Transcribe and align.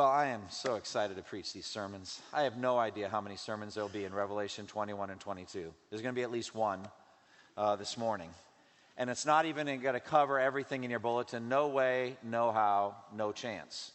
Well, 0.00 0.08
I 0.08 0.28
am 0.28 0.40
so 0.48 0.76
excited 0.76 1.18
to 1.18 1.22
preach 1.22 1.52
these 1.52 1.66
sermons. 1.66 2.22
I 2.32 2.44
have 2.44 2.56
no 2.56 2.78
idea 2.78 3.10
how 3.10 3.20
many 3.20 3.36
sermons 3.36 3.74
there 3.74 3.84
will 3.84 3.90
be 3.90 4.06
in 4.06 4.14
Revelation 4.14 4.66
21 4.66 5.10
and 5.10 5.20
22. 5.20 5.74
There's 5.90 6.00
going 6.00 6.14
to 6.14 6.18
be 6.18 6.22
at 6.22 6.30
least 6.30 6.54
one 6.54 6.88
uh, 7.54 7.76
this 7.76 7.98
morning. 7.98 8.30
And 8.96 9.10
it's 9.10 9.26
not 9.26 9.44
even 9.44 9.66
going 9.82 9.92
to 9.92 10.00
cover 10.00 10.40
everything 10.40 10.84
in 10.84 10.90
your 10.90 11.00
bulletin. 11.00 11.50
No 11.50 11.68
way, 11.68 12.16
no 12.22 12.50
how, 12.50 12.96
no 13.14 13.30
chance. 13.30 13.92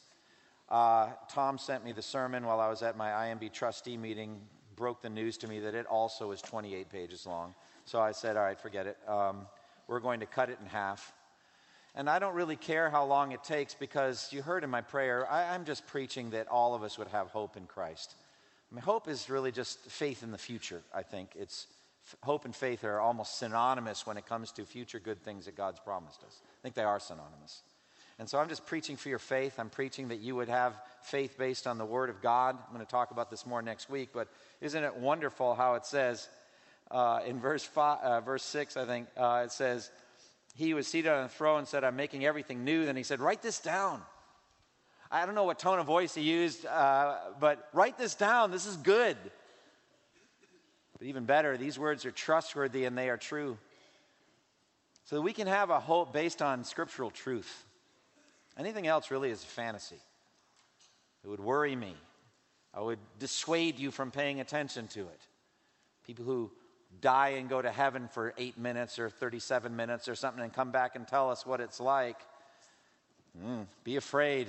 Uh, 0.69 1.07
Tom 1.27 1.57
sent 1.57 1.83
me 1.83 1.91
the 1.91 2.03
sermon 2.03 2.45
while 2.45 2.59
I 2.59 2.69
was 2.69 2.83
at 2.83 2.95
my 2.95 3.09
IMB 3.09 3.51
trustee 3.51 3.97
meeting, 3.97 4.39
broke 4.75 5.01
the 5.01 5.09
news 5.09 5.37
to 5.37 5.47
me 5.47 5.59
that 5.61 5.73
it 5.73 5.87
also 5.87 6.29
is 6.29 6.39
28 6.39 6.87
pages 6.91 7.25
long. 7.25 7.55
So 7.85 7.99
I 7.99 8.11
said, 8.11 8.37
all 8.37 8.43
right, 8.43 8.59
forget 8.59 8.85
it. 8.85 8.97
Um, 9.07 9.47
we're 9.87 10.01
going 10.01 10.19
to 10.19 10.27
cut 10.27 10.51
it 10.51 10.59
in 10.61 10.67
half. 10.67 11.11
And 11.97 12.09
I 12.09 12.19
don't 12.19 12.35
really 12.35 12.57
care 12.57 12.89
how 12.89 13.05
long 13.05 13.31
it 13.31 13.43
takes 13.43 13.73
because 13.73 14.27
you 14.31 14.41
heard 14.41 14.65
in 14.65 14.69
my 14.69 14.81
prayer, 14.81 15.31
I, 15.31 15.55
am 15.55 15.63
just 15.63 15.87
preaching 15.87 16.31
that 16.31 16.49
all 16.49 16.75
of 16.75 16.83
us 16.83 16.97
would 16.97 17.07
have 17.07 17.27
hope 17.27 17.55
in 17.55 17.65
Christ. 17.67 18.15
I 18.69 18.75
mean, 18.75 18.83
hope 18.83 19.07
is 19.07 19.29
really 19.29 19.53
just 19.53 19.79
faith 19.79 20.21
in 20.21 20.31
the 20.31 20.37
future, 20.37 20.81
I 20.93 21.03
think. 21.03 21.29
It's 21.35 21.67
hope 22.21 22.43
and 22.43 22.53
faith 22.53 22.83
are 22.83 22.99
almost 22.99 23.39
synonymous 23.39 24.05
when 24.05 24.17
it 24.17 24.25
comes 24.25 24.51
to 24.53 24.65
future 24.65 24.99
good 24.99 25.23
things 25.23 25.45
that 25.45 25.55
God's 25.55 25.79
promised 25.79 26.21
us. 26.23 26.41
I 26.43 26.61
think 26.61 26.75
they 26.75 26.83
are 26.83 26.99
synonymous. 26.99 27.61
And 28.19 28.29
so 28.29 28.39
I'm 28.39 28.49
just 28.49 28.65
preaching 28.65 28.97
for 28.97 29.07
your 29.07 29.19
faith. 29.19 29.57
I'm 29.57 29.69
preaching 29.69 30.09
that 30.09 30.19
you 30.19 30.35
would 30.35 30.49
have 30.49 30.73
faith 31.01 31.37
based 31.37 31.65
on 31.65 31.77
the 31.77 31.85
Word 31.85 32.09
of 32.09 32.21
God. 32.21 32.57
I'm 32.57 32.73
going 32.73 32.85
to 32.85 32.91
talk 32.91 33.11
about 33.11 33.29
this 33.29 33.45
more 33.45 33.61
next 33.61 33.89
week, 33.89 34.09
but 34.13 34.27
isn't 34.59 34.83
it 34.83 34.95
wonderful 34.97 35.55
how 35.55 35.75
it 35.75 35.85
says 35.85 36.27
uh, 36.91 37.21
in 37.25 37.39
verse, 37.39 37.63
five, 37.63 37.99
uh, 38.01 38.21
verse 38.21 38.43
6, 38.43 38.77
I 38.77 38.85
think, 38.85 39.07
uh, 39.17 39.43
it 39.45 39.51
says, 39.51 39.89
he 40.55 40.73
was 40.73 40.87
seated 40.87 41.11
on 41.11 41.23
the 41.23 41.29
throne 41.29 41.59
and 41.59 41.67
said, 41.67 41.83
I'm 41.83 41.97
making 41.97 42.25
everything 42.25 42.63
new. 42.63 42.85
Then 42.85 42.95
he 42.95 43.03
said, 43.03 43.19
Write 43.19 43.41
this 43.41 43.59
down. 43.59 44.01
I 45.11 45.25
don't 45.25 45.35
know 45.35 45.43
what 45.43 45.59
tone 45.59 45.79
of 45.79 45.85
voice 45.85 46.15
he 46.15 46.21
used, 46.21 46.65
uh, 46.65 47.17
but 47.39 47.69
write 47.73 47.97
this 47.97 48.15
down. 48.15 48.51
This 48.51 48.65
is 48.65 48.77
good. 48.77 49.17
But 50.97 51.07
even 51.07 51.25
better, 51.25 51.57
these 51.57 51.77
words 51.77 52.05
are 52.05 52.11
trustworthy 52.11 52.85
and 52.85 52.97
they 52.97 53.09
are 53.09 53.17
true. 53.17 53.57
So 55.03 55.17
that 55.17 55.21
we 55.21 55.33
can 55.33 55.47
have 55.47 55.69
a 55.69 55.79
hope 55.79 56.13
based 56.13 56.41
on 56.41 56.63
scriptural 56.63 57.11
truth. 57.11 57.65
Anything 58.57 58.87
else 58.87 59.11
really 59.11 59.29
is 59.29 59.43
a 59.43 59.47
fantasy. 59.47 59.99
It 61.23 61.27
would 61.27 61.41
worry 61.41 61.75
me. 61.75 61.95
I 62.73 62.79
would 62.81 62.99
dissuade 63.19 63.77
you 63.77 63.91
from 63.91 64.09
paying 64.09 64.39
attention 64.39 64.87
to 64.89 65.01
it. 65.01 65.21
People 66.05 66.25
who 66.25 66.51
die 67.01 67.29
and 67.29 67.49
go 67.49 67.61
to 67.61 67.71
heaven 67.71 68.07
for 68.07 68.33
eight 68.37 68.57
minutes 68.57 68.99
or 68.99 69.09
37 69.09 69.75
minutes 69.75 70.07
or 70.07 70.15
something 70.15 70.43
and 70.43 70.53
come 70.53 70.71
back 70.71 70.95
and 70.95 71.07
tell 71.07 71.29
us 71.29 71.45
what 71.45 71.59
it's 71.59 71.79
like. 71.79 72.17
Mm, 73.43 73.65
be 73.83 73.95
afraid. 73.95 74.47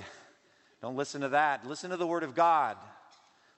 Don't 0.83 0.97
listen 0.97 1.23
to 1.23 1.31
that. 1.31 1.67
Listen 1.67 1.91
to 1.91 1.97
the 1.97 2.07
Word 2.07 2.23
of 2.23 2.35
God. 2.35 2.77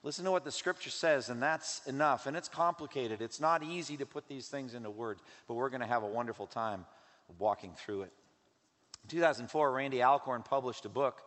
Listen 0.03 0.25
to 0.25 0.31
what 0.31 0.44
the 0.44 0.53
Scripture 0.53 0.91
says, 0.91 1.28
and 1.28 1.42
that's 1.42 1.84
enough. 1.86 2.27
And 2.27 2.36
it's 2.36 2.48
complicated. 2.48 3.20
It's 3.20 3.41
not 3.41 3.62
easy 3.62 3.97
to 3.97 4.06
put 4.06 4.28
these 4.28 4.48
things 4.48 4.75
into 4.75 4.91
words, 4.91 5.20
but 5.47 5.55
we're 5.55 5.70
going 5.70 5.81
to 5.81 5.86
have 5.86 6.03
a 6.03 6.06
wonderful 6.06 6.47
time 6.47 6.86
walking 7.39 7.72
through 7.77 8.03
it. 8.03 8.12
In 9.05 9.10
2004, 9.10 9.72
Randy 9.72 10.03
Alcorn 10.03 10.43
published 10.43 10.84
a 10.84 10.88
book 10.88 11.20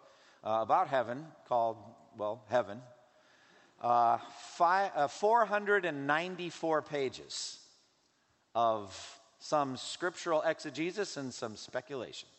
uh, 0.43 0.59
about 0.61 0.88
heaven 0.88 1.25
called, 1.47 1.78
well, 2.17 2.43
Heaven. 2.49 2.81
Uh, 3.81 4.19
five, 4.57 4.91
uh, 4.95 5.07
494 5.07 6.83
pages 6.83 7.57
of 8.53 9.19
some 9.39 9.75
scriptural 9.75 10.43
exegesis 10.43 11.17
and 11.17 11.33
some 11.33 11.55
speculation. 11.55 12.29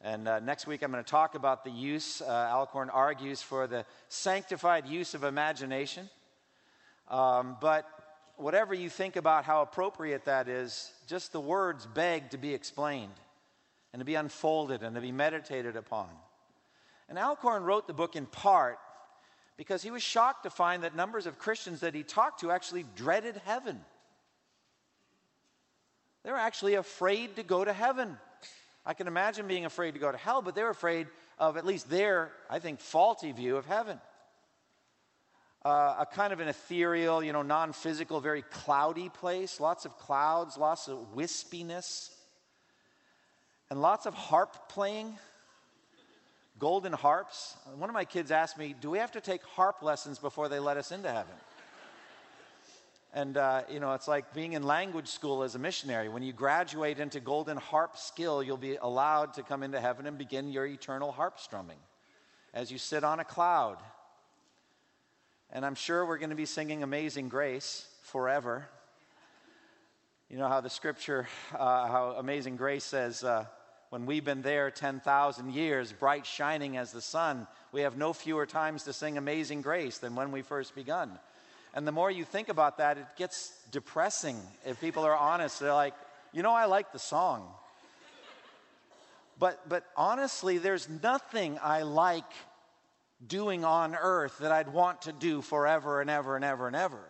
And 0.00 0.28
uh, 0.28 0.38
next 0.38 0.68
week 0.68 0.82
I'm 0.82 0.92
going 0.92 1.02
to 1.02 1.10
talk 1.10 1.34
about 1.34 1.64
the 1.64 1.72
use, 1.72 2.22
uh, 2.22 2.26
Alcorn 2.52 2.88
argues 2.90 3.42
for 3.42 3.66
the 3.66 3.84
sanctified 4.08 4.86
use 4.86 5.14
of 5.14 5.24
imagination. 5.24 6.08
Um, 7.08 7.56
but 7.60 7.88
whatever 8.36 8.72
you 8.72 8.88
think 8.88 9.16
about 9.16 9.44
how 9.44 9.62
appropriate 9.62 10.26
that 10.26 10.46
is, 10.46 10.92
just 11.08 11.32
the 11.32 11.40
words 11.40 11.84
beg 11.84 12.30
to 12.30 12.38
be 12.38 12.54
explained 12.54 13.14
and 13.92 13.98
to 13.98 14.04
be 14.04 14.14
unfolded 14.14 14.84
and 14.84 14.94
to 14.94 15.00
be 15.00 15.10
meditated 15.10 15.74
upon. 15.74 16.10
And 17.08 17.18
Alcorn 17.18 17.64
wrote 17.64 17.88
the 17.88 17.92
book 17.92 18.14
in 18.14 18.26
part 18.26 18.78
because 19.56 19.82
he 19.82 19.90
was 19.90 20.02
shocked 20.02 20.42
to 20.42 20.50
find 20.50 20.82
that 20.82 20.94
numbers 20.94 21.26
of 21.26 21.38
Christians 21.38 21.80
that 21.80 21.94
he 21.94 22.02
talked 22.02 22.40
to 22.40 22.50
actually 22.50 22.84
dreaded 22.94 23.40
heaven. 23.44 23.80
They 26.24 26.30
were 26.30 26.36
actually 26.36 26.74
afraid 26.74 27.36
to 27.36 27.42
go 27.42 27.64
to 27.64 27.72
heaven. 27.72 28.18
I 28.84 28.94
can 28.94 29.06
imagine 29.06 29.46
being 29.46 29.64
afraid 29.64 29.92
to 29.94 30.00
go 30.00 30.12
to 30.12 30.18
hell, 30.18 30.42
but 30.42 30.54
they 30.54 30.62
were 30.62 30.70
afraid 30.70 31.06
of 31.38 31.56
at 31.56 31.64
least 31.64 31.88
their, 31.88 32.30
I 32.50 32.58
think, 32.58 32.80
faulty 32.80 33.32
view 33.32 33.56
of 33.56 33.66
heaven. 33.66 34.00
Uh, 35.64 35.96
a 36.00 36.06
kind 36.06 36.32
of 36.32 36.40
an 36.40 36.48
ethereal, 36.48 37.24
you 37.24 37.32
know, 37.32 37.42
non 37.42 37.72
physical, 37.72 38.20
very 38.20 38.42
cloudy 38.42 39.08
place, 39.08 39.58
lots 39.58 39.84
of 39.84 39.96
clouds, 39.98 40.56
lots 40.56 40.86
of 40.86 41.14
wispiness, 41.16 42.10
and 43.70 43.80
lots 43.80 44.06
of 44.06 44.14
harp 44.14 44.68
playing 44.68 45.16
golden 46.58 46.92
harps. 46.92 47.56
One 47.76 47.90
of 47.90 47.94
my 47.94 48.04
kids 48.04 48.30
asked 48.30 48.58
me, 48.58 48.74
Do 48.80 48.90
we 48.90 48.98
have 48.98 49.12
to 49.12 49.20
take 49.20 49.42
harp 49.44 49.82
lessons 49.82 50.18
before 50.18 50.48
they 50.48 50.58
let 50.58 50.76
us 50.76 50.92
into 50.92 51.10
heaven? 51.10 51.34
And, 53.12 53.36
uh, 53.38 53.62
you 53.70 53.80
know, 53.80 53.94
it's 53.94 54.08
like 54.08 54.34
being 54.34 54.52
in 54.52 54.62
language 54.62 55.08
school 55.08 55.42
as 55.42 55.54
a 55.54 55.58
missionary. 55.58 56.10
When 56.10 56.22
you 56.22 56.34
graduate 56.34 56.98
into 56.98 57.18
golden 57.18 57.56
harp 57.56 57.96
skill, 57.96 58.42
you'll 58.42 58.58
be 58.58 58.76
allowed 58.76 59.34
to 59.34 59.42
come 59.42 59.62
into 59.62 59.80
heaven 59.80 60.06
and 60.06 60.18
begin 60.18 60.52
your 60.52 60.66
eternal 60.66 61.12
harp 61.12 61.40
strumming 61.40 61.78
as 62.52 62.70
you 62.70 62.76
sit 62.76 63.04
on 63.04 63.18
a 63.18 63.24
cloud. 63.24 63.78
And 65.50 65.64
I'm 65.64 65.76
sure 65.76 66.04
we're 66.04 66.18
going 66.18 66.30
to 66.30 66.36
be 66.36 66.44
singing 66.44 66.82
Amazing 66.82 67.30
Grace 67.30 67.88
forever. 68.02 68.68
You 70.28 70.36
know 70.36 70.48
how 70.48 70.60
the 70.60 70.68
scripture, 70.68 71.26
uh, 71.54 71.88
how 71.88 72.16
Amazing 72.18 72.56
Grace 72.56 72.84
says, 72.84 73.24
uh, 73.24 73.46
when 73.90 74.06
we've 74.06 74.24
been 74.24 74.42
there 74.42 74.70
10,000 74.70 75.52
years, 75.52 75.92
bright 75.92 76.26
shining 76.26 76.76
as 76.76 76.92
the 76.92 77.00
sun, 77.00 77.46
we 77.72 77.82
have 77.82 77.96
no 77.96 78.12
fewer 78.12 78.46
times 78.46 78.82
to 78.84 78.92
sing 78.92 79.16
Amazing 79.16 79.62
Grace 79.62 79.98
than 79.98 80.14
when 80.14 80.32
we 80.32 80.42
first 80.42 80.74
begun. 80.74 81.18
And 81.74 81.86
the 81.86 81.92
more 81.92 82.10
you 82.10 82.24
think 82.24 82.48
about 82.48 82.78
that, 82.78 82.98
it 82.98 83.06
gets 83.16 83.52
depressing. 83.70 84.40
If 84.64 84.80
people 84.80 85.04
are 85.04 85.16
honest, 85.16 85.60
they're 85.60 85.74
like, 85.74 85.94
you 86.32 86.42
know, 86.42 86.52
I 86.52 86.64
like 86.64 86.92
the 86.92 86.98
song. 86.98 87.48
But, 89.38 89.68
but 89.68 89.84
honestly, 89.96 90.58
there's 90.58 90.88
nothing 90.88 91.58
I 91.62 91.82
like 91.82 92.24
doing 93.24 93.64
on 93.64 93.94
earth 93.94 94.38
that 94.38 94.52
I'd 94.52 94.72
want 94.72 95.02
to 95.02 95.12
do 95.12 95.42
forever 95.42 96.00
and 96.00 96.08
ever 96.08 96.36
and 96.36 96.44
ever 96.44 96.66
and 96.66 96.76
ever. 96.76 97.00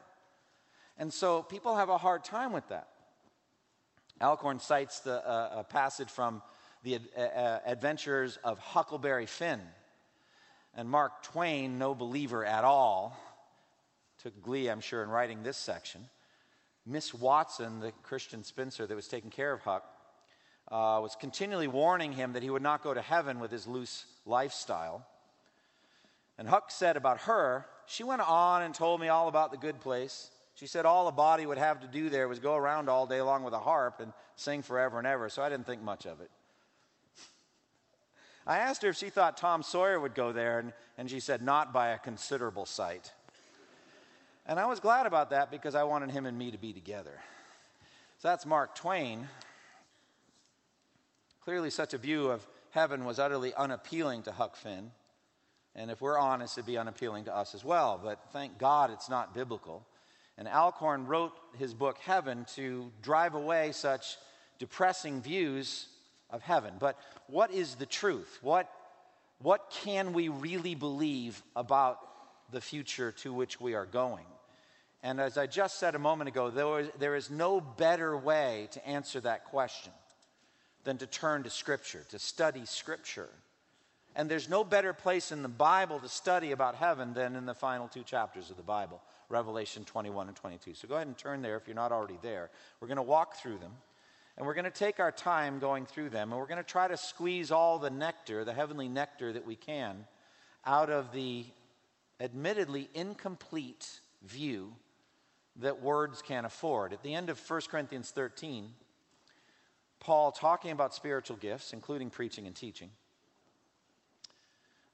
And 0.98 1.12
so 1.12 1.42
people 1.42 1.76
have 1.76 1.88
a 1.88 1.98
hard 1.98 2.24
time 2.24 2.52
with 2.52 2.68
that. 2.68 2.88
Alcorn 4.20 4.60
cites 4.60 5.00
the, 5.00 5.26
uh, 5.26 5.58
a 5.58 5.64
passage 5.64 6.10
from 6.10 6.42
the 6.82 7.00
uh, 7.16 7.20
uh, 7.20 7.60
adventures 7.66 8.38
of 8.44 8.58
Huckleberry 8.58 9.26
Finn. 9.26 9.60
And 10.74 10.88
Mark 10.88 11.22
Twain, 11.22 11.78
no 11.78 11.94
believer 11.94 12.44
at 12.44 12.64
all, 12.64 13.18
took 14.22 14.40
glee, 14.42 14.68
I'm 14.68 14.80
sure, 14.80 15.02
in 15.02 15.08
writing 15.08 15.42
this 15.42 15.56
section. 15.56 16.02
Miss 16.84 17.12
Watson, 17.12 17.80
the 17.80 17.92
Christian 18.02 18.44
spinster 18.44 18.86
that 18.86 18.94
was 18.94 19.08
taking 19.08 19.30
care 19.30 19.52
of 19.52 19.60
Huck, 19.62 19.84
uh, 20.68 21.00
was 21.02 21.16
continually 21.18 21.68
warning 21.68 22.12
him 22.12 22.32
that 22.32 22.42
he 22.42 22.50
would 22.50 22.62
not 22.62 22.82
go 22.82 22.92
to 22.92 23.00
heaven 23.00 23.40
with 23.40 23.50
his 23.50 23.66
loose 23.66 24.04
lifestyle. 24.24 25.06
And 26.38 26.48
Huck 26.48 26.70
said 26.70 26.96
about 26.96 27.20
her, 27.22 27.66
she 27.86 28.04
went 28.04 28.20
on 28.20 28.62
and 28.62 28.74
told 28.74 29.00
me 29.00 29.08
all 29.08 29.28
about 29.28 29.50
the 29.50 29.56
good 29.56 29.80
place. 29.80 30.30
She 30.54 30.66
said 30.66 30.86
all 30.86 31.08
a 31.08 31.12
body 31.12 31.46
would 31.46 31.58
have 31.58 31.80
to 31.80 31.86
do 31.86 32.08
there 32.08 32.28
was 32.28 32.38
go 32.38 32.54
around 32.54 32.88
all 32.88 33.06
day 33.06 33.20
long 33.20 33.42
with 33.42 33.54
a 33.54 33.58
harp 33.58 34.00
and 34.00 34.12
sing 34.36 34.62
forever 34.62 34.98
and 34.98 35.06
ever, 35.06 35.28
so 35.28 35.42
I 35.42 35.48
didn't 35.48 35.66
think 35.66 35.82
much 35.82 36.06
of 36.06 36.20
it. 36.20 36.30
I 38.46 38.58
asked 38.58 38.82
her 38.82 38.90
if 38.90 38.96
she 38.96 39.10
thought 39.10 39.36
Tom 39.36 39.62
Sawyer 39.62 39.98
would 39.98 40.14
go 40.14 40.32
there, 40.32 40.60
and, 40.60 40.72
and 40.96 41.10
she 41.10 41.18
said, 41.18 41.42
not 41.42 41.72
by 41.72 41.88
a 41.88 41.98
considerable 41.98 42.64
sight. 42.64 43.12
And 44.46 44.60
I 44.60 44.66
was 44.66 44.78
glad 44.78 45.06
about 45.06 45.30
that 45.30 45.50
because 45.50 45.74
I 45.74 45.82
wanted 45.82 46.12
him 46.12 46.26
and 46.26 46.38
me 46.38 46.52
to 46.52 46.58
be 46.58 46.72
together. 46.72 47.18
So 48.18 48.28
that's 48.28 48.46
Mark 48.46 48.76
Twain. 48.76 49.28
Clearly, 51.42 51.70
such 51.70 51.92
a 51.92 51.98
view 51.98 52.28
of 52.28 52.46
heaven 52.70 53.04
was 53.04 53.18
utterly 53.18 53.52
unappealing 53.54 54.22
to 54.22 54.32
Huck 54.32 54.54
Finn. 54.56 54.92
And 55.74 55.90
if 55.90 56.00
we're 56.00 56.18
honest, 56.18 56.56
it'd 56.56 56.66
be 56.66 56.78
unappealing 56.78 57.24
to 57.24 57.36
us 57.36 57.54
as 57.54 57.64
well. 57.64 58.00
But 58.02 58.20
thank 58.32 58.58
God 58.58 58.90
it's 58.90 59.10
not 59.10 59.34
biblical. 59.34 59.84
And 60.38 60.46
Alcorn 60.46 61.06
wrote 61.06 61.32
his 61.58 61.74
book, 61.74 61.98
Heaven, 61.98 62.46
to 62.54 62.92
drive 63.02 63.34
away 63.34 63.72
such 63.72 64.16
depressing 64.58 65.20
views 65.20 65.88
of 66.30 66.42
heaven. 66.42 66.74
But 66.78 66.98
what 67.26 67.50
is 67.50 67.76
the 67.76 67.86
truth? 67.86 68.38
What, 68.42 68.70
what 69.40 69.70
can 69.82 70.12
we 70.12 70.28
really 70.28 70.74
believe 70.74 71.42
about 71.54 71.98
the 72.50 72.60
future 72.60 73.12
to 73.12 73.32
which 73.32 73.60
we 73.60 73.74
are 73.74 73.86
going? 73.86 74.26
And 75.02 75.20
as 75.20 75.38
I 75.38 75.46
just 75.46 75.78
said 75.78 75.94
a 75.94 76.00
moment 76.00 76.28
ago, 76.28 76.50
there 76.50 76.80
is, 76.80 76.88
there 76.98 77.14
is 77.14 77.30
no 77.30 77.60
better 77.60 78.16
way 78.16 78.68
to 78.72 78.86
answer 78.86 79.20
that 79.20 79.44
question 79.44 79.92
than 80.84 80.98
to 80.98 81.06
turn 81.06 81.42
to 81.44 81.50
Scripture, 81.50 82.04
to 82.10 82.18
study 82.18 82.64
Scripture. 82.64 83.28
And 84.16 84.30
there's 84.30 84.48
no 84.48 84.64
better 84.64 84.92
place 84.92 85.30
in 85.30 85.42
the 85.42 85.48
Bible 85.48 85.98
to 86.00 86.08
study 86.08 86.52
about 86.52 86.74
heaven 86.74 87.12
than 87.12 87.36
in 87.36 87.44
the 87.44 87.54
final 87.54 87.86
two 87.86 88.02
chapters 88.02 88.50
of 88.50 88.56
the 88.56 88.62
Bible, 88.62 89.02
Revelation 89.28 89.84
21 89.84 90.28
and 90.28 90.36
22. 90.36 90.74
So 90.74 90.88
go 90.88 90.94
ahead 90.94 91.06
and 91.06 91.18
turn 91.18 91.42
there 91.42 91.56
if 91.56 91.66
you're 91.66 91.76
not 91.76 91.92
already 91.92 92.18
there. 92.22 92.50
We're 92.80 92.88
going 92.88 92.96
to 92.96 93.02
walk 93.02 93.36
through 93.36 93.58
them. 93.58 93.72
And 94.36 94.46
we're 94.46 94.54
going 94.54 94.64
to 94.64 94.70
take 94.70 95.00
our 95.00 95.12
time 95.12 95.58
going 95.58 95.86
through 95.86 96.10
them, 96.10 96.30
and 96.30 96.38
we're 96.38 96.46
going 96.46 96.62
to 96.62 96.64
try 96.64 96.88
to 96.88 96.96
squeeze 96.96 97.50
all 97.50 97.78
the 97.78 97.90
nectar, 97.90 98.44
the 98.44 98.52
heavenly 98.52 98.88
nectar 98.88 99.32
that 99.32 99.46
we 99.46 99.56
can, 99.56 100.04
out 100.64 100.90
of 100.90 101.12
the 101.12 101.46
admittedly 102.20 102.88
incomplete 102.94 104.00
view 104.22 104.74
that 105.60 105.80
words 105.80 106.20
can 106.20 106.44
afford. 106.44 106.92
At 106.92 107.02
the 107.02 107.14
end 107.14 107.30
of 107.30 107.38
1 107.38 107.60
Corinthians 107.70 108.10
13, 108.10 108.68
Paul, 110.00 110.32
talking 110.32 110.70
about 110.70 110.94
spiritual 110.94 111.36
gifts, 111.36 111.72
including 111.72 112.10
preaching 112.10 112.46
and 112.46 112.54
teaching, 112.54 112.90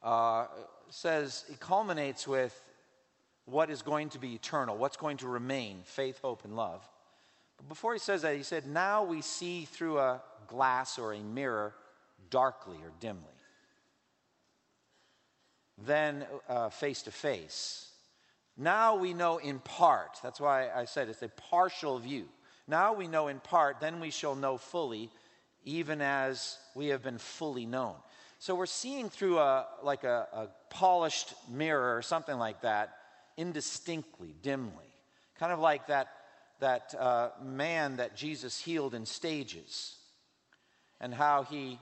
uh, 0.03 0.47
says 0.89 1.45
it 1.51 1.59
culminates 1.59 2.29
with 2.29 2.59
what 3.47 3.71
is 3.71 3.83
going 3.83 4.09
to 4.11 4.19
be 4.21 4.35
eternal, 4.35 4.77
what's 4.77 4.97
going 4.97 5.17
to 5.19 5.27
remain 5.27 5.81
faith, 5.85 6.21
hope, 6.23 6.45
and 6.45 6.55
love. 6.55 6.89
Before 7.69 7.93
he 7.93 7.99
says 7.99 8.23
that, 8.23 8.37
he 8.37 8.43
said, 8.43 8.67
Now 8.67 9.05
we 9.05 9.23
see 9.23 9.65
through 9.65 9.99
a 9.99 10.23
glass 10.47 10.99
or 10.99 11.13
a 11.13 11.21
mirror 11.21 11.75
darkly 12.31 12.77
or 12.77 12.93
dimly. 13.01 13.23
Then 15.79 16.27
face 16.71 17.03
to 17.03 17.11
face. 17.11 17.89
Now 18.57 18.97
we 18.97 19.15
know 19.15 19.39
in 19.39 19.59
part. 19.61 20.19
That's 20.23 20.41
why 20.41 20.71
I 20.71 20.85
said 20.85 21.09
it's 21.09 21.23
a 21.23 21.29
partial 21.29 21.99
view. 21.99 22.29
Now 22.69 22.93
we 22.93 23.09
know 23.09 23.29
in 23.29 23.41
part, 23.41 23.81
then 23.81 23.99
we 24.01 24.11
shall 24.11 24.35
know 24.35 24.57
fully, 24.57 25.11
even 25.65 26.01
as 26.01 26.59
we 26.75 26.89
have 26.89 27.03
been 27.03 27.19
fully 27.19 27.67
known. 27.67 27.95
So 28.39 28.55
we're 28.55 28.67
seeing 28.67 29.09
through 29.09 29.39
a 29.39 29.67
like 29.83 30.05
a, 30.05 30.27
a 30.33 30.49
polished 30.69 31.35
mirror 31.49 31.97
or 31.97 32.03
something 32.03 32.39
like 32.39 32.63
that, 32.63 32.97
indistinctly, 33.37 34.35
dimly, 34.43 34.93
kind 35.39 35.53
of 35.53 35.59
like 35.59 35.87
that 35.87 36.09
that 36.61 36.95
uh, 36.99 37.31
man 37.43 37.97
that 37.97 38.17
Jesus 38.17 38.59
healed 38.59 38.95
in 38.95 39.07
stages, 39.07 39.97
and 41.01 41.13
how 41.13 41.43
he 41.45 41.79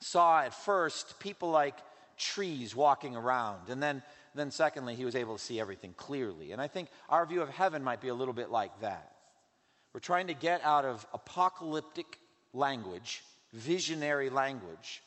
saw 0.00 0.40
at 0.40 0.54
first 0.54 1.18
people 1.20 1.50
like 1.50 1.76
trees 2.16 2.74
walking 2.74 3.16
around, 3.16 3.68
and 3.68 3.82
then 3.82 4.02
then 4.34 4.50
secondly 4.50 4.94
he 4.94 5.04
was 5.04 5.16
able 5.16 5.36
to 5.36 5.42
see 5.42 5.60
everything 5.60 5.92
clearly. 5.96 6.52
And 6.52 6.62
I 6.62 6.68
think 6.68 6.88
our 7.08 7.26
view 7.26 7.42
of 7.42 7.48
heaven 7.48 7.82
might 7.82 8.00
be 8.00 8.08
a 8.08 8.14
little 8.14 8.34
bit 8.34 8.50
like 8.50 8.80
that. 8.80 9.12
We're 9.92 10.00
trying 10.00 10.28
to 10.28 10.34
get 10.34 10.62
out 10.64 10.84
of 10.84 11.06
apocalyptic 11.12 12.18
language, 12.52 13.24
visionary 13.52 14.30
language, 14.30 15.02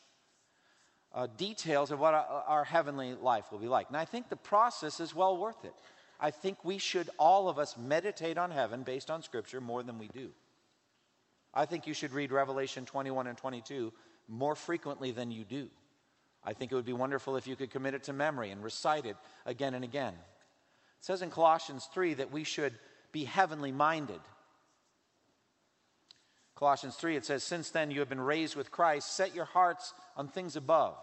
uh, 1.14 1.28
details 1.38 1.92
of 1.92 2.00
what 2.00 2.14
our, 2.14 2.44
our 2.48 2.64
heavenly 2.64 3.14
life 3.14 3.52
will 3.52 3.60
be 3.60 3.68
like. 3.68 3.88
And 3.88 3.98
I 3.98 4.06
think 4.06 4.30
the 4.30 4.36
process 4.36 5.00
is 5.00 5.16
well 5.16 5.38
worth 5.38 5.64
it. 5.64 5.74
I 6.22 6.30
think 6.30 6.64
we 6.64 6.78
should, 6.78 7.10
all 7.18 7.50
of 7.50 7.58
us, 7.58 7.76
meditate 7.76 8.38
on 8.38 8.52
heaven 8.52 8.84
based 8.84 9.10
on 9.10 9.24
Scripture 9.24 9.60
more 9.60 9.82
than 9.82 9.98
we 9.98 10.08
do. 10.08 10.30
I 11.54 11.66
think 11.66 11.88
you 11.88 11.96
should 11.96 12.14
read 12.14 12.32
Revelation 12.32 12.86
21 12.86 13.26
and 13.28 13.38
22 13.38 13.92
more 14.28 14.56
frequently 14.56 15.12
than 15.12 15.32
you 15.32 15.44
do. 15.44 15.68
I 16.44 16.54
think 16.54 16.72
it 16.72 16.76
would 16.76 16.86
be 16.86 16.94
wonderful 16.94 17.36
if 17.36 17.48
you 17.48 17.56
could 17.56 17.72
commit 17.72 17.96
it 17.96 18.04
to 18.04 18.14
memory 18.14 18.52
and 18.52 18.64
recite 18.64 19.06
it 19.06 19.18
again 19.46 19.74
and 19.74 19.84
again. 19.84 20.14
It 20.14 21.06
says 21.06 21.24
in 21.24 21.32
Colossians 21.32 21.90
3 21.92 22.16
that 22.16 22.32
we 22.32 22.44
should 22.44 22.74
be 23.12 23.26
heavenly 23.26 23.72
minded. 23.72 24.22
Colossians 26.56 26.96
3, 26.96 27.16
it 27.16 27.26
says, 27.26 27.44
Since 27.44 27.72
then 27.72 27.90
you 27.90 28.00
have 28.00 28.10
been 28.10 28.22
raised 28.22 28.56
with 28.56 28.72
Christ, 28.72 29.16
set 29.16 29.34
your 29.34 29.46
hearts 29.46 29.94
on 30.16 30.28
things 30.28 30.56
above, 30.56 30.96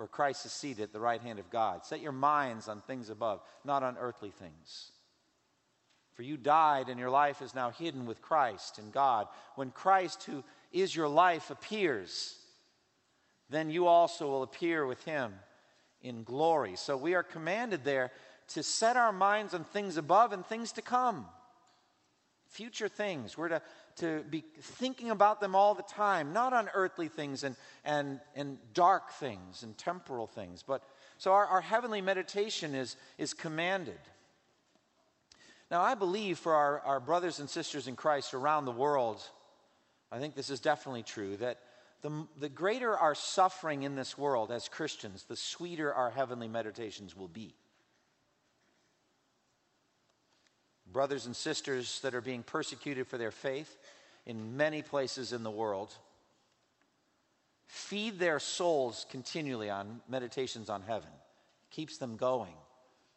where 0.00 0.08
Christ 0.08 0.46
is 0.46 0.52
seated 0.52 0.82
at 0.82 0.92
the 0.94 0.98
right 0.98 1.20
hand 1.20 1.38
of 1.38 1.50
God. 1.50 1.84
Set 1.84 2.00
your 2.00 2.10
minds 2.10 2.68
on 2.68 2.80
things 2.80 3.10
above, 3.10 3.42
not 3.66 3.82
on 3.82 3.98
earthly 4.00 4.30
things. 4.30 4.92
For 6.14 6.22
you 6.22 6.38
died, 6.38 6.88
and 6.88 6.98
your 6.98 7.10
life 7.10 7.42
is 7.42 7.54
now 7.54 7.68
hidden 7.68 8.06
with 8.06 8.22
Christ 8.22 8.78
in 8.78 8.92
God. 8.92 9.28
When 9.56 9.70
Christ, 9.70 10.22
who 10.22 10.42
is 10.72 10.96
your 10.96 11.06
life, 11.06 11.50
appears, 11.50 12.34
then 13.50 13.68
you 13.68 13.88
also 13.88 14.26
will 14.26 14.42
appear 14.42 14.86
with 14.86 15.04
him 15.04 15.34
in 16.00 16.24
glory. 16.24 16.76
So 16.76 16.96
we 16.96 17.14
are 17.14 17.22
commanded 17.22 17.84
there 17.84 18.10
to 18.54 18.62
set 18.62 18.96
our 18.96 19.12
minds 19.12 19.52
on 19.52 19.64
things 19.64 19.98
above 19.98 20.32
and 20.32 20.46
things 20.46 20.72
to 20.72 20.82
come, 20.82 21.26
future 22.48 22.88
things. 22.88 23.36
We're 23.36 23.48
to 23.48 23.60
to 23.96 24.24
be 24.30 24.44
thinking 24.60 25.10
about 25.10 25.40
them 25.40 25.54
all 25.54 25.74
the 25.74 25.82
time, 25.82 26.32
not 26.32 26.52
on 26.52 26.68
earthly 26.74 27.08
things 27.08 27.44
and, 27.44 27.56
and, 27.84 28.20
and 28.34 28.58
dark 28.74 29.12
things 29.12 29.62
and 29.62 29.76
temporal 29.76 30.26
things. 30.26 30.62
But 30.66 30.82
so 31.18 31.32
our, 31.32 31.46
our 31.46 31.60
heavenly 31.60 32.00
meditation 32.00 32.74
is, 32.74 32.96
is 33.18 33.34
commanded. 33.34 33.98
Now, 35.70 35.82
I 35.82 35.94
believe 35.94 36.38
for 36.38 36.54
our, 36.54 36.80
our 36.80 37.00
brothers 37.00 37.38
and 37.38 37.48
sisters 37.48 37.86
in 37.86 37.94
Christ 37.94 38.34
around 38.34 38.64
the 38.64 38.72
world, 38.72 39.22
I 40.10 40.18
think 40.18 40.34
this 40.34 40.50
is 40.50 40.60
definitely 40.60 41.04
true, 41.04 41.36
that 41.36 41.58
the, 42.02 42.26
the 42.38 42.48
greater 42.48 42.96
our 42.96 43.14
suffering 43.14 43.82
in 43.82 43.94
this 43.94 44.16
world 44.16 44.50
as 44.50 44.68
Christians, 44.68 45.24
the 45.24 45.36
sweeter 45.36 45.92
our 45.92 46.10
heavenly 46.10 46.48
meditations 46.48 47.16
will 47.16 47.28
be. 47.28 47.54
Brothers 50.92 51.26
and 51.26 51.36
sisters 51.36 52.00
that 52.00 52.14
are 52.14 52.20
being 52.20 52.42
persecuted 52.42 53.06
for 53.06 53.18
their 53.18 53.30
faith 53.30 53.76
in 54.26 54.56
many 54.56 54.82
places 54.82 55.32
in 55.32 55.42
the 55.42 55.50
world. 55.50 55.94
Feed 57.66 58.18
their 58.18 58.38
souls 58.38 59.06
continually 59.10 59.70
on 59.70 60.00
meditations 60.08 60.68
on 60.68 60.82
heaven. 60.82 61.08
It 61.08 61.74
keeps 61.74 61.98
them 61.98 62.16
going, 62.16 62.54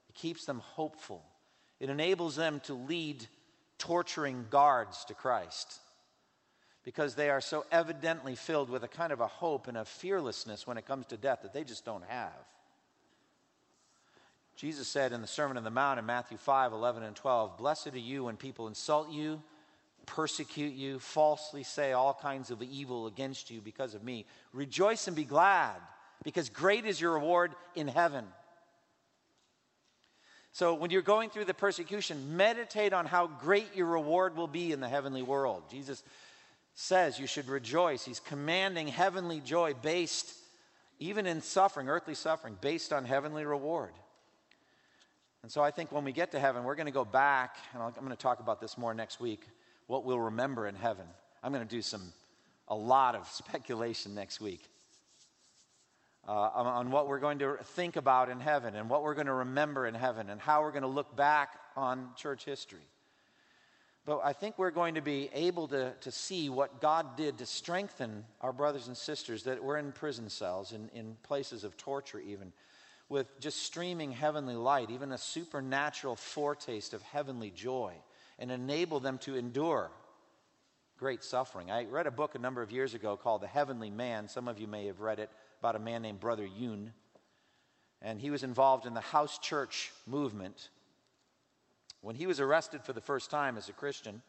it 0.10 0.16
keeps 0.16 0.46
them 0.46 0.60
hopeful. 0.60 1.24
It 1.80 1.90
enables 1.90 2.38
them 2.38 2.62
to 2.62 2.74
lead 2.76 3.26
torturing 3.78 4.46
guards 4.50 5.04
to 5.06 5.14
Christ 5.14 5.80
because 6.84 7.16
they 7.16 7.30
are 7.30 7.42
so 7.42 7.66
evidently 7.72 8.36
filled 8.36 8.70
with 8.70 8.84
a 8.84 8.88
kind 8.88 9.12
of 9.12 9.20
a 9.20 9.28
hope 9.28 9.68
and 9.68 9.78
a 9.78 9.84
fearlessness 9.84 10.66
when 10.68 10.78
it 10.78 10.86
comes 10.86 11.08
to 11.08 11.18
death 11.18 11.40
that 11.42 11.54
they 11.54 11.64
just 11.64 11.84
don't 11.84 12.06
have. 12.06 12.32
Jesus 14.56 14.88
said 14.88 15.14
in 15.14 15.22
the 15.22 15.28
Sermon 15.28 15.58
on 15.58 15.64
the 15.64 15.72
Mount 15.72 16.00
in 16.00 16.06
Matthew 16.06 16.38
5 16.38 16.74
11 16.74 17.04
and 17.04 17.16
12, 17.16 17.58
Blessed 17.58 17.94
are 17.94 18.00
you 18.00 18.26
when 18.26 18.38
people 18.38 18.68
insult 18.68 19.12
you, 19.12 19.42
persecute 20.06 20.74
you, 20.74 21.00
falsely 21.00 21.64
say 21.64 21.92
all 21.92 22.14
kinds 22.14 22.52
of 22.52 22.62
evil 22.62 23.08
against 23.08 23.50
you 23.50 23.62
because 23.62 23.96
of 23.96 24.04
me. 24.04 24.26
Rejoice 24.54 25.08
and 25.08 25.16
be 25.16 25.24
glad, 25.24 25.76
because 26.24 26.50
great 26.50 26.86
is 26.86 27.02
your 27.02 27.14
reward 27.14 27.54
in 27.76 27.88
heaven. 27.88 28.26
So, 30.52 30.76
when 30.76 30.92
you're 30.92 31.02
going 31.02 31.32
through 31.32 31.46
the 31.46 31.54
persecution, 31.56 32.38
meditate 32.38 32.94
on 32.94 33.08
how 33.08 33.26
great 33.26 33.76
your 33.76 33.88
reward 33.88 34.36
will 34.36 34.48
be 34.48 34.72
in 34.72 34.82
the 34.82 34.88
heavenly 34.88 35.24
world. 35.24 35.64
Jesus 35.72 36.04
says 36.76 37.20
you 37.20 37.26
should 37.26 37.48
rejoice. 37.48 38.06
He's 38.06 38.20
commanding 38.20 38.88
heavenly 38.88 39.40
joy 39.40 39.74
based, 39.74 40.32
even 41.00 41.26
in 41.26 41.42
suffering, 41.42 41.90
earthly 41.90 42.14
suffering, 42.14 42.56
based 42.62 42.94
on 42.94 43.06
heavenly 43.06 43.46
reward. 43.46 43.94
And 45.44 45.52
so 45.52 45.62
I 45.62 45.72
think 45.72 45.92
when 45.92 46.06
we 46.06 46.14
get 46.14 46.32
to 46.32 46.40
heaven, 46.40 46.64
we're 46.64 46.76
going 46.76 46.88
to 46.88 46.92
go 46.94 47.04
back, 47.04 47.58
and 47.74 47.84
I'm 47.84 47.92
going 47.94 48.10
to 48.10 48.16
talk 48.16 48.40
about 48.40 48.62
this 48.62 48.78
more 48.78 48.94
next 48.94 49.20
week, 49.20 49.42
what 49.88 50.06
we'll 50.06 50.20
remember 50.20 50.68
in 50.68 50.76
heaven. 50.76 51.06
I'm 51.44 51.52
going 51.52 51.68
to 51.68 51.70
do 51.70 51.82
some, 51.82 52.14
a 52.70 52.76
lot 52.76 53.14
of 53.14 53.28
speculation 53.32 54.16
next 54.16 54.40
week 54.40 54.62
uh, 56.26 56.32
on 56.32 56.92
what 56.92 57.10
we're 57.10 57.20
going 57.20 57.40
to 57.40 57.58
think 57.62 57.98
about 57.98 58.30
in 58.30 58.40
heaven 58.40 58.76
and 58.76 58.90
what 58.90 59.04
we're 59.04 59.16
going 59.16 59.28
to 59.28 59.34
remember 59.34 59.86
in 59.86 59.94
heaven 59.94 60.30
and 60.30 60.40
how 60.40 60.62
we're 60.62 60.72
going 60.72 60.84
to 60.84 60.88
look 60.88 61.14
back 61.14 61.60
on 61.76 62.10
church 62.16 62.46
history. 62.46 62.88
But 64.06 64.22
I 64.24 64.32
think 64.32 64.58
we're 64.58 64.72
going 64.72 64.96
to 64.96 65.02
be 65.02 65.30
able 65.34 65.68
to, 65.70 65.94
to 66.00 66.12
see 66.12 66.50
what 66.50 66.80
God 66.80 67.18
did 67.18 67.38
to 67.40 67.46
strengthen 67.46 68.24
our 68.40 68.54
brothers 68.54 68.88
and 68.88 68.96
sisters 68.96 69.44
that 69.44 69.62
were 69.62 69.78
in 69.78 69.92
prison 69.92 70.30
cells, 70.30 70.72
in, 70.72 70.90
in 70.94 71.18
places 71.24 71.66
of 71.66 71.76
torture, 71.76 72.20
even 72.20 72.54
with 73.14 73.40
just 73.40 73.62
streaming 73.62 74.12
heavenly 74.12 74.56
light, 74.56 74.90
even 74.90 75.12
a 75.12 75.18
supernatural 75.20 76.16
foretaste 76.16 76.96
of 76.96 77.02
heavenly 77.04 77.52
joy, 77.52 77.94
and 78.40 78.52
enable 78.52 79.00
them 79.00 79.20
to 79.20 79.36
endure 79.36 79.92
great 80.98 81.24
suffering. 81.24 81.70
I 81.70 81.86
read 81.86 82.08
a 82.08 82.12
book 82.12 82.34
a 82.34 82.40
number 82.40 82.64
of 82.64 82.72
years 82.72 82.96
ago 82.96 83.16
called 83.16 83.42
The 83.42 83.48
Heavenly 83.48 83.92
Man. 83.92 84.28
Some 84.28 84.48
of 84.48 84.58
you 84.58 84.66
may 84.66 84.88
have 84.88 85.00
read 85.00 85.20
it 85.20 85.30
about 85.60 85.76
a 85.76 85.80
man 85.80 86.02
named 86.02 86.22
Brother 86.22 86.44
Yun. 86.44 86.92
And 88.02 88.20
he 88.20 88.32
was 88.32 88.42
involved 88.42 88.88
in 88.88 88.96
the 88.96 89.00
house 89.00 89.38
church 89.38 89.92
movement 90.08 90.70
When 92.02 92.16
he 92.16 92.26
was 92.26 92.40
arrested 92.40 92.84
for 92.84 92.94
the 92.94 93.00
first 93.00 93.30
time 93.30 93.58
as 93.58 93.70
a 93.70 93.74
Christian, 93.74 94.24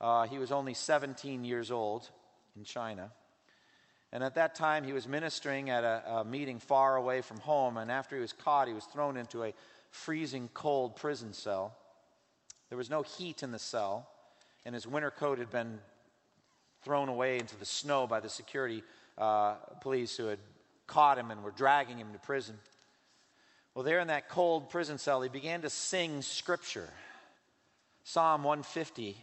uh, 0.00 0.26
he 0.26 0.38
was 0.38 0.50
only 0.50 0.72
17 0.72 1.44
years 1.44 1.70
old 1.70 2.08
in 2.56 2.64
China. 2.64 3.12
And 4.14 4.22
at 4.22 4.36
that 4.36 4.54
time, 4.54 4.84
he 4.84 4.92
was 4.92 5.08
ministering 5.08 5.70
at 5.70 5.82
a, 5.82 6.02
a, 6.08 6.24
meeting 6.24 6.60
far 6.60 6.94
away 6.94 7.20
from 7.20 7.38
home. 7.40 7.76
And 7.76 7.90
after 7.90 8.14
he 8.14 8.22
was 8.22 8.32
caught, 8.32 8.68
he 8.68 8.72
was 8.72 8.84
thrown 8.84 9.16
into 9.16 9.42
a 9.42 9.52
freezing 9.90 10.48
cold 10.54 10.94
prison 10.94 11.32
cell. 11.32 11.76
There 12.68 12.78
was 12.78 12.88
no 12.88 13.02
heat 13.02 13.42
in 13.42 13.50
the 13.50 13.58
cell, 13.58 14.08
and 14.64 14.72
his 14.72 14.86
winter 14.86 15.10
coat 15.10 15.40
had 15.40 15.50
been 15.50 15.80
thrown 16.84 17.08
away 17.08 17.40
into 17.40 17.56
the 17.56 17.64
snow 17.64 18.06
by 18.06 18.20
the 18.20 18.28
security 18.28 18.84
uh, 19.18 19.54
police 19.80 20.16
who 20.16 20.26
had 20.26 20.38
caught 20.86 21.18
him 21.18 21.32
and 21.32 21.42
were 21.42 21.50
dragging 21.50 21.98
him 21.98 22.12
to 22.12 22.18
prison. 22.20 22.56
Well, 23.74 23.84
there 23.84 23.98
in 23.98 24.06
that 24.08 24.28
cold 24.28 24.70
prison 24.70 24.98
cell, 24.98 25.22
he 25.22 25.28
began 25.28 25.62
to 25.62 25.70
sing 25.70 26.22
scripture. 26.22 26.88
Psalm 28.04 28.44
150 28.44 29.16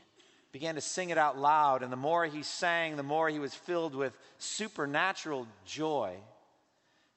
began 0.51 0.75
to 0.75 0.81
sing 0.81 1.09
it 1.09 1.17
out 1.17 1.37
loud, 1.37 1.83
and 1.83 1.91
the 1.91 1.97
more 1.97 2.25
he 2.25 2.43
sang, 2.43 2.97
the 2.97 3.03
more 3.03 3.29
he 3.29 3.39
was 3.39 3.53
filled 3.53 3.95
with 3.95 4.17
supernatural 4.37 5.47
joy. 5.65 6.15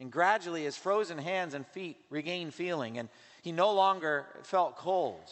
And 0.00 0.11
gradually, 0.11 0.64
his 0.64 0.76
frozen 0.76 1.19
hands 1.19 1.55
and 1.55 1.67
feet 1.67 1.97
regained 2.11 2.55
feeling, 2.55 2.99
and 2.99 3.09
he 3.43 3.53
no 3.53 3.73
longer 3.73 4.26
felt 4.43 4.76
cold. 4.76 5.31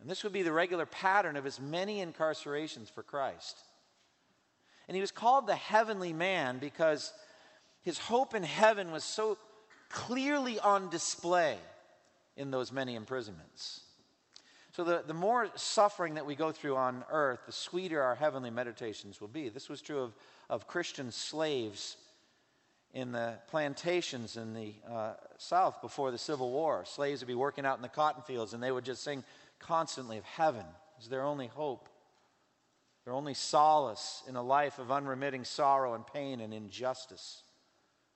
And 0.00 0.10
this 0.10 0.24
would 0.24 0.32
be 0.32 0.42
the 0.42 0.52
regular 0.52 0.86
pattern 0.86 1.36
of 1.36 1.44
his 1.44 1.60
many 1.60 2.04
incarcerations 2.04 2.90
for 2.90 3.02
Christ. 3.02 3.58
And 4.88 4.94
he 4.94 5.00
was 5.00 5.10
called 5.10 5.46
the 5.46 5.56
heavenly 5.56 6.12
man 6.12 6.58
because 6.58 7.12
his 7.82 7.98
hope 7.98 8.34
in 8.34 8.42
heaven 8.42 8.92
was 8.92 9.04
so 9.04 9.38
clearly 9.88 10.58
on 10.58 10.90
display 10.90 11.56
in 12.36 12.50
those 12.50 12.72
many 12.72 12.94
imprisonments. 12.94 13.80
So, 14.76 14.84
the, 14.84 15.02
the 15.06 15.14
more 15.14 15.48
suffering 15.54 16.16
that 16.16 16.26
we 16.26 16.34
go 16.34 16.52
through 16.52 16.76
on 16.76 17.02
earth, 17.10 17.40
the 17.46 17.52
sweeter 17.52 18.02
our 18.02 18.14
heavenly 18.14 18.50
meditations 18.50 19.22
will 19.22 19.28
be. 19.28 19.48
This 19.48 19.70
was 19.70 19.80
true 19.80 20.00
of, 20.00 20.12
of 20.50 20.66
Christian 20.66 21.10
slaves 21.10 21.96
in 22.92 23.10
the 23.10 23.38
plantations 23.48 24.36
in 24.36 24.52
the 24.52 24.74
uh, 24.86 25.14
South 25.38 25.80
before 25.80 26.10
the 26.10 26.18
Civil 26.18 26.50
War. 26.50 26.84
Slaves 26.84 27.22
would 27.22 27.26
be 27.26 27.34
working 27.34 27.64
out 27.64 27.78
in 27.78 27.82
the 27.82 27.88
cotton 27.88 28.22
fields 28.22 28.52
and 28.52 28.62
they 28.62 28.70
would 28.70 28.84
just 28.84 29.02
sing 29.02 29.24
constantly 29.60 30.18
of 30.18 30.24
heaven 30.24 30.66
as 31.00 31.08
their 31.08 31.22
only 31.22 31.46
hope, 31.46 31.88
their 33.06 33.14
only 33.14 33.32
solace 33.32 34.22
in 34.28 34.36
a 34.36 34.42
life 34.42 34.78
of 34.78 34.92
unremitting 34.92 35.44
sorrow 35.44 35.94
and 35.94 36.06
pain 36.06 36.38
and 36.42 36.52
injustice. 36.52 37.44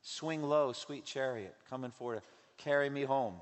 Swing 0.02 0.42
low, 0.42 0.74
sweet 0.74 1.06
chariot, 1.06 1.56
coming 1.70 1.90
for 1.90 2.16
to 2.16 2.22
carry 2.58 2.90
me 2.90 3.04
home. 3.04 3.36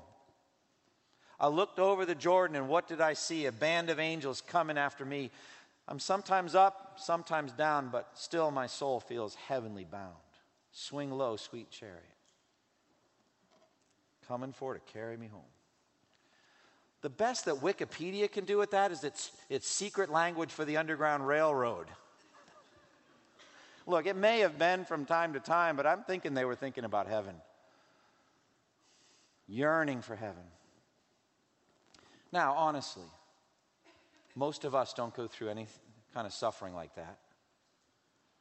I 1.39 1.47
looked 1.47 1.79
over 1.79 2.05
the 2.05 2.15
Jordan, 2.15 2.57
and 2.57 2.67
what 2.67 2.87
did 2.87 2.99
I 2.99 3.13
see? 3.13 3.45
A 3.45 3.51
band 3.51 3.89
of 3.89 3.99
angels 3.99 4.41
coming 4.41 4.77
after 4.77 5.05
me. 5.05 5.31
I'm 5.87 5.99
sometimes 5.99 6.53
up, 6.53 6.97
sometimes 6.97 7.53
down, 7.53 7.89
but 7.91 8.09
still 8.13 8.51
my 8.51 8.67
soul 8.67 8.99
feels 8.99 9.35
heavenly 9.35 9.85
bound. 9.85 10.13
Swing 10.71 11.11
low, 11.11 11.37
sweet 11.37 11.71
chariot. 11.71 12.03
Coming 14.27 14.51
for 14.51 14.73
to 14.73 14.79
carry 14.91 15.17
me 15.17 15.27
home. 15.27 15.41
The 17.01 17.09
best 17.09 17.45
that 17.45 17.55
Wikipedia 17.55 18.29
can 18.29 18.43
do 18.43 18.57
with 18.57 18.71
that 18.71 18.91
is 18.91 19.03
its, 19.05 19.31
its 19.49 19.67
secret 19.67 20.11
language 20.11 20.51
for 20.51 20.65
the 20.65 20.75
Underground 20.77 21.25
Railroad. 21.25 21.87
Look, 23.87 24.05
it 24.05 24.17
may 24.17 24.41
have 24.41 24.59
been 24.59 24.83
from 24.83 25.05
time 25.05 25.33
to 25.33 25.39
time, 25.39 25.77
but 25.77 25.87
I'm 25.87 26.03
thinking 26.03 26.33
they 26.33 26.45
were 26.45 26.55
thinking 26.55 26.83
about 26.83 27.07
heaven. 27.07 27.33
Yearning 29.47 30.01
for 30.01 30.15
heaven. 30.15 30.43
Now, 32.31 32.53
honestly, 32.53 33.07
most 34.35 34.65
of 34.65 34.75
us 34.75 34.93
don't 34.93 35.13
go 35.13 35.27
through 35.27 35.49
any 35.49 35.67
kind 36.13 36.27
of 36.27 36.33
suffering 36.33 36.73
like 36.73 36.95
that. 36.95 37.19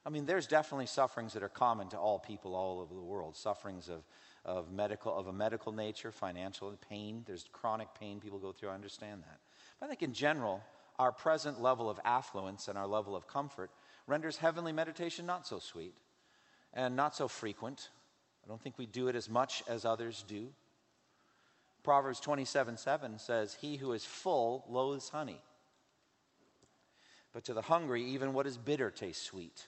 I 0.05 0.11
mean, 0.11 0.27
there's 0.27 0.47
definitely 0.47 0.87
sufferings 0.87 1.35
that 1.35 1.43
are 1.43 1.49
common 1.49 1.89
to 1.89 1.99
all 1.99 2.19
people 2.19 2.55
all 2.55 2.81
over 2.81 2.95
the 2.95 3.03
world. 3.03 3.37
Sufferings 3.37 3.89
of, 3.89 4.05
of, 4.45 4.73
medical, 4.73 5.15
of 5.15 5.27
a 5.27 5.33
medical 5.33 5.73
nature, 5.73 6.13
financial 6.13 6.75
pain. 6.89 7.25
There's 7.27 7.47
chronic 7.53 7.89
pain 7.99 8.21
people 8.21 8.39
go 8.39 8.53
through. 8.53 8.71
I 8.71 8.75
understand 8.75 9.23
that. 9.23 9.41
But 9.79 9.87
I 9.87 9.89
think 9.91 10.03
in 10.03 10.13
general, 10.13 10.63
our 10.99 11.13
present 11.13 11.61
level 11.61 11.91
of 11.91 12.01
affluence 12.05 12.69
and 12.69 12.79
our 12.79 12.87
level 12.87 13.15
of 13.15 13.27
comfort 13.27 13.71
renders 14.07 14.37
heavenly 14.37 14.73
meditation 14.73 15.27
not 15.27 15.47
so 15.47 15.59
sweet 15.59 15.95
and 16.73 16.97
not 16.97 17.15
so 17.15 17.29
frequent. 17.29 17.91
I 18.45 18.49
don't 18.49 18.61
think 18.63 18.79
we 18.79 18.87
do 18.87 19.09
it 19.09 19.17
as 19.17 19.29
much 19.29 19.63
as 19.69 19.85
others 19.85 20.25
do. 20.27 20.49
Proverbs 21.89 22.21
27 22.21 22.77
7 22.77 23.19
says, 23.19 23.55
He 23.55 23.77
who 23.77 23.95
is 23.95 24.05
full 24.05 24.63
loathes 24.69 25.09
honey. 25.09 25.41
But 27.33 27.45
to 27.45 27.55
the 27.55 27.63
hungry, 27.63 28.05
even 28.05 28.35
what 28.35 28.47
is 28.47 28.59
bitter 28.59 28.91
tastes 28.91 29.25
sweet. 29.25 29.67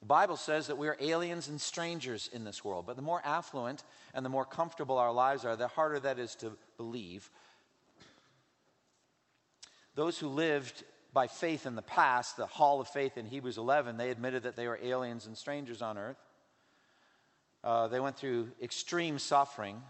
The 0.00 0.06
Bible 0.06 0.38
says 0.38 0.68
that 0.68 0.78
we 0.78 0.88
are 0.88 0.96
aliens 0.98 1.48
and 1.48 1.60
strangers 1.60 2.30
in 2.32 2.44
this 2.44 2.64
world, 2.64 2.86
but 2.86 2.96
the 2.96 3.02
more 3.02 3.20
affluent 3.22 3.84
and 4.14 4.24
the 4.24 4.30
more 4.30 4.46
comfortable 4.46 4.96
our 4.96 5.12
lives 5.12 5.44
are, 5.44 5.56
the 5.56 5.68
harder 5.68 6.00
that 6.00 6.18
is 6.18 6.34
to 6.36 6.52
believe. 6.78 7.28
Those 9.94 10.18
who 10.18 10.28
lived 10.28 10.84
by 11.12 11.26
faith 11.26 11.66
in 11.66 11.74
the 11.74 11.82
past, 11.82 12.38
the 12.38 12.46
hall 12.46 12.80
of 12.80 12.88
faith 12.88 13.18
in 13.18 13.26
Hebrews 13.26 13.58
11, 13.58 13.98
they 13.98 14.08
admitted 14.08 14.44
that 14.44 14.56
they 14.56 14.68
were 14.68 14.80
aliens 14.82 15.26
and 15.26 15.36
strangers 15.36 15.82
on 15.82 15.98
earth. 15.98 16.16
Uh, 17.62 17.88
they 17.88 18.00
went 18.00 18.16
through 18.16 18.48
extreme 18.62 19.18
suffering, 19.18 19.82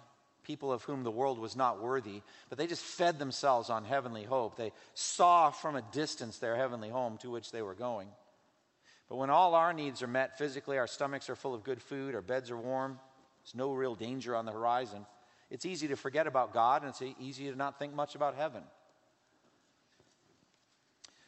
people 0.42 0.72
of 0.72 0.82
whom 0.82 1.04
the 1.04 1.10
world 1.10 1.38
was 1.38 1.54
not 1.54 1.80
worthy, 1.80 2.22
but 2.48 2.58
they 2.58 2.66
just 2.66 2.82
fed 2.82 3.18
themselves 3.18 3.70
on 3.70 3.84
heavenly 3.84 4.24
hope. 4.24 4.56
They 4.56 4.72
saw 4.94 5.50
from 5.50 5.76
a 5.76 5.82
distance 5.92 6.38
their 6.38 6.56
heavenly 6.56 6.88
home 6.88 7.18
to 7.18 7.30
which 7.30 7.52
they 7.52 7.62
were 7.62 7.74
going. 7.74 8.08
But 9.08 9.16
when 9.16 9.30
all 9.30 9.54
our 9.54 9.72
needs 9.72 10.02
are 10.02 10.08
met 10.08 10.38
physically, 10.38 10.78
our 10.78 10.86
stomachs 10.86 11.30
are 11.30 11.36
full 11.36 11.54
of 11.54 11.64
good 11.64 11.82
food, 11.82 12.14
our 12.14 12.22
beds 12.22 12.50
are 12.50 12.56
warm, 12.56 12.98
there's 13.42 13.54
no 13.54 13.72
real 13.72 13.94
danger 13.94 14.34
on 14.36 14.44
the 14.44 14.52
horizon, 14.52 15.06
it's 15.50 15.66
easy 15.66 15.88
to 15.88 15.96
forget 15.96 16.26
about 16.26 16.54
God 16.54 16.82
and 16.82 16.90
it's 16.90 17.02
easy 17.20 17.50
to 17.50 17.56
not 17.56 17.78
think 17.78 17.92
much 17.92 18.14
about 18.14 18.36
heaven. 18.36 18.62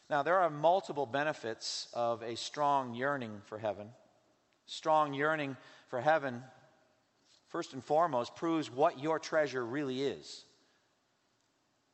Now, 0.08 0.22
there 0.22 0.38
are 0.38 0.50
multiple 0.50 1.06
benefits 1.06 1.88
of 1.94 2.22
a 2.22 2.36
strong 2.36 2.94
yearning 2.94 3.40
for 3.46 3.58
heaven. 3.58 3.88
Strong 4.66 5.14
yearning 5.14 5.56
for 5.92 6.00
heaven, 6.00 6.42
first 7.48 7.74
and 7.74 7.84
foremost, 7.84 8.34
proves 8.34 8.70
what 8.70 8.98
your 8.98 9.18
treasure 9.18 9.62
really 9.62 10.02
is. 10.02 10.46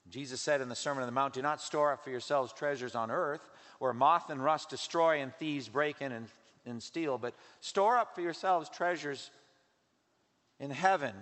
Jesus 0.09 0.41
said 0.41 0.61
in 0.61 0.69
the 0.69 0.77
Sermon 0.77 1.03
on 1.03 1.09
the 1.09 1.13
Mount, 1.13 1.35
Do 1.35 1.43
not 1.43 1.61
store 1.61 1.91
up 1.91 2.05
for 2.05 2.11
yourselves 2.11 2.53
treasures 2.53 2.95
on 2.95 3.11
earth, 3.11 3.51
where 3.81 3.93
moth 3.93 4.31
and 4.31 4.41
rust 4.43 4.71
destroy 4.71 5.21
and 5.21 5.35
thieves 5.35 5.69
break 5.69 6.01
in 6.01 6.13
and, 6.13 6.29
and 6.65 6.81
steal, 6.81 7.19
but 7.19 7.35
store 7.59 7.97
up 7.97 8.15
for 8.15 8.21
yourselves 8.21 8.71
treasures 8.71 9.33
in 10.61 10.71
heaven, 10.71 11.13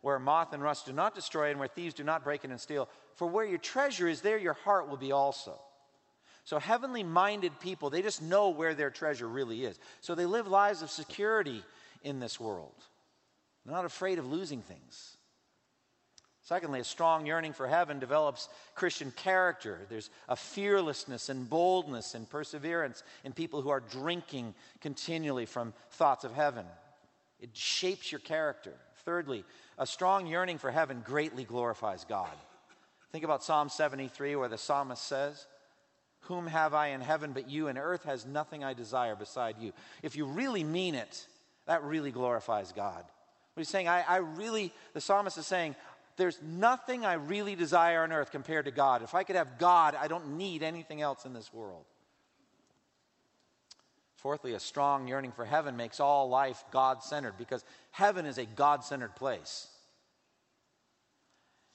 where 0.00 0.18
moth 0.18 0.54
and 0.54 0.62
rust 0.62 0.86
do 0.86 0.94
not 0.94 1.14
destroy 1.14 1.50
and 1.50 1.58
where 1.58 1.68
thieves 1.68 1.92
do 1.92 2.04
not 2.04 2.24
break 2.24 2.42
in 2.42 2.52
and 2.52 2.60
steal. 2.60 2.88
For 3.16 3.26
where 3.26 3.44
your 3.44 3.58
treasure 3.58 4.08
is, 4.08 4.22
there 4.22 4.38
your 4.38 4.54
heart 4.54 4.88
will 4.88 4.96
be 4.96 5.12
also. 5.12 5.60
So, 6.44 6.58
heavenly 6.58 7.02
minded 7.02 7.60
people, 7.60 7.90
they 7.90 8.00
just 8.00 8.22
know 8.22 8.48
where 8.48 8.72
their 8.72 8.90
treasure 8.90 9.28
really 9.28 9.66
is. 9.66 9.78
So, 10.00 10.14
they 10.14 10.24
live 10.24 10.46
lives 10.46 10.80
of 10.80 10.90
security 10.90 11.62
in 12.04 12.20
this 12.20 12.38
world. 12.38 12.74
They're 13.64 13.74
not 13.74 13.84
afraid 13.84 14.18
of 14.18 14.30
losing 14.30 14.62
things. 14.62 15.16
Secondly, 16.42 16.80
a 16.80 16.84
strong 16.84 17.24
yearning 17.24 17.54
for 17.54 17.66
heaven 17.66 17.98
develops 17.98 18.50
Christian 18.74 19.10
character. 19.12 19.80
There's 19.88 20.10
a 20.28 20.36
fearlessness 20.36 21.30
and 21.30 21.48
boldness 21.48 22.14
and 22.14 22.28
perseverance 22.28 23.02
in 23.24 23.32
people 23.32 23.62
who 23.62 23.70
are 23.70 23.80
drinking 23.80 24.54
continually 24.80 25.46
from 25.46 25.72
thoughts 25.92 26.22
of 26.22 26.34
heaven. 26.34 26.66
It 27.40 27.56
shapes 27.56 28.12
your 28.12 28.18
character. 28.18 28.74
Thirdly, 29.06 29.44
a 29.78 29.86
strong 29.86 30.26
yearning 30.26 30.58
for 30.58 30.70
heaven 30.70 31.02
greatly 31.04 31.44
glorifies 31.44 32.04
God. 32.04 32.32
Think 33.10 33.24
about 33.24 33.42
Psalm 33.42 33.70
73, 33.70 34.36
where 34.36 34.48
the 34.48 34.58
psalmist 34.58 35.02
says, 35.02 35.46
Whom 36.22 36.46
have 36.46 36.74
I 36.74 36.88
in 36.88 37.00
heaven 37.00 37.32
but 37.32 37.48
you, 37.48 37.68
and 37.68 37.78
earth 37.78 38.04
has 38.04 38.26
nothing 38.26 38.62
I 38.62 38.74
desire 38.74 39.16
beside 39.16 39.56
you. 39.58 39.72
If 40.02 40.14
you 40.14 40.26
really 40.26 40.64
mean 40.64 40.94
it, 40.94 41.26
that 41.66 41.82
really 41.82 42.10
glorifies 42.10 42.72
God. 42.72 43.04
What 43.54 43.60
he's 43.60 43.68
saying, 43.68 43.88
I, 43.88 44.02
I 44.02 44.16
really, 44.16 44.72
the 44.92 45.00
psalmist 45.00 45.38
is 45.38 45.46
saying, 45.46 45.76
there's 46.16 46.38
nothing 46.42 47.04
I 47.04 47.14
really 47.14 47.56
desire 47.56 48.02
on 48.02 48.12
earth 48.12 48.30
compared 48.30 48.66
to 48.66 48.70
God. 48.70 49.02
If 49.02 49.14
I 49.14 49.24
could 49.24 49.36
have 49.36 49.58
God, 49.58 49.94
I 49.94 50.08
don't 50.08 50.36
need 50.36 50.62
anything 50.62 51.00
else 51.02 51.24
in 51.24 51.32
this 51.32 51.52
world. 51.52 51.84
Fourthly, 54.16 54.54
a 54.54 54.60
strong 54.60 55.06
yearning 55.06 55.32
for 55.32 55.44
heaven 55.44 55.76
makes 55.76 56.00
all 56.00 56.28
life 56.28 56.64
God 56.70 57.02
centered 57.02 57.36
because 57.36 57.64
heaven 57.90 58.26
is 58.26 58.38
a 58.38 58.46
God 58.46 58.84
centered 58.84 59.14
place. 59.16 59.68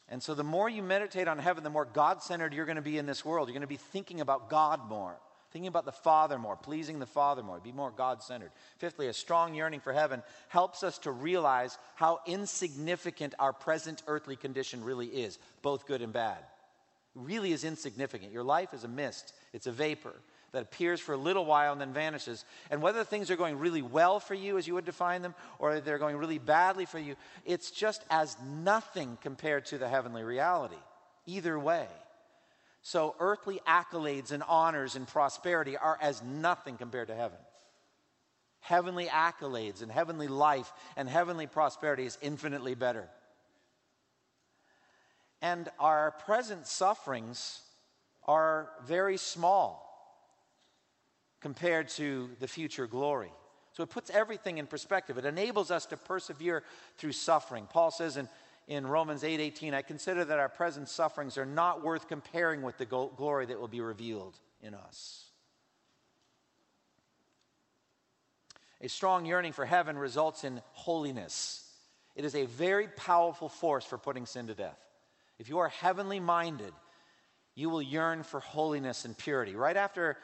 And 0.07 0.23
so, 0.23 0.33
the 0.33 0.43
more 0.43 0.67
you 0.67 0.81
meditate 0.81 1.27
on 1.27 1.37
heaven, 1.37 1.63
the 1.63 1.69
more 1.69 1.85
God 1.85 2.23
centered 2.23 2.53
you're 2.53 2.65
going 2.65 2.77
to 2.77 2.81
be 2.81 2.97
in 2.97 3.05
this 3.05 3.23
world. 3.23 3.47
You're 3.47 3.53
going 3.53 3.61
to 3.61 3.67
be 3.67 3.75
thinking 3.75 4.21
about 4.21 4.49
God 4.49 4.89
more. 4.89 5.15
Thinking 5.51 5.67
about 5.67 5.85
the 5.85 5.91
Father 5.91 6.37
more, 6.37 6.55
pleasing 6.55 6.99
the 6.99 7.05
Father 7.05 7.43
more, 7.43 7.59
be 7.59 7.71
more 7.71 7.91
God 7.91 8.21
centered. 8.21 8.51
Fifthly, 8.77 9.07
a 9.07 9.13
strong 9.13 9.55
yearning 9.55 9.79
for 9.79 9.93
heaven 9.93 10.21
helps 10.47 10.83
us 10.83 10.97
to 10.99 11.11
realize 11.11 11.77
how 11.95 12.19
insignificant 12.25 13.33
our 13.39 13.53
present 13.53 14.03
earthly 14.07 14.35
condition 14.35 14.83
really 14.83 15.07
is, 15.07 15.39
both 15.61 15.87
good 15.87 16.01
and 16.01 16.13
bad. 16.13 16.37
It 16.37 17.21
really 17.21 17.51
is 17.51 17.63
insignificant. 17.63 18.31
Your 18.31 18.43
life 18.43 18.73
is 18.73 18.83
a 18.83 18.87
mist, 18.87 19.33
it's 19.53 19.67
a 19.67 19.71
vapor 19.71 20.13
that 20.51 20.63
appears 20.63 20.99
for 20.99 21.13
a 21.13 21.17
little 21.17 21.45
while 21.45 21.71
and 21.71 21.81
then 21.81 21.93
vanishes. 21.93 22.43
And 22.71 22.81
whether 22.81 23.03
things 23.03 23.29
are 23.29 23.35
going 23.35 23.59
really 23.59 23.81
well 23.81 24.19
for 24.19 24.33
you, 24.33 24.57
as 24.57 24.67
you 24.67 24.73
would 24.75 24.85
define 24.85 25.21
them, 25.21 25.35
or 25.59 25.79
they're 25.79 25.99
going 25.99 26.17
really 26.17 26.39
badly 26.39 26.85
for 26.85 26.99
you, 26.99 27.15
it's 27.45 27.71
just 27.71 28.03
as 28.09 28.35
nothing 28.63 29.17
compared 29.21 29.65
to 29.67 29.77
the 29.77 29.87
heavenly 29.87 30.23
reality. 30.23 30.75
Either 31.25 31.59
way. 31.59 31.87
So, 32.81 33.15
earthly 33.19 33.59
accolades 33.67 34.31
and 34.31 34.41
honors 34.43 34.95
and 34.95 35.07
prosperity 35.07 35.75
are 35.75 35.97
as 36.01 36.23
nothing 36.23 36.77
compared 36.77 37.09
to 37.09 37.15
heaven. 37.15 37.37
Heavenly 38.61 39.05
accolades 39.05 39.81
and 39.81 39.91
heavenly 39.91 40.27
life 40.27 40.71
and 40.95 41.09
heavenly 41.09 41.47
prosperity 41.47 42.05
is 42.05 42.17
infinitely 42.21 42.75
better. 42.75 43.09
And 45.41 45.69
our 45.79 46.11
present 46.11 46.67
sufferings 46.67 47.61
are 48.25 48.69
very 48.85 49.17
small 49.17 49.85
compared 51.41 51.87
to 51.89 52.29
the 52.39 52.47
future 52.47 52.87
glory. 52.87 53.31
So 53.73 53.83
it 53.83 53.89
puts 53.89 54.09
everything 54.09 54.57
in 54.57 54.67
perspective. 54.67 55.17
It 55.17 55.25
enables 55.25 55.71
us 55.71 55.85
to 55.87 55.97
persevere 55.97 56.63
through 56.97 57.13
suffering. 57.13 57.67
Paul 57.69 57.91
says 57.91 58.17
in 58.17 58.27
in 58.69 58.85
Romans 58.85 59.23
8 59.23 59.39
18, 59.39 59.73
I 59.73 59.81
consider 59.81 60.23
that 60.23 60.37
our 60.37 60.47
present 60.47 60.87
sufferings 60.87 61.39
are 61.39 61.45
not 61.45 61.83
worth 61.83 62.07
comparing 62.07 62.61
with 62.61 62.77
the 62.77 62.85
glory 62.85 63.47
that 63.47 63.59
will 63.59 63.67
be 63.67 63.81
revealed 63.81 64.37
in 64.61 64.75
us. 64.75 65.25
A 68.79 68.87
strong 68.87 69.25
yearning 69.25 69.53
for 69.53 69.65
heaven 69.65 69.97
results 69.97 70.43
in 70.43 70.61
holiness. 70.71 71.65
It 72.15 72.25
is 72.25 72.35
a 72.35 72.45
very 72.45 72.87
powerful 72.87 73.49
force 73.49 73.83
for 73.83 73.97
putting 73.97 74.27
sin 74.27 74.47
to 74.47 74.53
death. 74.53 74.79
If 75.39 75.49
you 75.49 75.57
are 75.59 75.69
heavenly 75.69 76.19
minded, 76.19 76.73
you 77.55 77.71
will 77.71 77.81
yearn 77.81 78.21
for 78.21 78.39
holiness 78.39 79.03
and 79.03 79.17
purity. 79.17 79.55
Right 79.55 79.77
after 79.77 80.15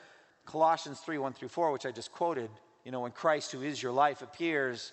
Colossians 0.45 0.99
3 0.99 1.17
1 1.17 1.33
through 1.33 1.47
4, 1.47 1.71
which 1.71 1.85
I 1.87 1.91
just 1.91 2.11
quoted, 2.11 2.51
you 2.83 2.91
know, 2.91 2.99
when 2.99 3.11
Christ, 3.11 3.51
who 3.51 3.63
is 3.63 3.81
your 3.81 3.91
life, 3.91 4.21
appears, 4.21 4.91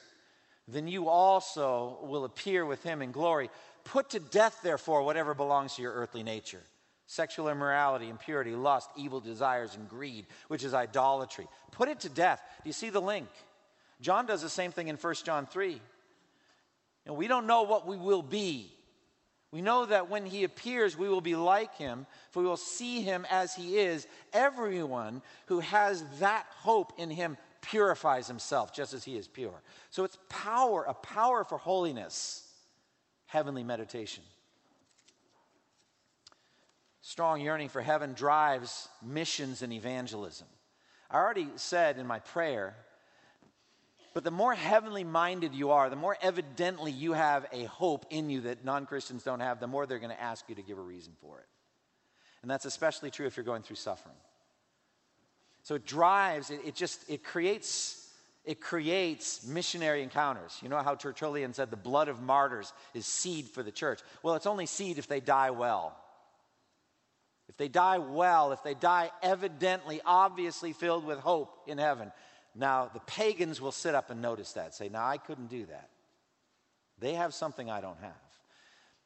then 0.68 0.88
you 0.88 1.08
also 1.08 1.98
will 2.02 2.24
appear 2.24 2.64
with 2.64 2.82
him 2.82 3.02
in 3.02 3.12
glory. 3.12 3.50
Put 3.84 4.10
to 4.10 4.20
death, 4.20 4.60
therefore, 4.62 5.02
whatever 5.02 5.34
belongs 5.34 5.74
to 5.76 5.82
your 5.82 5.92
earthly 5.92 6.22
nature 6.22 6.62
sexual 7.06 7.50
immorality, 7.50 8.08
impurity, 8.08 8.52
lust, 8.52 8.88
evil 8.96 9.20
desires, 9.20 9.74
and 9.74 9.86
greed, 9.86 10.24
which 10.48 10.64
is 10.64 10.72
idolatry. 10.72 11.46
Put 11.70 11.90
it 11.90 12.00
to 12.00 12.08
death. 12.08 12.40
Do 12.62 12.68
you 12.68 12.72
see 12.72 12.88
the 12.88 13.02
link? 13.02 13.28
John 14.00 14.24
does 14.24 14.40
the 14.40 14.48
same 14.48 14.72
thing 14.72 14.88
in 14.88 14.96
1 14.96 15.14
John 15.24 15.44
3. 15.44 15.78
And 17.04 17.16
we 17.16 17.28
don't 17.28 17.46
know 17.46 17.64
what 17.64 17.86
we 17.86 17.98
will 17.98 18.22
be. 18.22 18.72
We 19.50 19.60
know 19.60 19.84
that 19.84 20.08
when 20.08 20.24
he 20.24 20.44
appears, 20.44 20.96
we 20.96 21.10
will 21.10 21.20
be 21.20 21.36
like 21.36 21.76
him, 21.76 22.06
for 22.30 22.42
we 22.42 22.48
will 22.48 22.56
see 22.56 23.02
him 23.02 23.26
as 23.30 23.54
he 23.54 23.76
is. 23.76 24.06
Everyone 24.32 25.20
who 25.46 25.60
has 25.60 26.02
that 26.20 26.46
hope 26.60 26.94
in 26.96 27.10
him 27.10 27.36
purifies 27.62 28.26
himself 28.26 28.74
just 28.74 28.92
as 28.92 29.04
he 29.04 29.16
is 29.16 29.26
pure. 29.26 29.62
So 29.90 30.04
it's 30.04 30.18
power, 30.28 30.84
a 30.84 30.94
power 30.94 31.44
for 31.44 31.56
holiness, 31.56 32.46
heavenly 33.26 33.64
meditation. 33.64 34.24
Strong 37.00 37.40
yearning 37.40 37.68
for 37.68 37.80
heaven 37.80 38.12
drives 38.12 38.88
missions 39.02 39.62
and 39.62 39.72
evangelism. 39.72 40.46
I 41.10 41.16
already 41.16 41.48
said 41.56 41.98
in 41.98 42.06
my 42.06 42.20
prayer, 42.20 42.76
but 44.14 44.24
the 44.24 44.30
more 44.30 44.54
heavenly 44.54 45.04
minded 45.04 45.54
you 45.54 45.70
are, 45.70 45.88
the 45.88 45.96
more 45.96 46.16
evidently 46.20 46.92
you 46.92 47.12
have 47.12 47.46
a 47.52 47.64
hope 47.64 48.06
in 48.10 48.28
you 48.28 48.42
that 48.42 48.64
non 48.64 48.86
Christians 48.86 49.22
don't 49.22 49.40
have, 49.40 49.58
the 49.58 49.66
more 49.66 49.86
they're 49.86 49.98
going 49.98 50.14
to 50.14 50.22
ask 50.22 50.48
you 50.48 50.54
to 50.54 50.62
give 50.62 50.78
a 50.78 50.82
reason 50.82 51.14
for 51.20 51.38
it. 51.38 51.46
And 52.42 52.50
that's 52.50 52.64
especially 52.64 53.10
true 53.10 53.26
if 53.26 53.36
you're 53.36 53.44
going 53.44 53.62
through 53.62 53.76
suffering. 53.76 54.16
So 55.62 55.74
it 55.74 55.86
drives, 55.86 56.50
it, 56.50 56.60
it 56.64 56.74
just, 56.74 57.08
it 57.08 57.22
creates 57.24 57.98
it 58.44 58.60
creates 58.60 59.46
missionary 59.46 60.02
encounters. 60.02 60.58
You 60.62 60.68
know 60.68 60.82
how 60.82 60.96
Tertullian 60.96 61.54
said 61.54 61.70
the 61.70 61.76
blood 61.76 62.08
of 62.08 62.20
martyrs 62.20 62.72
is 62.92 63.06
seed 63.06 63.46
for 63.46 63.62
the 63.62 63.70
church? 63.70 64.00
Well, 64.22 64.34
it's 64.34 64.46
only 64.46 64.66
seed 64.66 64.98
if 64.98 65.06
they 65.06 65.20
die 65.20 65.50
well. 65.50 65.96
If 67.48 67.56
they 67.56 67.68
die 67.68 67.98
well, 67.98 68.52
if 68.52 68.62
they 68.64 68.74
die 68.74 69.10
evidently, 69.22 70.00
obviously 70.04 70.72
filled 70.72 71.04
with 71.04 71.18
hope 71.20 71.56
in 71.68 71.78
heaven. 71.78 72.10
Now, 72.54 72.90
the 72.92 73.00
pagans 73.00 73.60
will 73.60 73.72
sit 73.72 73.94
up 73.94 74.10
and 74.10 74.20
notice 74.20 74.54
that, 74.54 74.74
say, 74.74 74.88
Now, 74.88 75.06
I 75.06 75.18
couldn't 75.18 75.48
do 75.48 75.66
that. 75.66 75.90
They 76.98 77.14
have 77.14 77.34
something 77.34 77.70
I 77.70 77.80
don't 77.80 78.00
have. 78.00 78.12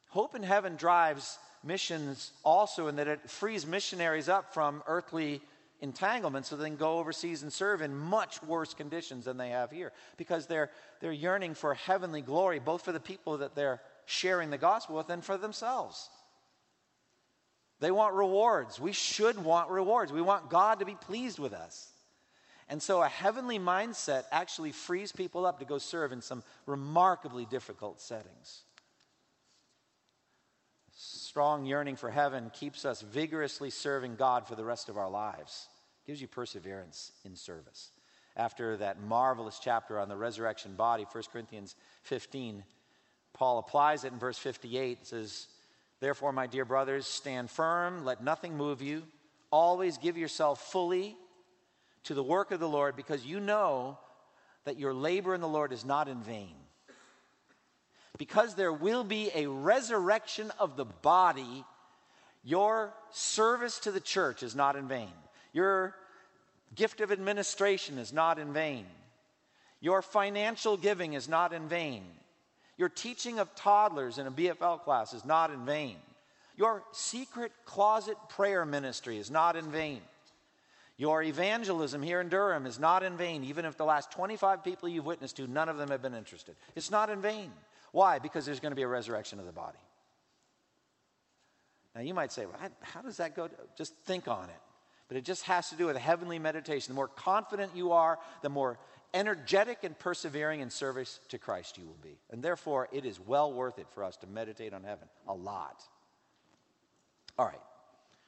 Hope 0.08 0.34
in 0.34 0.42
heaven 0.42 0.76
drives 0.76 1.38
missions 1.62 2.30
also 2.44 2.86
in 2.86 2.96
that 2.96 3.08
it 3.08 3.28
frees 3.28 3.66
missionaries 3.66 4.28
up 4.28 4.54
from 4.54 4.82
earthly 4.86 5.42
entanglement 5.80 6.46
so 6.46 6.56
they 6.56 6.68
can 6.68 6.76
go 6.76 6.98
overseas 6.98 7.42
and 7.42 7.52
serve 7.52 7.82
in 7.82 7.94
much 7.94 8.42
worse 8.42 8.74
conditions 8.74 9.26
than 9.26 9.36
they 9.36 9.50
have 9.50 9.70
here 9.70 9.92
because 10.16 10.46
they're, 10.46 10.70
they're 11.00 11.12
yearning 11.12 11.54
for 11.54 11.74
heavenly 11.74 12.22
glory, 12.22 12.58
both 12.58 12.82
for 12.82 12.92
the 12.92 13.00
people 13.00 13.38
that 13.38 13.54
they're 13.54 13.80
sharing 14.06 14.50
the 14.50 14.58
gospel 14.58 14.96
with 14.96 15.10
and 15.10 15.24
for 15.24 15.36
themselves. 15.36 16.08
They 17.80 17.90
want 17.90 18.14
rewards. 18.14 18.80
We 18.80 18.92
should 18.92 19.42
want 19.42 19.70
rewards. 19.70 20.12
We 20.12 20.22
want 20.22 20.48
God 20.48 20.80
to 20.80 20.86
be 20.86 20.94
pleased 20.94 21.38
with 21.38 21.52
us. 21.52 21.92
And 22.68 22.82
so 22.82 23.02
a 23.02 23.08
heavenly 23.08 23.58
mindset 23.58 24.24
actually 24.32 24.72
frees 24.72 25.12
people 25.12 25.46
up 25.46 25.60
to 25.60 25.64
go 25.64 25.78
serve 25.78 26.10
in 26.10 26.20
some 26.20 26.42
remarkably 26.64 27.44
difficult 27.44 28.00
settings. 28.00 28.62
Strong 31.36 31.66
yearning 31.66 31.96
for 31.96 32.10
heaven 32.10 32.50
keeps 32.54 32.86
us 32.86 33.02
vigorously 33.02 33.68
serving 33.68 34.16
God 34.16 34.48
for 34.48 34.54
the 34.54 34.64
rest 34.64 34.88
of 34.88 34.96
our 34.96 35.10
lives, 35.10 35.68
gives 36.06 36.18
you 36.18 36.26
perseverance 36.26 37.12
in 37.26 37.36
service. 37.36 37.90
After 38.38 38.78
that 38.78 39.02
marvelous 39.02 39.60
chapter 39.62 40.00
on 40.00 40.08
the 40.08 40.16
resurrection 40.16 40.76
body, 40.76 41.04
1 41.12 41.24
Corinthians 41.30 41.76
15, 42.04 42.64
Paul 43.34 43.58
applies 43.58 44.04
it 44.04 44.14
in 44.14 44.18
verse 44.18 44.38
58. 44.38 45.00
It 45.02 45.06
says, 45.06 45.48
Therefore, 46.00 46.32
my 46.32 46.46
dear 46.46 46.64
brothers, 46.64 47.06
stand 47.06 47.50
firm, 47.50 48.06
let 48.06 48.24
nothing 48.24 48.56
move 48.56 48.80
you. 48.80 49.02
Always 49.50 49.98
give 49.98 50.16
yourself 50.16 50.72
fully 50.72 51.18
to 52.04 52.14
the 52.14 52.22
work 52.22 52.50
of 52.50 52.60
the 52.60 52.66
Lord, 52.66 52.96
because 52.96 53.26
you 53.26 53.40
know 53.40 53.98
that 54.64 54.78
your 54.78 54.94
labor 54.94 55.34
in 55.34 55.42
the 55.42 55.48
Lord 55.48 55.74
is 55.74 55.84
not 55.84 56.08
in 56.08 56.22
vain 56.22 56.56
because 58.18 58.54
there 58.54 58.72
will 58.72 59.04
be 59.04 59.30
a 59.34 59.46
resurrection 59.46 60.50
of 60.58 60.76
the 60.76 60.84
body, 60.84 61.64
your 62.44 62.92
service 63.10 63.78
to 63.80 63.90
the 63.90 64.00
church 64.00 64.42
is 64.42 64.54
not 64.54 64.76
in 64.76 64.88
vain. 64.88 65.12
Your 65.52 65.94
gift 66.74 67.00
of 67.00 67.12
administration 67.12 67.98
is 67.98 68.12
not 68.12 68.38
in 68.38 68.52
vain. 68.52 68.86
Your 69.80 70.02
financial 70.02 70.76
giving 70.76 71.14
is 71.14 71.28
not 71.28 71.52
in 71.52 71.68
vain. 71.68 72.02
Your 72.78 72.88
teaching 72.88 73.38
of 73.38 73.54
toddlers 73.54 74.18
in 74.18 74.26
a 74.26 74.30
BFL 74.30 74.82
class 74.82 75.14
is 75.14 75.24
not 75.24 75.50
in 75.50 75.64
vain. 75.64 75.96
Your 76.56 76.82
secret 76.92 77.52
closet 77.64 78.16
prayer 78.28 78.64
ministry 78.64 79.18
is 79.18 79.30
not 79.30 79.56
in 79.56 79.70
vain. 79.70 80.00
Your 80.98 81.22
evangelism 81.22 82.02
here 82.02 82.20
in 82.20 82.28
Durham 82.28 82.64
is 82.64 82.78
not 82.78 83.02
in 83.02 83.16
vain, 83.16 83.44
even 83.44 83.64
if 83.64 83.76
the 83.76 83.84
last 83.84 84.10
25 84.12 84.64
people 84.64 84.88
you've 84.88 85.04
witnessed 85.04 85.36
to, 85.36 85.46
none 85.46 85.68
of 85.68 85.76
them 85.76 85.90
have 85.90 86.00
been 86.00 86.14
interested. 86.14 86.56
It's 86.74 86.90
not 86.90 87.10
in 87.10 87.20
vain. 87.20 87.52
Why? 87.92 88.18
Because 88.18 88.46
there's 88.46 88.60
going 88.60 88.72
to 88.72 88.76
be 88.76 88.82
a 88.82 88.88
resurrection 88.88 89.38
of 89.38 89.46
the 89.46 89.52
body. 89.52 89.78
Now, 91.94 92.00
you 92.00 92.14
might 92.14 92.32
say, 92.32 92.46
well, 92.46 92.56
how 92.80 93.02
does 93.02 93.18
that 93.18 93.34
go? 93.34 93.48
Just 93.76 93.94
think 94.04 94.28
on 94.28 94.44
it. 94.44 94.60
But 95.08 95.16
it 95.16 95.24
just 95.24 95.44
has 95.44 95.70
to 95.70 95.76
do 95.76 95.86
with 95.86 95.96
heavenly 95.96 96.38
meditation. 96.38 96.92
The 96.92 96.96
more 96.96 97.08
confident 97.08 97.72
you 97.74 97.92
are, 97.92 98.18
the 98.42 98.48
more 98.48 98.78
energetic 99.14 99.84
and 99.84 99.98
persevering 99.98 100.60
in 100.60 100.68
service 100.68 101.20
to 101.28 101.38
Christ 101.38 101.78
you 101.78 101.84
will 101.84 101.98
be. 102.02 102.18
And 102.30 102.42
therefore, 102.42 102.88
it 102.92 103.04
is 103.04 103.20
well 103.20 103.52
worth 103.52 103.78
it 103.78 103.86
for 103.94 104.02
us 104.02 104.16
to 104.18 104.26
meditate 104.26 104.74
on 104.74 104.82
heaven 104.82 105.08
a 105.28 105.34
lot. 105.34 105.82
All 107.38 107.46
right. 107.46 107.60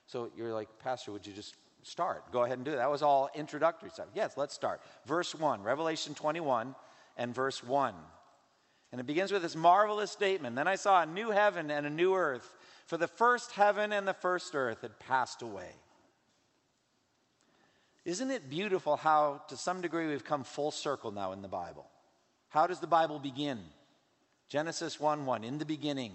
So 0.07 0.31
you're 0.37 0.55
like, 0.55 0.69
Pastor, 0.79 1.13
would 1.13 1.27
you 1.27 1.33
just 1.33 1.55
start? 1.89 2.31
Go 2.33 2.45
ahead 2.45 2.59
and 2.59 2.65
do 2.65 2.73
it. 2.73 2.77
That 2.77 2.91
was 2.91 3.03
all 3.03 3.31
introductory 3.35 3.91
stuff. 3.91 4.07
Yes, 4.15 4.37
let's 4.37 4.55
start. 4.55 4.81
Verse 5.07 5.35
1, 5.35 5.63
Revelation 5.63 6.15
21 6.15 6.75
and 7.17 7.35
verse 7.35 7.63
1. 7.63 7.95
And 8.93 9.01
it 9.01 9.07
begins 9.07 9.33
with 9.33 9.43
this 9.43 9.57
marvelous 9.57 10.11
statement 10.11 10.57
Then 10.57 10.69
I 10.69 10.77
saw 10.77 11.03
a 11.03 11.07
new 11.07 11.31
heaven 11.31 11.71
and 11.71 11.87
a 11.87 11.91
new 11.91 12.15
earth, 12.15 12.55
for 12.87 12.97
the 12.97 13.09
first 13.09 13.53
heaven 13.53 13.93
and 13.93 14.07
the 14.07 14.15
first 14.15 14.55
earth 14.55 14.83
had 14.83 14.99
passed 14.99 15.43
away. 15.43 15.71
Isn't 18.05 18.31
it 18.31 18.49
beautiful 18.49 18.97
how, 18.97 19.43
to 19.49 19.57
some 19.57 19.83
degree, 19.83 20.07
we've 20.07 20.25
come 20.25 20.45
full 20.45 20.71
circle 20.71 21.11
now 21.11 21.33
in 21.33 21.43
the 21.43 21.49
Bible? 21.49 21.87
How 22.49 22.67
does 22.67 22.81
the 22.81 22.87
Bible 22.87 23.19
begin? 23.19 23.59
Genesis 24.49 24.99
1 24.99 25.27
1. 25.27 25.45
In 25.45 25.59
the 25.59 25.67
beginning, 25.67 26.13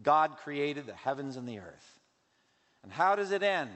God 0.00 0.36
created 0.36 0.86
the 0.86 0.94
heavens 0.94 1.36
and 1.36 1.48
the 1.48 1.58
earth. 1.58 1.98
And 2.84 2.92
how 2.92 3.16
does 3.16 3.32
it 3.32 3.42
end? 3.42 3.70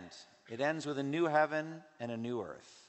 It 0.51 0.61
ends 0.61 0.87
with 0.87 0.99
a 0.99 1.03
new 1.03 1.27
heaven 1.27 1.83
and 2.01 2.11
a 2.11 2.17
new 2.17 2.43
earth. 2.43 2.89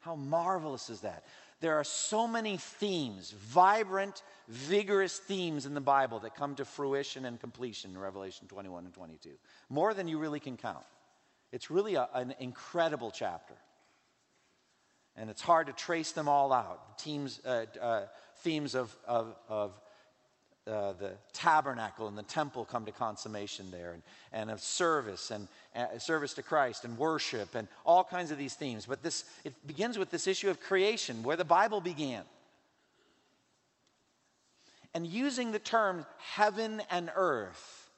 How 0.00 0.16
marvelous 0.16 0.90
is 0.90 1.00
that? 1.00 1.24
There 1.60 1.78
are 1.78 1.84
so 1.84 2.26
many 2.26 2.56
themes, 2.56 3.30
vibrant, 3.30 4.22
vigorous 4.48 5.18
themes 5.18 5.64
in 5.64 5.74
the 5.74 5.80
Bible 5.80 6.18
that 6.20 6.34
come 6.34 6.56
to 6.56 6.64
fruition 6.64 7.24
and 7.24 7.40
completion 7.40 7.92
in 7.92 7.98
Revelation 7.98 8.48
21 8.48 8.84
and 8.84 8.92
22. 8.92 9.30
More 9.68 9.94
than 9.94 10.08
you 10.08 10.18
really 10.18 10.40
can 10.40 10.56
count. 10.56 10.84
It's 11.52 11.70
really 11.70 11.94
a, 11.94 12.08
an 12.14 12.34
incredible 12.40 13.12
chapter. 13.12 13.54
And 15.14 15.30
it's 15.30 15.42
hard 15.42 15.68
to 15.68 15.72
trace 15.72 16.12
them 16.12 16.28
all 16.28 16.52
out. 16.52 16.98
Teams, 16.98 17.40
uh, 17.44 17.66
uh, 17.80 18.06
themes 18.38 18.74
of, 18.74 18.96
of, 19.06 19.36
of 19.48 19.80
uh, 20.66 20.92
the 20.92 21.12
tabernacle 21.32 22.06
and 22.06 22.16
the 22.16 22.22
temple 22.22 22.64
come 22.64 22.84
to 22.84 22.92
consummation 22.92 23.70
there, 23.70 23.92
and, 23.92 24.02
and 24.32 24.50
of 24.50 24.60
service 24.60 25.30
and 25.30 25.48
uh, 25.74 25.98
service 25.98 26.34
to 26.34 26.42
Christ 26.42 26.84
and 26.84 26.96
worship 26.96 27.54
and 27.54 27.66
all 27.84 28.04
kinds 28.04 28.30
of 28.30 28.38
these 28.38 28.54
themes. 28.54 28.86
But 28.86 29.02
this 29.02 29.24
it 29.44 29.54
begins 29.66 29.98
with 29.98 30.10
this 30.10 30.26
issue 30.26 30.50
of 30.50 30.60
creation, 30.60 31.22
where 31.22 31.36
the 31.36 31.44
Bible 31.44 31.80
began. 31.80 32.22
And 34.94 35.06
using 35.06 35.52
the 35.52 35.58
term 35.58 36.06
heaven 36.18 36.82
and 36.90 37.10
earth 37.16 37.90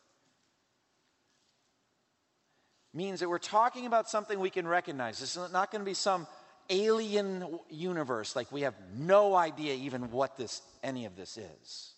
means 2.95 3.21
that 3.21 3.29
we're 3.29 3.39
talking 3.39 3.87
about 3.87 4.09
something 4.09 4.39
we 4.39 4.51
can 4.51 4.67
recognize. 4.67 5.19
This 5.19 5.37
is 5.37 5.53
not 5.53 5.73
going 5.73 5.81
to 5.81 5.87
be 5.87 5.95
some 5.95 6.27
alien 6.71 7.59
universe 7.69 8.35
like 8.35 8.51
we 8.51 8.63
have 8.63 8.75
no 8.97 9.35
idea 9.35 9.75
even 9.75 10.11
what 10.11 10.37
this 10.39 10.63
any 10.83 11.05
of 11.05 11.17
this 11.17 11.37
is. 11.37 11.95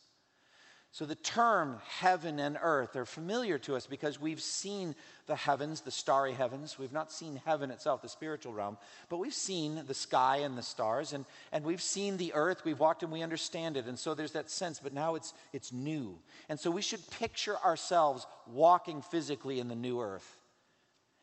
So 0.97 1.05
the 1.05 1.15
term 1.15 1.79
heaven 1.87 2.39
and 2.39 2.57
earth 2.59 2.97
are 2.97 3.05
familiar 3.05 3.59
to 3.59 3.77
us 3.77 3.87
because 3.87 4.19
we've 4.19 4.41
seen 4.41 4.95
the 5.27 5.37
heavens, 5.37 5.83
the 5.83 5.91
starry 5.91 6.33
heavens. 6.33 6.79
We've 6.79 6.91
not 6.91 7.13
seen 7.13 7.39
heaven 7.45 7.71
itself, 7.71 8.01
the 8.01 8.09
spiritual 8.09 8.55
realm, 8.55 8.79
but 9.11 9.19
we've 9.19 9.35
seen 9.35 9.83
the 9.87 9.93
sky 9.93 10.39
and 10.39 10.57
the 10.57 10.63
stars, 10.63 11.13
and, 11.13 11.27
and 11.53 11.67
we've 11.67 11.83
seen 11.83 12.17
the 12.17 12.33
earth. 12.33 12.65
We've 12.65 12.81
walked 12.81 13.03
and 13.03 13.13
we 13.13 13.21
understand 13.21 13.77
it. 13.77 13.85
And 13.85 13.99
so 13.99 14.15
there's 14.15 14.33
that 14.33 14.49
sense, 14.49 14.81
but 14.83 14.95
now 14.95 15.17
it's, 15.17 15.35
it's 15.53 15.71
new. 15.71 16.19
And 16.49 16.59
so 16.59 16.71
we 16.71 16.81
should 16.81 17.07
picture 17.11 17.59
ourselves 17.59 18.27
walking 18.47 19.03
physically 19.03 19.61
in 19.61 19.69
the 19.69 19.75
new 19.75 20.01
earth 20.01 20.39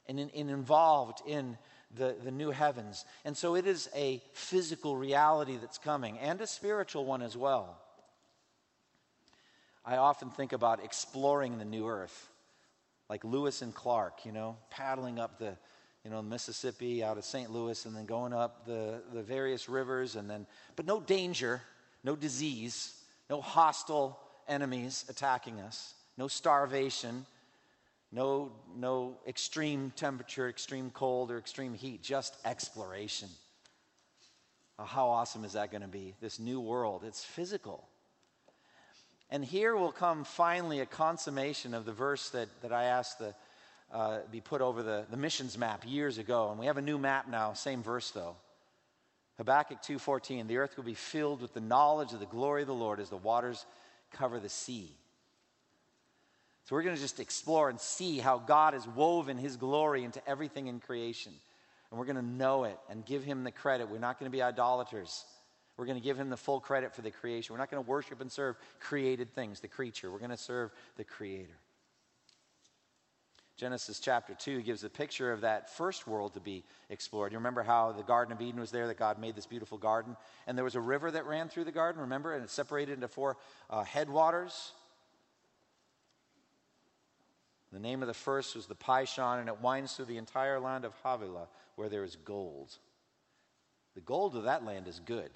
and, 0.08 0.20
in, 0.20 0.30
in 0.30 0.50
involved 0.50 1.24
in 1.26 1.58
the, 1.98 2.16
the 2.24 2.30
new 2.30 2.52
heavens. 2.52 3.06
And 3.26 3.36
so 3.36 3.56
it 3.56 3.66
is 3.66 3.90
a 3.96 4.22
physical 4.34 4.96
reality 4.96 5.58
that's 5.60 5.80
coming 5.80 6.20
and 6.20 6.40
a 6.42 6.46
spiritual 6.46 7.06
one 7.06 7.24
as 7.24 7.36
well. 7.36 7.83
I 9.86 9.98
often 9.98 10.30
think 10.30 10.54
about 10.54 10.84
exploring 10.84 11.58
the 11.58 11.66
new 11.66 11.88
earth, 11.88 12.30
like 13.10 13.24
Lewis 13.24 13.62
and 13.62 13.74
Clark, 13.74 14.26
you 14.26 14.32
know, 14.32 14.58
paddling 14.70 15.20
up 15.20 15.40
the, 15.40 15.58
you 16.06 16.12
know, 16.12 16.22
Mississippi 16.22 17.04
out 17.04 17.18
of 17.18 17.26
St. 17.26 17.52
Louis 17.52 17.86
and 17.86 17.96
then 17.96 18.06
going 18.06 18.34
up 18.34 18.66
the, 18.66 19.02
the 19.14 19.22
various 19.22 19.68
rivers 19.68 20.16
and 20.16 20.30
then, 20.30 20.46
but 20.76 20.86
no 20.86 21.02
danger, 21.02 21.62
no 22.04 22.16
disease, 22.16 22.94
no 23.30 23.42
hostile 23.42 24.20
enemies 24.48 25.06
attacking 25.10 25.60
us, 25.60 25.94
no 26.18 26.28
starvation, 26.28 27.26
no, 28.12 28.52
no 28.76 29.18
extreme 29.28 29.92
temperature, 29.96 30.48
extreme 30.48 30.92
cold, 30.92 31.32
or 31.32 31.38
extreme 31.38 31.74
heat, 31.74 32.02
just 32.02 32.38
exploration. 32.46 33.28
Oh, 34.80 34.86
how 34.86 35.10
awesome 35.10 35.44
is 35.44 35.54
that 35.54 35.72
going 35.72 35.82
to 35.82 35.88
be? 35.88 36.16
This 36.22 36.40
new 36.40 36.60
world. 36.60 37.04
It's 37.06 37.24
physical. 37.24 37.88
And 39.34 39.44
here 39.44 39.76
will 39.76 39.92
come 39.92 40.26
finally 40.26 40.80
a 40.82 40.86
consummation 40.86 41.74
of 41.74 41.86
the 41.86 41.92
verse 41.92 42.30
that, 42.30 42.50
that 42.62 42.72
I 42.72 42.84
asked 42.84 43.18
to 43.18 43.34
uh, 43.92 44.20
be 44.32 44.42
put 44.42 44.62
over 44.62 44.84
the, 44.84 45.06
the 45.10 45.18
missions 45.18 45.58
map 45.58 45.84
years 45.88 46.20
ago. 46.20 46.52
And 46.52 46.60
we 46.60 46.68
have 46.68 46.78
a 46.78 46.84
new 46.84 47.00
map 47.00 47.28
now, 47.28 47.54
same 47.54 47.82
verse 47.82 48.12
though. 48.12 48.36
Habakkuk 49.38 49.82
2.14, 49.82 50.48
the 50.48 50.58
earth 50.58 50.78
will 50.78 50.84
be 50.84 50.94
filled 50.94 51.42
with 51.42 51.56
the 51.56 51.62
knowledge 51.62 52.14
of 52.14 52.20
the 52.20 52.28
glory 52.28 52.62
of 52.62 52.68
the 52.68 52.76
Lord 52.76 53.00
as 53.00 53.10
the 53.10 53.18
waters 53.18 53.66
cover 54.12 54.40
the 54.40 54.50
sea. 54.50 54.92
So 56.66 56.76
we're 56.76 56.84
going 56.84 56.96
to 56.96 57.02
just 57.02 57.20
explore 57.20 57.72
and 57.72 57.80
see 57.80 58.20
how 58.20 58.38
God 58.38 58.76
has 58.76 58.88
woven 58.88 59.40
his 59.40 59.56
glory 59.56 60.04
into 60.04 60.22
everything 60.30 60.68
in 60.68 60.80
creation. 60.80 61.34
And 61.90 62.00
we're 62.00 62.06
going 62.06 62.18
to 62.18 62.22
know 62.22 62.66
it 62.66 62.78
and 62.88 63.04
give 63.04 63.24
him 63.24 63.44
the 63.44 63.52
credit. 63.52 63.90
We're 63.90 63.98
not 63.98 64.20
going 64.20 64.32
to 64.32 64.36
be 64.36 64.44
idolaters. 64.44 65.26
We're 65.78 65.86
going 65.86 65.98
to 65.98 66.04
give 66.04 66.18
him 66.18 66.30
the 66.30 66.38
full 66.38 66.60
credit 66.60 66.94
for 66.94 67.02
the 67.02 67.12
creation. 67.12 67.54
We're 67.54 67.60
not 67.60 67.72
going 67.72 67.84
to 67.84 67.90
worship 67.90 68.22
and 68.22 68.32
serve 68.32 68.58
created 68.80 69.34
things, 69.34 69.60
the 69.60 69.68
creature. 69.68 70.12
We're 70.12 70.20
going 70.20 70.32
to 70.32 70.38
serve 70.38 70.72
the 70.98 71.04
creator. 71.04 71.58
Genesis 73.56 74.00
chapter 74.00 74.34
2 74.34 74.62
gives 74.62 74.84
a 74.84 74.90
picture 74.90 75.32
of 75.32 75.42
that 75.42 75.70
first 75.70 76.08
world 76.08 76.34
to 76.34 76.40
be 76.40 76.64
explored. 76.90 77.32
You 77.32 77.38
remember 77.38 77.64
how 77.64 77.92
the 77.92 78.04
Garden 78.04 78.34
of 78.34 78.42
Eden 78.42 78.60
was 78.60 78.72
there, 78.72 78.88
that 78.88 78.98
God 78.98 79.20
made 79.20 79.36
this 79.36 79.46
beautiful 79.46 79.78
garden, 79.78 80.18
and 80.48 80.58
there 80.58 80.66
was 80.66 80.76
a 80.76 80.82
river 80.82 81.10
that 81.12 81.26
ran 81.28 81.50
through 81.50 81.66
the 81.66 81.72
garden, 81.72 82.02
remember? 82.02 82.34
And 82.34 82.44
it 82.44 82.50
separated 82.50 82.94
into 82.94 83.08
four 83.08 83.38
uh, 83.70 83.84
headwaters. 83.84 84.72
The 87.72 87.80
name 87.80 88.02
of 88.02 88.08
the 88.08 88.14
first 88.14 88.56
was 88.56 88.66
the 88.66 88.76
Pishon, 88.76 89.40
and 89.40 89.48
it 89.48 89.62
winds 89.62 89.94
through 89.94 90.06
the 90.06 90.18
entire 90.18 90.60
land 90.60 90.84
of 90.84 90.94
Havilah, 91.04 91.48
where 91.76 91.90
there 91.90 92.04
is 92.04 92.16
gold. 92.16 92.76
The 93.94 94.02
gold 94.02 94.36
of 94.36 94.44
that 94.44 94.66
land 94.66 94.88
is 94.88 95.00
good 95.00 95.30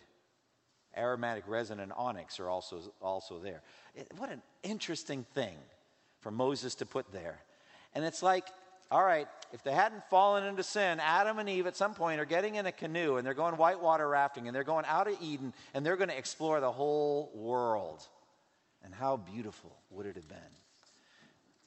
aromatic 0.98 1.44
resin 1.48 1.80
and 1.80 1.92
onyx 1.94 2.40
are 2.40 2.50
also, 2.50 2.82
also 3.02 3.40
there. 3.40 3.62
It, 3.96 4.12
what 4.18 4.32
an 4.32 4.42
interesting 4.64 5.26
thing 5.34 5.56
for 6.22 6.32
Moses 6.32 6.76
to 6.76 6.86
put 6.86 7.12
there. 7.12 7.40
And 7.94 8.04
it's 8.04 8.24
like, 8.24 8.48
all 8.90 9.04
right, 9.04 9.28
if 9.54 9.64
they 9.64 9.74
hadn't 9.74 10.04
fallen 10.10 10.46
into 10.46 10.64
sin, 10.64 11.00
Adam 11.00 11.40
and 11.40 11.50
Eve 11.50 11.68
at 11.68 11.76
some 11.76 11.94
point 11.94 12.20
are 12.22 12.26
getting 12.26 12.56
in 12.56 12.66
a 12.66 12.72
canoe 12.72 13.18
and 13.18 13.26
they're 13.26 13.34
going 13.34 13.58
whitewater 13.58 14.08
rafting 14.08 14.48
and 14.48 14.56
they're 14.56 14.64
going 14.64 14.86
out 14.86 15.08
of 15.08 15.16
Eden 15.22 15.54
and 15.74 15.86
they're 15.86 15.98
going 15.98 16.10
to 16.10 16.18
explore 16.18 16.60
the 16.60 16.72
whole 16.72 17.32
world. 17.34 18.02
And 18.84 18.94
how 18.94 19.18
beautiful 19.18 19.76
would 19.90 20.06
it 20.06 20.16
have 20.16 20.28
been? 20.28 20.38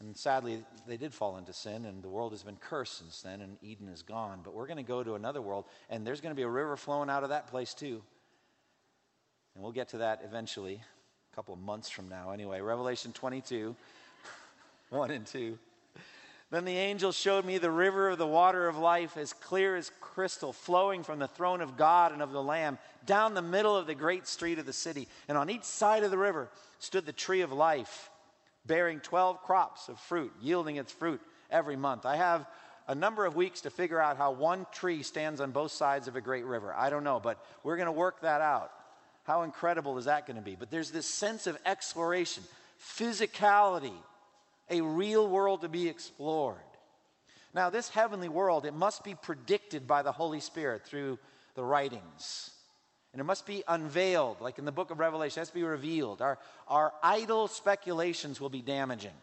And 0.01 0.17
sadly, 0.17 0.65
they 0.87 0.97
did 0.97 1.13
fall 1.13 1.37
into 1.37 1.53
sin, 1.53 1.85
and 1.85 2.03
the 2.03 2.09
world 2.09 2.33
has 2.33 2.43
been 2.43 2.57
cursed 2.57 2.99
since 2.99 3.21
then, 3.21 3.43
and 3.43 3.59
Eden 3.61 3.87
is 3.89 4.01
gone. 4.01 4.41
But 4.43 4.55
we're 4.55 4.67
going 4.67 4.79
to 4.79 4.83
go 4.83 5.03
to 5.03 5.15
another 5.15 5.43
world, 5.43 5.67
and 5.91 6.07
there's 6.07 6.23
going 6.23 6.35
to 6.35 6.37
be 6.37 6.43
a 6.43 6.49
river 6.49 6.79
flowing 6.79 7.11
out 7.11 7.23
of 7.23 7.29
that 7.29 7.49
place 7.49 7.75
too. 7.75 8.03
And 9.61 9.65
we'll 9.67 9.73
get 9.73 9.91
to 9.91 9.99
that 9.99 10.23
eventually, 10.25 10.81
a 11.31 11.37
couple 11.37 11.53
of 11.53 11.61
months 11.61 11.91
from 11.91 12.09
now. 12.09 12.31
Anyway, 12.31 12.63
Revelation 12.63 13.13
22, 13.13 13.77
1 14.89 15.11
and 15.11 15.27
2. 15.27 15.59
Then 16.51 16.65
the 16.65 16.79
angel 16.79 17.13
showed 17.13 17.45
me 17.45 17.59
the 17.59 17.71
river 17.71 18.09
of 18.09 18.17
the 18.17 18.27
water 18.27 18.69
of 18.69 18.79
life, 18.79 19.19
as 19.19 19.35
clear 19.35 19.77
as 19.77 19.93
crystal, 20.01 20.55
flowing 20.55 21.03
from 21.03 21.19
the 21.19 21.29
throne 21.29 21.61
of 21.61 21.77
God 21.77 22.13
and 22.13 22.23
of 22.23 22.33
the 22.33 22.43
Lamb 22.43 22.79
down 23.05 23.35
the 23.35 23.43
middle 23.43 23.77
of 23.77 23.87
the 23.87 23.95
great 23.95 24.27
street 24.27 24.59
of 24.59 24.65
the 24.65 24.73
city. 24.73 25.09
And 25.29 25.37
on 25.37 25.51
each 25.51 25.65
side 25.65 26.05
of 26.05 26.11
the 26.11 26.17
river 26.17 26.49
stood 26.79 27.05
the 27.05 27.13
tree 27.13 27.43
of 27.43 27.53
life, 27.53 28.09
bearing 28.65 28.99
12 29.01 29.43
crops 29.43 29.91
of 29.91 30.01
fruit, 30.01 30.33
yielding 30.41 30.77
its 30.77 30.91
fruit 30.91 31.21
every 31.51 31.77
month. 31.77 32.07
I 32.07 32.17
have 32.17 32.47
a 32.89 32.95
number 32.95 33.27
of 33.27 33.37
weeks 33.37 33.61
to 33.61 33.71
figure 33.71 34.01
out 34.01 34.17
how 34.17 34.33
one 34.33 34.65
tree 34.73 35.03
stands 35.03 35.39
on 35.39 35.51
both 35.51 35.73
sides 35.73 36.09
of 36.09 36.17
a 36.17 36.23
great 36.23 36.47
river. 36.47 36.73
I 36.75 36.89
don't 36.89 37.05
know, 37.05 37.21
but 37.21 37.45
we're 37.63 37.77
going 37.77 37.85
to 37.85 37.93
work 37.93 38.23
that 38.23 38.41
out. 38.41 38.73
How 39.31 39.43
incredible 39.43 39.97
is 39.97 40.07
that 40.07 40.27
going 40.27 40.39
to 40.39 40.43
be? 40.43 40.57
But 40.57 40.73
there's 40.73 40.91
this 40.91 41.07
sense 41.07 41.47
of 41.47 41.57
exploration, 41.65 42.43
physicality, 42.83 43.95
a 44.69 44.81
real 44.81 45.29
world 45.29 45.61
to 45.61 45.69
be 45.69 45.89
explored. 45.89 46.57
Now, 47.55 47.71
this 47.71 47.89
heavenly 47.89 48.29
world, 48.29 48.67
it 48.67 48.75
must 48.75 49.05
be 49.05 49.15
predicted 49.15 49.87
by 49.87 50.03
the 50.03 50.11
Holy 50.11 50.41
Spirit 50.41 50.85
through 50.85 51.17
the 51.55 51.63
writings. 51.63 52.51
And 53.13 53.21
it 53.21 53.25
must 53.25 53.47
be 53.47 53.63
unveiled, 53.69 54.41
like 54.41 54.59
in 54.59 54.65
the 54.65 54.73
book 54.73 54.91
of 54.91 54.99
Revelation, 54.99 55.39
it 55.39 55.43
has 55.43 55.49
to 55.51 55.55
be 55.55 55.63
revealed. 55.63 56.21
Our, 56.21 56.37
our 56.67 56.93
idle 57.01 57.47
speculations 57.47 58.41
will 58.41 58.51
be 58.51 58.63
damaging. 58.63 59.15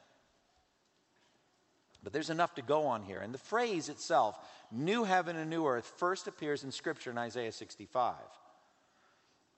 But 2.02 2.13
there's 2.13 2.30
enough 2.30 2.56
to 2.56 2.62
go 2.62 2.86
on 2.86 3.04
here. 3.04 3.20
And 3.20 3.34
the 3.34 3.39
phrase 3.39 3.89
itself, 3.89 4.38
new 4.72 5.04
heaven 5.04 5.36
and 5.36 5.50
new 5.50 5.67
earth, 5.67 5.91
first 5.98 6.28
appears 6.28 6.63
in 6.63 6.72
Scripture 6.72 7.12
in 7.12 7.17
Isaiah 7.17 7.52
65 7.52 8.15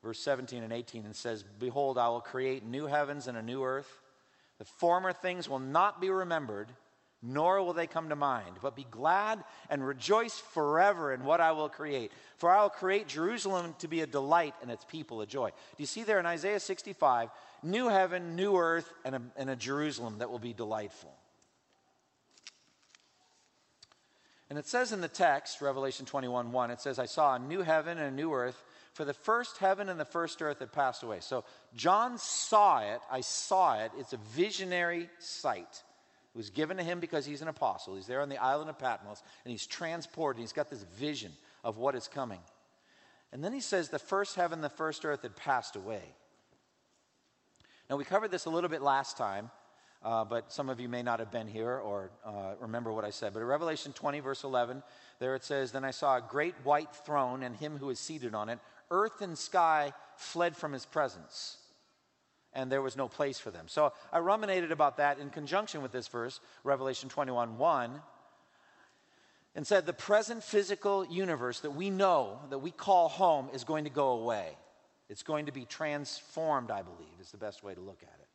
verse 0.03 0.19
17 0.19 0.63
and 0.63 0.73
18, 0.73 1.05
and 1.05 1.15
says, 1.15 1.43
Behold, 1.59 1.97
I 1.97 2.09
will 2.09 2.21
create 2.21 2.65
new 2.65 2.85
heavens 2.85 3.27
and 3.27 3.37
a 3.37 3.41
new 3.41 3.63
earth. 3.63 4.01
The 4.57 4.65
former 4.65 5.13
things 5.13 5.49
will 5.49 5.59
not 5.59 6.01
be 6.01 6.09
remembered, 6.09 6.67
nor 7.21 7.61
will 7.61 7.73
they 7.73 7.87
come 7.87 8.09
to 8.09 8.15
mind, 8.15 8.57
but 8.61 8.75
be 8.75 8.87
glad 8.89 9.43
and 9.69 9.85
rejoice 9.85 10.37
forever 10.37 11.13
in 11.13 11.23
what 11.23 11.41
I 11.41 11.51
will 11.51 11.69
create. 11.69 12.11
For 12.37 12.49
I 12.49 12.61
will 12.61 12.69
create 12.69 13.07
Jerusalem 13.07 13.75
to 13.79 13.87
be 13.87 14.01
a 14.01 14.07
delight 14.07 14.55
and 14.61 14.71
its 14.71 14.85
people 14.85 15.21
a 15.21 15.25
joy. 15.25 15.49
Do 15.49 15.83
you 15.83 15.85
see 15.85 16.03
there 16.03 16.19
in 16.19 16.25
Isaiah 16.25 16.59
65, 16.59 17.29
new 17.63 17.89
heaven, 17.89 18.35
new 18.35 18.57
earth, 18.57 18.91
and 19.03 19.15
a, 19.15 19.21
and 19.35 19.49
a 19.49 19.55
Jerusalem 19.55 20.19
that 20.19 20.29
will 20.29 20.39
be 20.39 20.53
delightful? 20.53 21.13
And 24.49 24.57
it 24.57 24.65
says 24.65 24.91
in 24.91 25.01
the 25.01 25.07
text, 25.07 25.61
Revelation 25.61 26.05
21 26.05 26.51
1, 26.51 26.71
it 26.71 26.81
says, 26.81 26.99
I 26.99 27.05
saw 27.05 27.35
a 27.35 27.39
new 27.39 27.61
heaven 27.61 27.97
and 27.97 28.07
a 28.07 28.15
new 28.15 28.33
earth 28.33 28.61
for 28.99 29.05
the 29.05 29.13
first 29.13 29.59
heaven 29.59 29.87
and 29.87 29.97
the 29.97 30.03
first 30.03 30.41
earth 30.41 30.59
had 30.59 30.73
passed 30.73 31.03
away. 31.03 31.19
So 31.21 31.45
John 31.73 32.17
saw 32.17 32.79
it. 32.79 32.99
I 33.09 33.21
saw 33.21 33.79
it. 33.79 33.93
It's 33.97 34.11
a 34.11 34.19
visionary 34.35 35.09
sight. 35.19 35.83
It 36.35 36.37
was 36.37 36.49
given 36.49 36.75
to 36.75 36.83
him 36.83 36.99
because 36.99 37.25
he's 37.25 37.41
an 37.41 37.47
apostle. 37.47 37.95
He's 37.95 38.07
there 38.07 38.19
on 38.19 38.27
the 38.27 38.43
island 38.43 38.69
of 38.69 38.77
Patmos, 38.77 39.23
and 39.45 39.51
he's 39.53 39.65
transported. 39.65 40.41
He's 40.41 40.51
got 40.51 40.69
this 40.69 40.83
vision 40.97 41.31
of 41.63 41.77
what 41.77 41.95
is 41.95 42.09
coming. 42.09 42.41
And 43.31 43.41
then 43.41 43.53
he 43.53 43.61
says, 43.61 43.87
The 43.87 43.99
first 43.99 44.35
heaven, 44.35 44.59
the 44.59 44.67
first 44.67 45.05
earth 45.05 45.21
had 45.21 45.37
passed 45.37 45.77
away. 45.77 46.03
Now, 47.89 47.95
we 47.95 48.03
covered 48.03 48.31
this 48.31 48.47
a 48.47 48.49
little 48.49 48.69
bit 48.69 48.81
last 48.81 49.15
time, 49.15 49.49
uh, 50.03 50.25
but 50.25 50.51
some 50.51 50.69
of 50.69 50.81
you 50.81 50.89
may 50.89 51.03
not 51.03 51.19
have 51.19 51.31
been 51.31 51.47
here 51.47 51.77
or 51.77 52.11
uh, 52.25 52.55
remember 52.59 52.91
what 52.91 53.05
I 53.05 53.11
said. 53.11 53.33
But 53.33 53.39
in 53.39 53.45
Revelation 53.45 53.93
20, 53.93 54.19
verse 54.19 54.43
11, 54.43 54.83
there 55.19 55.35
it 55.35 55.43
says, 55.43 55.71
Then 55.71 55.83
I 55.83 55.91
saw 55.91 56.17
a 56.17 56.21
great 56.21 56.55
white 56.63 56.93
throne 57.05 57.43
and 57.43 57.55
him 57.55 57.77
who 57.77 57.87
was 57.87 57.99
seated 57.99 58.33
on 58.33 58.49
it. 58.49 58.59
Earth 58.91 59.21
and 59.21 59.37
sky 59.37 59.93
fled 60.15 60.55
from 60.55 60.73
his 60.73 60.85
presence, 60.85 61.57
and 62.53 62.71
there 62.71 62.81
was 62.81 62.97
no 62.97 63.07
place 63.07 63.39
for 63.39 63.51
them. 63.51 63.67
So 63.67 63.93
I 64.11 64.19
ruminated 64.19 64.71
about 64.71 64.97
that 64.97 65.19
in 65.19 65.29
conjunction 65.29 65.81
with 65.81 65.91
this 65.91 66.07
verse, 66.07 66.39
Revelation 66.63 67.09
21 67.09 67.57
1 67.57 68.01
and 69.55 69.65
said 69.65 69.85
the 69.85 69.93
present 69.93 70.43
physical 70.43 71.05
universe 71.05 71.59
that 71.61 71.71
we 71.71 71.89
know, 71.89 72.39
that 72.49 72.59
we 72.59 72.71
call 72.71 73.09
home, 73.09 73.49
is 73.53 73.63
going 73.63 73.83
to 73.83 73.89
go 73.89 74.11
away. 74.11 74.57
It's 75.09 75.23
going 75.23 75.47
to 75.47 75.51
be 75.51 75.65
transformed, 75.65 76.71
I 76.71 76.81
believe, 76.81 77.19
is 77.19 77.31
the 77.31 77.37
best 77.37 77.63
way 77.63 77.73
to 77.73 77.81
look 77.81 78.01
at 78.03 78.19
it. 78.19 78.27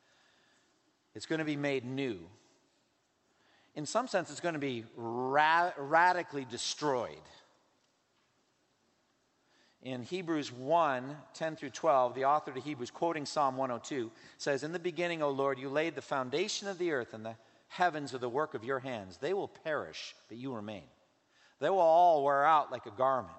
It's 1.15 1.27
going 1.27 1.39
to 1.39 1.45
be 1.45 1.57
made 1.57 1.85
new. 1.85 2.19
In 3.77 3.87
some 3.87 4.09
sense, 4.09 4.31
it's 4.31 4.41
going 4.41 4.55
to 4.55 4.61
be 4.61 4.85
ra- 4.97 5.73
radically 5.79 6.45
destroyed. 6.45 7.17
In 9.85 10.03
Hebrews 10.03 10.51
1 10.51 11.15
10 11.35 11.57
through 11.57 11.71
12, 11.71 12.15
the 12.15 12.25
author 12.25 12.51
to 12.53 12.61
Hebrews, 12.61 12.91
quoting 12.91 13.27
Psalm 13.27 13.59
102, 13.59 14.11
says, 14.39 14.63
In 14.63 14.73
the 14.73 14.79
beginning, 14.79 15.23
O 15.23 15.29
Lord, 15.29 15.59
you 15.59 15.69
laid 15.69 15.95
the 15.95 16.01
foundation 16.01 16.69
of 16.69 16.79
the 16.79 16.91
earth, 16.93 17.13
and 17.13 17.25
the 17.25 17.37
heavens 17.69 18.15
are 18.15 18.19
the 18.19 18.29
work 18.29 18.55
of 18.55 18.65
your 18.65 18.79
hands. 18.79 19.19
They 19.19 19.35
will 19.35 19.49
perish, 19.49 20.15
but 20.29 20.39
you 20.39 20.55
remain. 20.55 20.85
They 21.61 21.69
will 21.69 21.81
all 21.81 22.25
wear 22.25 22.45
out 22.45 22.73
like 22.73 22.87
a 22.87 22.91
garment. 22.91 23.35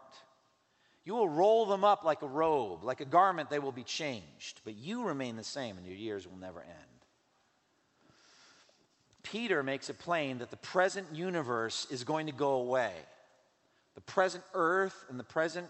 You 1.03 1.15
will 1.15 1.29
roll 1.29 1.65
them 1.65 1.83
up 1.83 2.03
like 2.03 2.21
a 2.21 2.27
robe. 2.27 2.83
Like 2.83 3.01
a 3.01 3.05
garment, 3.05 3.49
they 3.49 3.59
will 3.59 3.71
be 3.71 3.83
changed. 3.83 4.61
But 4.63 4.75
you 4.75 5.03
remain 5.03 5.37
the 5.37 5.43
same, 5.43 5.77
and 5.77 5.85
your 5.85 5.95
years 5.95 6.27
will 6.27 6.37
never 6.37 6.61
end. 6.61 6.69
Peter 9.23 9.63
makes 9.63 9.89
it 9.89 9.97
plain 9.97 10.37
that 10.37 10.51
the 10.51 10.57
present 10.57 11.07
universe 11.11 11.87
is 11.89 12.03
going 12.03 12.27
to 12.27 12.31
go 12.31 12.53
away. 12.53 12.91
The 13.95 14.01
present 14.01 14.43
earth 14.53 15.05
and 15.09 15.19
the 15.19 15.23
present 15.23 15.67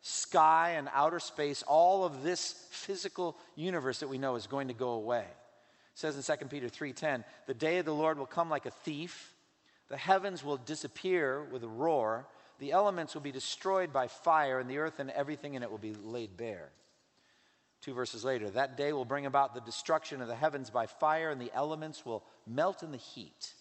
sky 0.00 0.74
and 0.76 0.88
outer 0.92 1.20
space, 1.20 1.62
all 1.62 2.04
of 2.04 2.22
this 2.22 2.52
physical 2.70 3.36
universe 3.56 4.00
that 4.00 4.08
we 4.08 4.18
know 4.18 4.36
is 4.36 4.46
going 4.46 4.68
to 4.68 4.74
go 4.74 4.90
away. 4.90 5.24
It 5.24 6.00
says 6.00 6.16
in 6.16 6.22
2 6.22 6.48
Peter 6.48 6.68
3:10, 6.68 7.24
"The 7.46 7.54
day 7.54 7.78
of 7.78 7.84
the 7.84 7.94
Lord 7.94 8.18
will 8.18 8.26
come 8.26 8.48
like 8.48 8.66
a 8.66 8.70
thief. 8.70 9.34
The 9.88 9.96
heavens 9.96 10.44
will 10.44 10.58
disappear 10.58 11.42
with 11.42 11.64
a 11.64 11.68
roar, 11.68 12.28
the 12.58 12.72
elements 12.72 13.14
will 13.14 13.22
be 13.22 13.32
destroyed 13.32 13.92
by 13.92 14.08
fire, 14.08 14.58
and 14.58 14.68
the 14.68 14.78
earth 14.78 14.98
and 14.98 15.10
everything 15.10 15.54
in 15.54 15.62
it 15.62 15.70
will 15.70 15.78
be 15.78 15.94
laid 15.94 16.36
bare. 16.36 16.72
Two 17.80 17.94
verses 17.94 18.24
later, 18.24 18.50
that 18.50 18.76
day 18.76 18.92
will 18.92 19.04
bring 19.04 19.26
about 19.26 19.54
the 19.54 19.60
destruction 19.60 20.20
of 20.20 20.28
the 20.28 20.34
heavens 20.34 20.68
by 20.68 20.86
fire, 20.86 21.30
and 21.30 21.40
the 21.40 21.52
elements 21.52 22.04
will 22.04 22.24
melt 22.46 22.82
in 22.82 22.90
the 22.90 22.98
heat. 22.98 23.54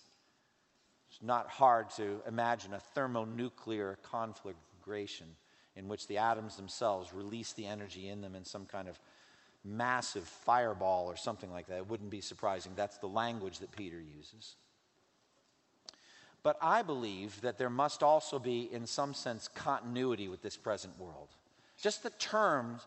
It's 1.09 1.21
not 1.21 1.47
hard 1.47 1.91
to 1.91 2.21
imagine 2.27 2.73
a 2.73 2.79
thermonuclear 2.79 3.99
conflagration 4.03 5.35
in 5.77 5.87
which 5.87 6.07
the 6.07 6.17
atoms 6.17 6.55
themselves 6.55 7.13
release 7.13 7.53
the 7.53 7.65
energy 7.65 8.09
in 8.09 8.21
them 8.21 8.35
in 8.35 8.43
some 8.43 8.65
kind 8.65 8.87
of 8.87 8.99
massive 9.63 10.23
fireball 10.23 11.05
or 11.05 11.15
something 11.15 11.51
like 11.51 11.67
that. 11.67 11.77
It 11.77 11.89
wouldn't 11.89 12.09
be 12.09 12.21
surprising. 12.21 12.71
That's 12.75 12.97
the 12.97 13.07
language 13.07 13.59
that 13.59 13.71
Peter 13.75 13.99
uses. 13.99 14.55
But 16.43 16.57
I 16.61 16.81
believe 16.81 17.41
that 17.41 17.57
there 17.57 17.69
must 17.69 18.03
also 18.03 18.39
be, 18.39 18.69
in 18.71 18.87
some 18.87 19.13
sense, 19.13 19.47
continuity 19.47 20.27
with 20.29 20.41
this 20.41 20.55
present 20.55 20.97
world. 20.99 21.27
Just 21.81 22.03
the 22.03 22.09
term 22.11 22.79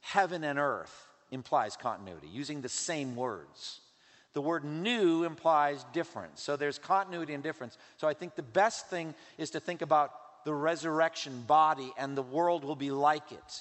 heaven 0.00 0.44
and 0.44 0.58
earth 0.58 1.08
implies 1.30 1.76
continuity, 1.76 2.28
using 2.28 2.62
the 2.62 2.68
same 2.68 3.14
words. 3.14 3.80
The 4.32 4.40
word 4.40 4.64
new 4.64 5.24
implies 5.24 5.84
difference. 5.92 6.40
So 6.40 6.56
there's 6.56 6.78
continuity 6.78 7.34
and 7.34 7.42
difference. 7.42 7.76
So 7.96 8.08
I 8.08 8.14
think 8.14 8.34
the 8.34 8.42
best 8.42 8.88
thing 8.88 9.14
is 9.36 9.50
to 9.50 9.60
think 9.60 9.82
about 9.82 10.12
the 10.48 10.54
resurrection 10.54 11.42
body, 11.42 11.92
and 11.98 12.16
the 12.16 12.22
world 12.22 12.64
will 12.64 12.74
be 12.74 12.90
like 12.90 13.32
it 13.32 13.60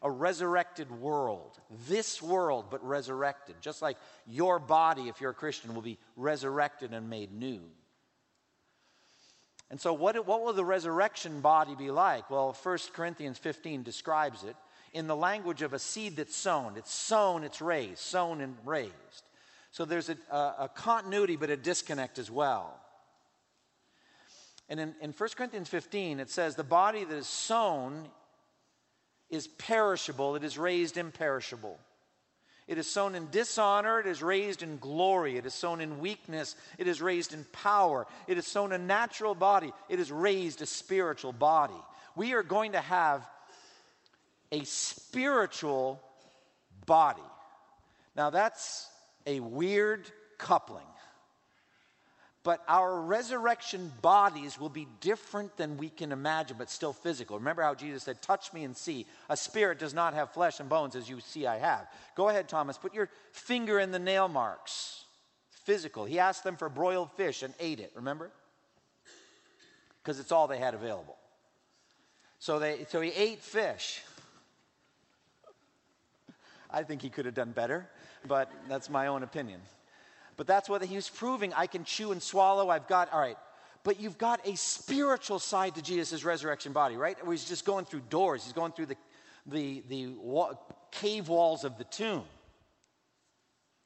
a 0.00 0.08
resurrected 0.08 0.88
world. 0.92 1.58
This 1.88 2.22
world, 2.22 2.66
but 2.70 2.86
resurrected. 2.86 3.56
Just 3.60 3.82
like 3.82 3.96
your 4.28 4.60
body, 4.60 5.08
if 5.08 5.20
you're 5.20 5.32
a 5.32 5.34
Christian, 5.34 5.74
will 5.74 5.82
be 5.82 5.98
resurrected 6.14 6.94
and 6.94 7.10
made 7.10 7.32
new. 7.32 7.60
And 9.72 9.80
so, 9.80 9.92
what, 9.92 10.24
what 10.24 10.44
will 10.44 10.52
the 10.52 10.64
resurrection 10.64 11.40
body 11.40 11.74
be 11.74 11.90
like? 11.90 12.30
Well, 12.30 12.56
1 12.62 12.78
Corinthians 12.92 13.36
15 13.36 13.82
describes 13.82 14.44
it 14.44 14.54
in 14.92 15.08
the 15.08 15.16
language 15.16 15.62
of 15.62 15.72
a 15.72 15.80
seed 15.80 16.14
that's 16.14 16.36
sown. 16.36 16.74
It's 16.76 16.94
sown, 16.94 17.42
it's 17.42 17.60
raised, 17.60 17.98
sown 17.98 18.40
and 18.40 18.56
raised. 18.64 19.24
So 19.72 19.84
there's 19.84 20.10
a, 20.10 20.16
a, 20.30 20.54
a 20.60 20.70
continuity, 20.72 21.34
but 21.34 21.50
a 21.50 21.56
disconnect 21.56 22.20
as 22.20 22.30
well. 22.30 22.79
And 24.70 24.78
in, 24.78 24.94
in 25.02 25.10
1 25.12 25.28
Corinthians 25.36 25.68
15, 25.68 26.20
it 26.20 26.30
says, 26.30 26.54
The 26.54 26.64
body 26.64 27.04
that 27.04 27.14
is 27.14 27.26
sown 27.26 28.08
is 29.28 29.48
perishable, 29.48 30.36
it 30.36 30.44
is 30.44 30.56
raised 30.56 30.96
imperishable. 30.96 31.78
It 32.68 32.78
is 32.78 32.86
sown 32.86 33.16
in 33.16 33.28
dishonor. 33.32 33.98
It 33.98 34.06
is 34.06 34.22
raised 34.22 34.62
in 34.62 34.78
glory. 34.78 35.36
It 35.36 35.44
is 35.44 35.54
sown 35.54 35.80
in 35.80 35.98
weakness. 35.98 36.54
It 36.78 36.86
is 36.86 37.02
raised 37.02 37.34
in 37.34 37.44
power. 37.50 38.06
It 38.28 38.38
is 38.38 38.46
sown 38.46 38.70
a 38.70 38.78
natural 38.78 39.34
body. 39.34 39.72
It 39.88 39.98
is 39.98 40.12
raised 40.12 40.62
a 40.62 40.66
spiritual 40.66 41.32
body. 41.32 41.74
We 42.14 42.34
are 42.34 42.44
going 42.44 42.72
to 42.72 42.80
have 42.80 43.28
a 44.52 44.62
spiritual 44.62 46.00
body. 46.86 47.22
Now, 48.14 48.30
that's 48.30 48.88
a 49.26 49.40
weird 49.40 50.08
coupling 50.38 50.86
but 52.42 52.62
our 52.68 53.00
resurrection 53.00 53.92
bodies 54.00 54.58
will 54.58 54.70
be 54.70 54.88
different 55.00 55.56
than 55.58 55.76
we 55.76 55.90
can 55.90 56.10
imagine, 56.10 56.56
but 56.58 56.70
still 56.70 56.94
physical. 56.94 57.38
Remember 57.38 57.62
how 57.62 57.74
Jesus 57.74 58.04
said, 58.04 58.22
Touch 58.22 58.52
me 58.54 58.64
and 58.64 58.74
see. 58.74 59.06
A 59.28 59.36
spirit 59.36 59.78
does 59.78 59.92
not 59.92 60.14
have 60.14 60.32
flesh 60.32 60.58
and 60.58 60.68
bones 60.68 60.96
as 60.96 61.08
you 61.08 61.20
see 61.20 61.46
I 61.46 61.58
have. 61.58 61.86
Go 62.16 62.30
ahead, 62.30 62.48
Thomas, 62.48 62.78
put 62.78 62.94
your 62.94 63.10
finger 63.32 63.78
in 63.78 63.90
the 63.90 63.98
nail 63.98 64.26
marks. 64.26 65.04
Physical. 65.64 66.06
He 66.06 66.18
asked 66.18 66.42
them 66.42 66.56
for 66.56 66.70
broiled 66.70 67.12
fish 67.12 67.42
and 67.42 67.52
ate 67.60 67.78
it, 67.78 67.92
remember? 67.94 68.30
Because 70.02 70.18
it's 70.18 70.32
all 70.32 70.48
they 70.48 70.58
had 70.58 70.72
available. 70.72 71.18
So, 72.38 72.58
they, 72.58 72.86
so 72.88 73.02
he 73.02 73.10
ate 73.10 73.40
fish. 73.40 74.02
I 76.70 76.84
think 76.84 77.02
he 77.02 77.10
could 77.10 77.26
have 77.26 77.34
done 77.34 77.50
better, 77.50 77.86
but 78.26 78.50
that's 78.66 78.88
my 78.88 79.08
own 79.08 79.22
opinion. 79.22 79.60
But 80.40 80.46
that's 80.46 80.70
what 80.70 80.82
he 80.82 80.96
was 80.96 81.06
proving. 81.06 81.52
I 81.52 81.66
can 81.66 81.84
chew 81.84 82.12
and 82.12 82.22
swallow. 82.22 82.70
I've 82.70 82.88
got, 82.88 83.12
all 83.12 83.20
right. 83.20 83.36
But 83.84 84.00
you've 84.00 84.16
got 84.16 84.40
a 84.46 84.56
spiritual 84.56 85.38
side 85.38 85.74
to 85.74 85.82
Jesus' 85.82 86.24
resurrection 86.24 86.72
body, 86.72 86.96
right? 86.96 87.22
Where 87.22 87.34
he's 87.34 87.44
just 87.44 87.66
going 87.66 87.84
through 87.84 88.04
doors. 88.08 88.44
He's 88.44 88.54
going 88.54 88.72
through 88.72 88.86
the, 88.86 88.96
the, 89.44 89.82
the 89.90 90.14
cave 90.92 91.28
walls 91.28 91.64
of 91.64 91.76
the 91.76 91.84
tomb. 91.84 92.22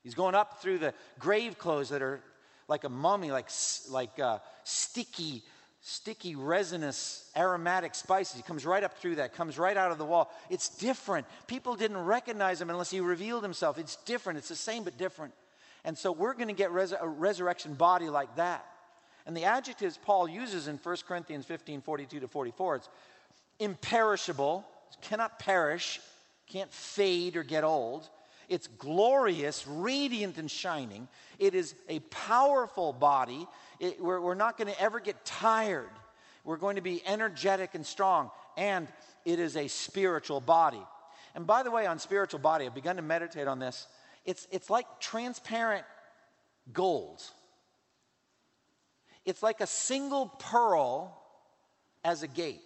He's 0.05 0.14
going 0.14 0.37
up 0.37 0.62
through 0.62 0.79
the 0.79 0.95
grave 1.19 1.59
clothes 1.59 1.88
that 1.88 2.03
are 2.03 2.21
like 2.69 2.85
a 2.85 2.88
mummy, 2.88 3.33
like, 3.33 3.49
like 3.90 4.21
uh, 4.21 4.38
sticky, 4.62 5.43
sticky, 5.81 6.37
resinous, 6.37 7.29
aromatic 7.37 7.97
spices. 7.97 8.37
He 8.37 8.45
comes 8.45 8.64
right 8.64 8.85
up 8.85 8.97
through 8.99 9.17
that, 9.17 9.35
comes 9.35 9.59
right 9.59 9.77
out 9.77 9.90
of 9.90 9.99
the 9.99 10.05
wall. 10.05 10.33
It's 10.51 10.69
different. 10.69 11.27
People 11.49 11.75
didn't 11.75 11.99
recognize 11.99 12.61
him 12.61 12.71
unless 12.71 12.93
he 12.93 13.01
revealed 13.01 13.43
himself. 13.43 13.77
It's 13.77 13.97
different. 14.05 14.38
It's 14.38 14.51
the 14.51 14.55
same 14.55 14.85
but 14.85 14.97
different. 14.97 15.35
And 15.85 15.97
so 15.97 16.12
we're 16.12 16.35
going 16.35 16.49
to 16.49 16.55
get 16.55 16.73
res- 16.73 16.94
a 16.99 17.07
resurrection 17.07 17.75
body 17.75 18.09
like 18.09 18.37
that. 18.37 18.66
And 19.27 19.37
the 19.37 19.44
adjectives 19.44 19.99
Paul 20.03 20.29
uses 20.29 20.68
in 20.68 20.77
1 20.77 20.97
Corinthians 21.07 21.47
15 21.47 21.81
42 21.81 22.20
to 22.20 22.29
44 22.29 22.77
it's 22.77 22.88
imperishable, 23.59 24.64
cannot 25.01 25.38
perish, 25.38 26.01
can't 26.47 26.73
fade 26.73 27.37
or 27.37 27.42
get 27.42 27.64
old. 27.64 28.09
It's 28.49 28.66
glorious, 28.66 29.66
radiant, 29.66 30.37
and 30.37 30.51
shining. 30.51 31.09
It 31.38 31.55
is 31.55 31.75
a 31.88 32.01
powerful 32.01 32.92
body. 32.92 33.47
It, 33.81 34.01
we're, 34.01 34.20
we're 34.20 34.35
not 34.35 34.59
going 34.59 34.68
to 34.68 34.81
ever 34.81 35.01
get 35.01 35.25
tired. 35.25 35.90
We're 36.44 36.59
going 36.59 36.77
to 36.77 36.83
be 36.83 37.03
energetic 37.07 37.75
and 37.75 37.87
strong. 37.87 38.31
And 38.59 38.87
it 39.25 39.38
is 39.38 39.57
a 39.57 39.68
spiritual 39.68 40.40
body. 40.40 40.83
And 41.35 41.47
by 41.47 41.62
the 41.62 41.70
way, 41.70 41.87
on 41.87 41.99
spiritual 41.99 42.40
body, 42.40 42.66
I've 42.66 42.75
begun 42.75 42.97
to 42.97 43.03
meditate 43.03 43.49
on 43.49 43.59
this 43.59 43.87
it's, 44.24 44.46
it's 44.50 44.70
like 44.70 44.87
transparent 45.00 45.84
gold. 46.72 47.22
It's 49.24 49.42
like 49.42 49.60
a 49.60 49.66
single 49.66 50.26
pearl 50.26 51.18
as 52.04 52.22
a 52.22 52.28
gate. 52.28 52.62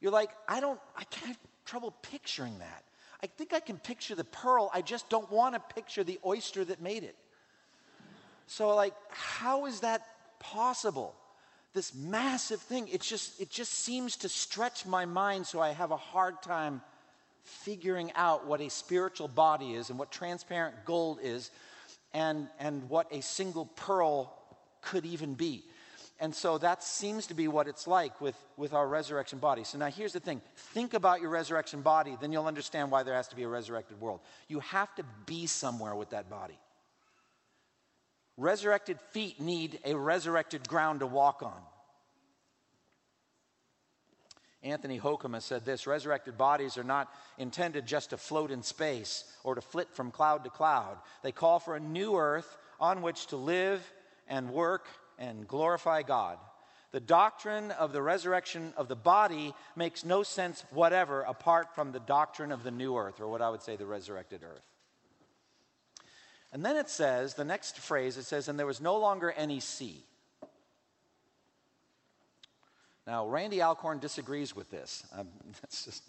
You're 0.00 0.12
like, 0.12 0.30
I 0.46 0.60
don't, 0.60 0.80
I 0.96 1.04
can't 1.04 1.28
have 1.28 1.38
trouble 1.64 1.94
picturing 2.02 2.58
that. 2.58 2.84
I 3.22 3.26
think 3.26 3.52
I 3.52 3.60
can 3.60 3.78
picture 3.78 4.14
the 4.14 4.24
pearl, 4.24 4.70
I 4.72 4.80
just 4.80 5.08
don't 5.08 5.30
want 5.30 5.54
to 5.54 5.74
picture 5.74 6.04
the 6.04 6.20
oyster 6.24 6.64
that 6.64 6.80
made 6.80 7.02
it. 7.02 7.16
So, 8.46 8.74
like, 8.74 8.94
how 9.10 9.66
is 9.66 9.80
that 9.80 10.06
possible? 10.38 11.14
This 11.74 11.94
massive 11.94 12.60
thing, 12.60 12.88
it 12.88 13.02
just, 13.02 13.40
it 13.40 13.50
just 13.50 13.72
seems 13.72 14.16
to 14.18 14.28
stretch 14.28 14.86
my 14.86 15.04
mind 15.04 15.46
so 15.46 15.60
I 15.60 15.70
have 15.70 15.90
a 15.90 15.96
hard 15.96 16.40
time 16.42 16.80
figuring 17.48 18.12
out 18.14 18.46
what 18.46 18.60
a 18.60 18.68
spiritual 18.68 19.28
body 19.28 19.74
is 19.74 19.90
and 19.90 19.98
what 19.98 20.10
transparent 20.10 20.84
gold 20.84 21.18
is 21.22 21.50
and, 22.12 22.48
and 22.58 22.88
what 22.88 23.06
a 23.12 23.20
single 23.22 23.66
pearl 23.66 24.32
could 24.82 25.04
even 25.04 25.34
be. 25.34 25.64
And 26.20 26.34
so 26.34 26.58
that 26.58 26.82
seems 26.82 27.28
to 27.28 27.34
be 27.34 27.46
what 27.46 27.68
it's 27.68 27.86
like 27.86 28.20
with, 28.20 28.34
with 28.56 28.72
our 28.72 28.88
resurrection 28.88 29.38
body. 29.38 29.62
So 29.62 29.78
now 29.78 29.86
here's 29.86 30.12
the 30.12 30.20
thing 30.20 30.40
think 30.56 30.94
about 30.94 31.20
your 31.20 31.30
resurrection 31.30 31.80
body, 31.80 32.16
then 32.20 32.32
you'll 32.32 32.46
understand 32.46 32.90
why 32.90 33.02
there 33.04 33.14
has 33.14 33.28
to 33.28 33.36
be 33.36 33.44
a 33.44 33.48
resurrected 33.48 34.00
world. 34.00 34.20
You 34.48 34.60
have 34.60 34.92
to 34.96 35.04
be 35.26 35.46
somewhere 35.46 35.94
with 35.94 36.10
that 36.10 36.28
body. 36.28 36.58
Resurrected 38.36 39.00
feet 39.10 39.40
need 39.40 39.80
a 39.84 39.94
resurrected 39.94 40.68
ground 40.68 41.00
to 41.00 41.06
walk 41.06 41.42
on. 41.42 41.60
Anthony 44.62 44.98
Hoekema 44.98 45.40
said 45.40 45.64
this 45.64 45.86
resurrected 45.86 46.36
bodies 46.36 46.76
are 46.76 46.84
not 46.84 47.12
intended 47.38 47.86
just 47.86 48.10
to 48.10 48.16
float 48.16 48.50
in 48.50 48.62
space 48.62 49.24
or 49.44 49.54
to 49.54 49.60
flit 49.60 49.88
from 49.92 50.10
cloud 50.10 50.44
to 50.44 50.50
cloud. 50.50 50.98
They 51.22 51.32
call 51.32 51.60
for 51.60 51.76
a 51.76 51.80
new 51.80 52.16
earth 52.16 52.56
on 52.80 53.02
which 53.02 53.26
to 53.28 53.36
live 53.36 53.88
and 54.26 54.50
work 54.50 54.86
and 55.18 55.46
glorify 55.46 56.02
God. 56.02 56.38
The 56.90 57.00
doctrine 57.00 57.70
of 57.72 57.92
the 57.92 58.02
resurrection 58.02 58.72
of 58.76 58.88
the 58.88 58.96
body 58.96 59.54
makes 59.76 60.04
no 60.04 60.22
sense 60.22 60.64
whatever 60.70 61.22
apart 61.22 61.74
from 61.74 61.92
the 61.92 62.00
doctrine 62.00 62.50
of 62.50 62.62
the 62.64 62.70
new 62.70 62.96
earth, 62.96 63.20
or 63.20 63.28
what 63.28 63.42
I 63.42 63.50
would 63.50 63.62
say 63.62 63.76
the 63.76 63.86
resurrected 63.86 64.42
earth. 64.42 64.64
And 66.50 66.64
then 66.64 66.76
it 66.76 66.88
says, 66.88 67.34
the 67.34 67.44
next 67.44 67.78
phrase, 67.78 68.16
it 68.16 68.24
says, 68.24 68.48
and 68.48 68.58
there 68.58 68.66
was 68.66 68.80
no 68.80 68.96
longer 68.96 69.30
any 69.32 69.60
sea. 69.60 70.02
Now, 73.08 73.26
Randy 73.26 73.62
Alcorn 73.62 74.00
disagrees 74.00 74.54
with 74.54 74.70
this. 74.70 75.02
Um, 75.16 75.28
just 75.70 76.02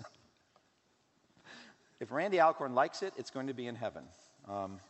if 2.01 2.11
Randy 2.11 2.41
Alcorn 2.41 2.75
likes 2.75 3.03
it, 3.03 3.13
it's 3.15 3.31
going 3.31 3.47
to 3.47 3.53
be 3.53 3.67
in 3.67 3.75
heaven. 3.75 4.03
Um, 4.49 4.81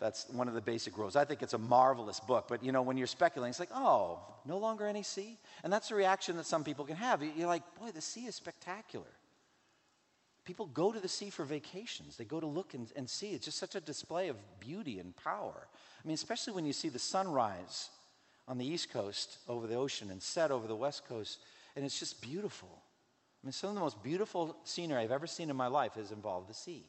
that's 0.00 0.28
one 0.30 0.48
of 0.48 0.54
the 0.54 0.60
basic 0.60 0.98
rules. 0.98 1.14
I 1.14 1.24
think 1.24 1.40
it's 1.40 1.52
a 1.52 1.58
marvelous 1.58 2.18
book, 2.18 2.46
but 2.48 2.64
you 2.64 2.72
know, 2.72 2.82
when 2.82 2.96
you're 2.96 3.06
speculating, 3.06 3.50
it's 3.50 3.60
like, 3.60 3.68
oh, 3.72 4.18
no 4.44 4.58
longer 4.58 4.84
any 4.84 5.04
sea? 5.04 5.38
And 5.62 5.72
that's 5.72 5.90
the 5.90 5.94
reaction 5.94 6.36
that 6.38 6.46
some 6.46 6.64
people 6.64 6.84
can 6.84 6.96
have. 6.96 7.22
You're 7.22 7.46
like, 7.46 7.62
boy, 7.78 7.92
the 7.94 8.00
sea 8.00 8.26
is 8.26 8.34
spectacular. 8.34 9.06
People 10.44 10.66
go 10.66 10.90
to 10.90 10.98
the 10.98 11.06
sea 11.06 11.30
for 11.30 11.44
vacations. 11.44 12.16
They 12.16 12.24
go 12.24 12.40
to 12.40 12.46
look 12.46 12.74
and, 12.74 12.90
and 12.96 13.08
see. 13.08 13.30
It's 13.30 13.44
just 13.44 13.58
such 13.58 13.76
a 13.76 13.80
display 13.80 14.26
of 14.26 14.36
beauty 14.58 14.98
and 14.98 15.14
power. 15.14 15.68
I 16.04 16.08
mean, 16.08 16.14
especially 16.14 16.54
when 16.54 16.66
you 16.66 16.72
see 16.72 16.88
the 16.88 16.98
sunrise 16.98 17.90
on 18.48 18.58
the 18.58 18.66
east 18.66 18.90
coast 18.92 19.38
over 19.48 19.66
the 19.66 19.74
ocean 19.74 20.10
and 20.10 20.22
set 20.22 20.50
over 20.50 20.66
the 20.66 20.76
west 20.76 21.06
coast, 21.06 21.38
and 21.76 21.84
it's 21.84 21.98
just 21.98 22.20
beautiful. 22.20 22.68
I 23.42 23.46
mean, 23.46 23.52
some 23.52 23.70
of 23.70 23.74
the 23.74 23.80
most 23.80 24.02
beautiful 24.02 24.56
scenery 24.64 25.02
I've 25.02 25.10
ever 25.10 25.26
seen 25.26 25.50
in 25.50 25.56
my 25.56 25.66
life 25.68 25.94
has 25.94 26.12
involved 26.12 26.48
the 26.48 26.54
sea 26.54 26.86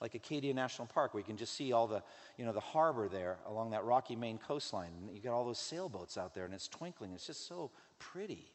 like 0.00 0.14
Acadia 0.14 0.54
National 0.54 0.86
Park, 0.86 1.12
where 1.12 1.20
you 1.20 1.24
can 1.24 1.36
just 1.36 1.54
see 1.54 1.72
all 1.72 1.86
the, 1.86 2.02
you 2.36 2.44
know, 2.44 2.52
the 2.52 2.60
harbor 2.60 3.08
there 3.08 3.38
along 3.46 3.70
that 3.70 3.84
rocky 3.84 4.14
Maine 4.14 4.38
coastline. 4.38 4.90
And 4.94 5.14
you 5.14 5.20
got 5.20 5.32
all 5.32 5.44
those 5.44 5.58
sailboats 5.58 6.16
out 6.16 6.34
there, 6.34 6.44
and 6.44 6.54
it's 6.54 6.68
twinkling. 6.68 7.12
It's 7.12 7.26
just 7.26 7.46
so 7.48 7.70
pretty. 7.98 8.50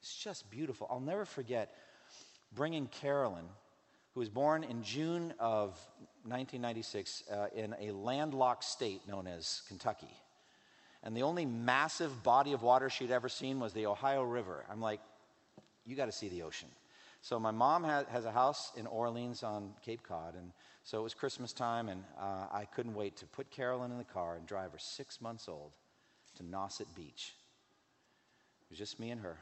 It's 0.00 0.14
just 0.14 0.50
beautiful. 0.50 0.86
I'll 0.90 1.00
never 1.00 1.24
forget 1.24 1.74
bringing 2.54 2.86
Carolyn, 2.88 3.46
who 4.12 4.20
was 4.20 4.28
born 4.28 4.62
in 4.62 4.82
June 4.82 5.32
of 5.38 5.80
1996 6.24 7.24
uh, 7.30 7.46
in 7.54 7.74
a 7.80 7.90
landlocked 7.92 8.64
state 8.64 9.00
known 9.08 9.26
as 9.26 9.62
Kentucky. 9.68 10.14
And 11.04 11.14
the 11.14 11.22
only 11.22 11.44
massive 11.44 12.22
body 12.22 12.54
of 12.54 12.62
water 12.62 12.88
she'd 12.88 13.10
ever 13.10 13.28
seen 13.28 13.60
was 13.60 13.74
the 13.74 13.86
Ohio 13.86 14.22
River. 14.22 14.64
I'm 14.70 14.80
like, 14.80 15.00
you 15.84 15.94
got 15.94 16.06
to 16.06 16.12
see 16.12 16.30
the 16.30 16.42
ocean. 16.42 16.68
So 17.20 17.38
my 17.38 17.50
mom 17.50 17.84
has 17.84 18.24
a 18.24 18.32
house 18.32 18.72
in 18.76 18.86
Orleans 18.86 19.42
on 19.42 19.74
Cape 19.82 20.02
Cod, 20.02 20.34
and 20.34 20.50
so 20.82 20.98
it 21.00 21.02
was 21.02 21.14
Christmas 21.14 21.52
time, 21.52 21.88
and 21.88 22.04
uh, 22.18 22.46
I 22.52 22.66
couldn't 22.74 22.94
wait 22.94 23.16
to 23.18 23.26
put 23.26 23.50
Carolyn 23.50 23.90
in 23.90 23.98
the 23.98 24.04
car 24.04 24.36
and 24.36 24.46
drive 24.46 24.72
her 24.72 24.78
six 24.78 25.20
months 25.20 25.48
old 25.48 25.72
to 26.36 26.42
Nauset 26.42 26.86
Beach. 26.94 27.34
It 28.62 28.70
was 28.70 28.78
just 28.78 28.98
me 28.98 29.10
and 29.10 29.20
her. 29.20 29.38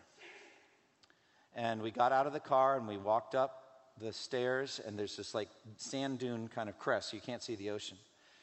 And 1.54 1.82
we 1.82 1.90
got 1.90 2.12
out 2.12 2.26
of 2.26 2.32
the 2.32 2.40
car 2.40 2.76
and 2.76 2.88
we 2.88 2.96
walked 2.96 3.34
up 3.34 3.62
the 4.00 4.12
stairs, 4.12 4.80
and 4.84 4.98
there's 4.98 5.16
this 5.16 5.34
like 5.34 5.50
sand 5.76 6.18
dune 6.18 6.48
kind 6.48 6.68
of 6.68 6.78
crest, 6.78 7.10
so 7.10 7.16
you 7.16 7.20
can't 7.20 7.42
see 7.42 7.54
the 7.54 7.70
ocean. 7.70 7.98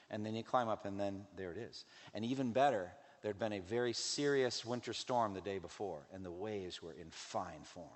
And 0.10 0.26
then 0.26 0.36
you 0.36 0.44
climb 0.44 0.68
up, 0.70 0.86
and 0.86 1.00
then 1.00 1.26
there 1.38 1.52
it 1.52 1.58
is. 1.58 1.86
And 2.14 2.26
even 2.26 2.52
better, 2.52 2.92
there'd 3.22 3.40
been 3.40 3.54
a 3.54 3.60
very 3.60 3.94
serious 3.94 4.66
winter 4.66 4.94
storm 4.94 5.34
the 5.34 5.42
day 5.42 5.60
before, 5.60 6.00
and 6.14 6.26
the 6.26 6.32
waves 6.32 6.82
were 6.82 6.94
in 6.94 7.10
fine 7.12 7.64
form 7.64 7.90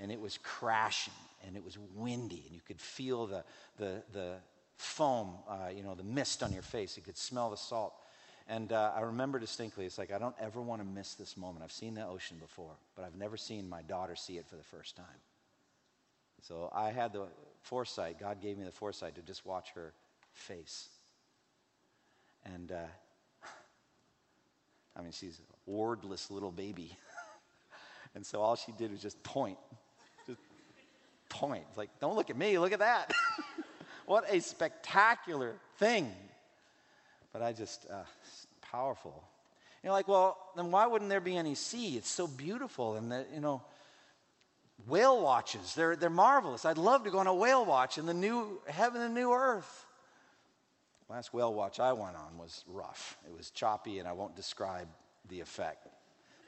and 0.00 0.12
it 0.12 0.20
was 0.20 0.38
crashing 0.42 1.12
and 1.46 1.56
it 1.56 1.64
was 1.64 1.78
windy 1.94 2.42
and 2.46 2.54
you 2.54 2.60
could 2.66 2.80
feel 2.80 3.26
the, 3.26 3.44
the, 3.78 4.02
the 4.12 4.34
foam, 4.76 5.34
uh, 5.48 5.68
you 5.74 5.82
know, 5.82 5.94
the 5.94 6.04
mist 6.04 6.42
on 6.42 6.52
your 6.52 6.62
face. 6.62 6.96
You 6.96 7.02
could 7.02 7.16
smell 7.16 7.50
the 7.50 7.56
salt. 7.56 7.94
And 8.48 8.72
uh, 8.72 8.92
I 8.96 9.00
remember 9.00 9.38
distinctly, 9.38 9.84
it's 9.84 9.98
like, 9.98 10.10
I 10.10 10.18
don't 10.18 10.36
ever 10.40 10.62
want 10.62 10.80
to 10.80 10.86
miss 10.86 11.14
this 11.14 11.36
moment. 11.36 11.62
I've 11.62 11.72
seen 11.72 11.94
the 11.94 12.06
ocean 12.06 12.38
before, 12.38 12.76
but 12.96 13.04
I've 13.04 13.16
never 13.16 13.36
seen 13.36 13.68
my 13.68 13.82
daughter 13.82 14.16
see 14.16 14.38
it 14.38 14.46
for 14.46 14.56
the 14.56 14.62
first 14.62 14.96
time. 14.96 15.04
So 16.40 16.70
I 16.72 16.90
had 16.90 17.12
the 17.12 17.26
foresight, 17.60 18.18
God 18.18 18.40
gave 18.40 18.56
me 18.56 18.64
the 18.64 18.70
foresight 18.70 19.16
to 19.16 19.22
just 19.22 19.44
watch 19.44 19.70
her 19.74 19.92
face. 20.32 20.88
And 22.44 22.72
uh, 22.72 22.86
I 24.98 25.02
mean, 25.02 25.12
she's 25.12 25.38
a 25.38 25.70
wordless 25.70 26.30
little 26.30 26.50
baby. 26.50 26.96
and 28.14 28.26
so 28.26 28.40
all 28.40 28.56
she 28.56 28.72
did 28.72 28.90
was 28.90 29.00
just 29.00 29.22
point 29.22 29.58
Just 30.26 30.40
point. 31.28 31.64
like, 31.76 31.90
don't 32.00 32.16
look 32.16 32.30
at 32.30 32.36
me, 32.36 32.58
look 32.58 32.72
at 32.72 32.80
that. 32.80 33.12
what 34.06 34.24
a 34.28 34.40
spectacular 34.40 35.54
thing. 35.78 36.10
But 37.32 37.42
I 37.42 37.52
just, 37.52 37.86
uh, 37.90 38.02
powerful. 38.62 39.22
You're 39.84 39.92
like, 39.92 40.08
well, 40.08 40.36
then 40.56 40.70
why 40.70 40.86
wouldn't 40.86 41.10
there 41.10 41.20
be 41.20 41.36
any 41.36 41.54
sea? 41.54 41.96
It's 41.96 42.10
so 42.10 42.26
beautiful. 42.26 42.96
And, 42.96 43.12
the, 43.12 43.24
you 43.32 43.40
know, 43.40 43.62
whale 44.86 45.22
watches, 45.22 45.74
they're, 45.74 45.94
they're 45.94 46.10
marvelous. 46.10 46.64
I'd 46.64 46.78
love 46.78 47.04
to 47.04 47.10
go 47.10 47.18
on 47.18 47.26
a 47.26 47.34
whale 47.34 47.64
watch 47.64 47.98
in 47.98 48.06
the 48.06 48.14
new 48.14 48.60
heaven 48.66 49.02
and 49.02 49.14
new 49.14 49.32
earth. 49.32 49.86
Last 51.08 51.32
whale 51.32 51.54
watch 51.54 51.80
I 51.80 51.92
went 51.92 52.16
on 52.16 52.36
was 52.38 52.64
rough. 52.66 53.16
It 53.26 53.36
was 53.36 53.50
choppy, 53.50 53.98
and 53.98 54.06
I 54.06 54.12
won't 54.12 54.36
describe 54.36 54.88
the 55.28 55.40
effect 55.40 55.88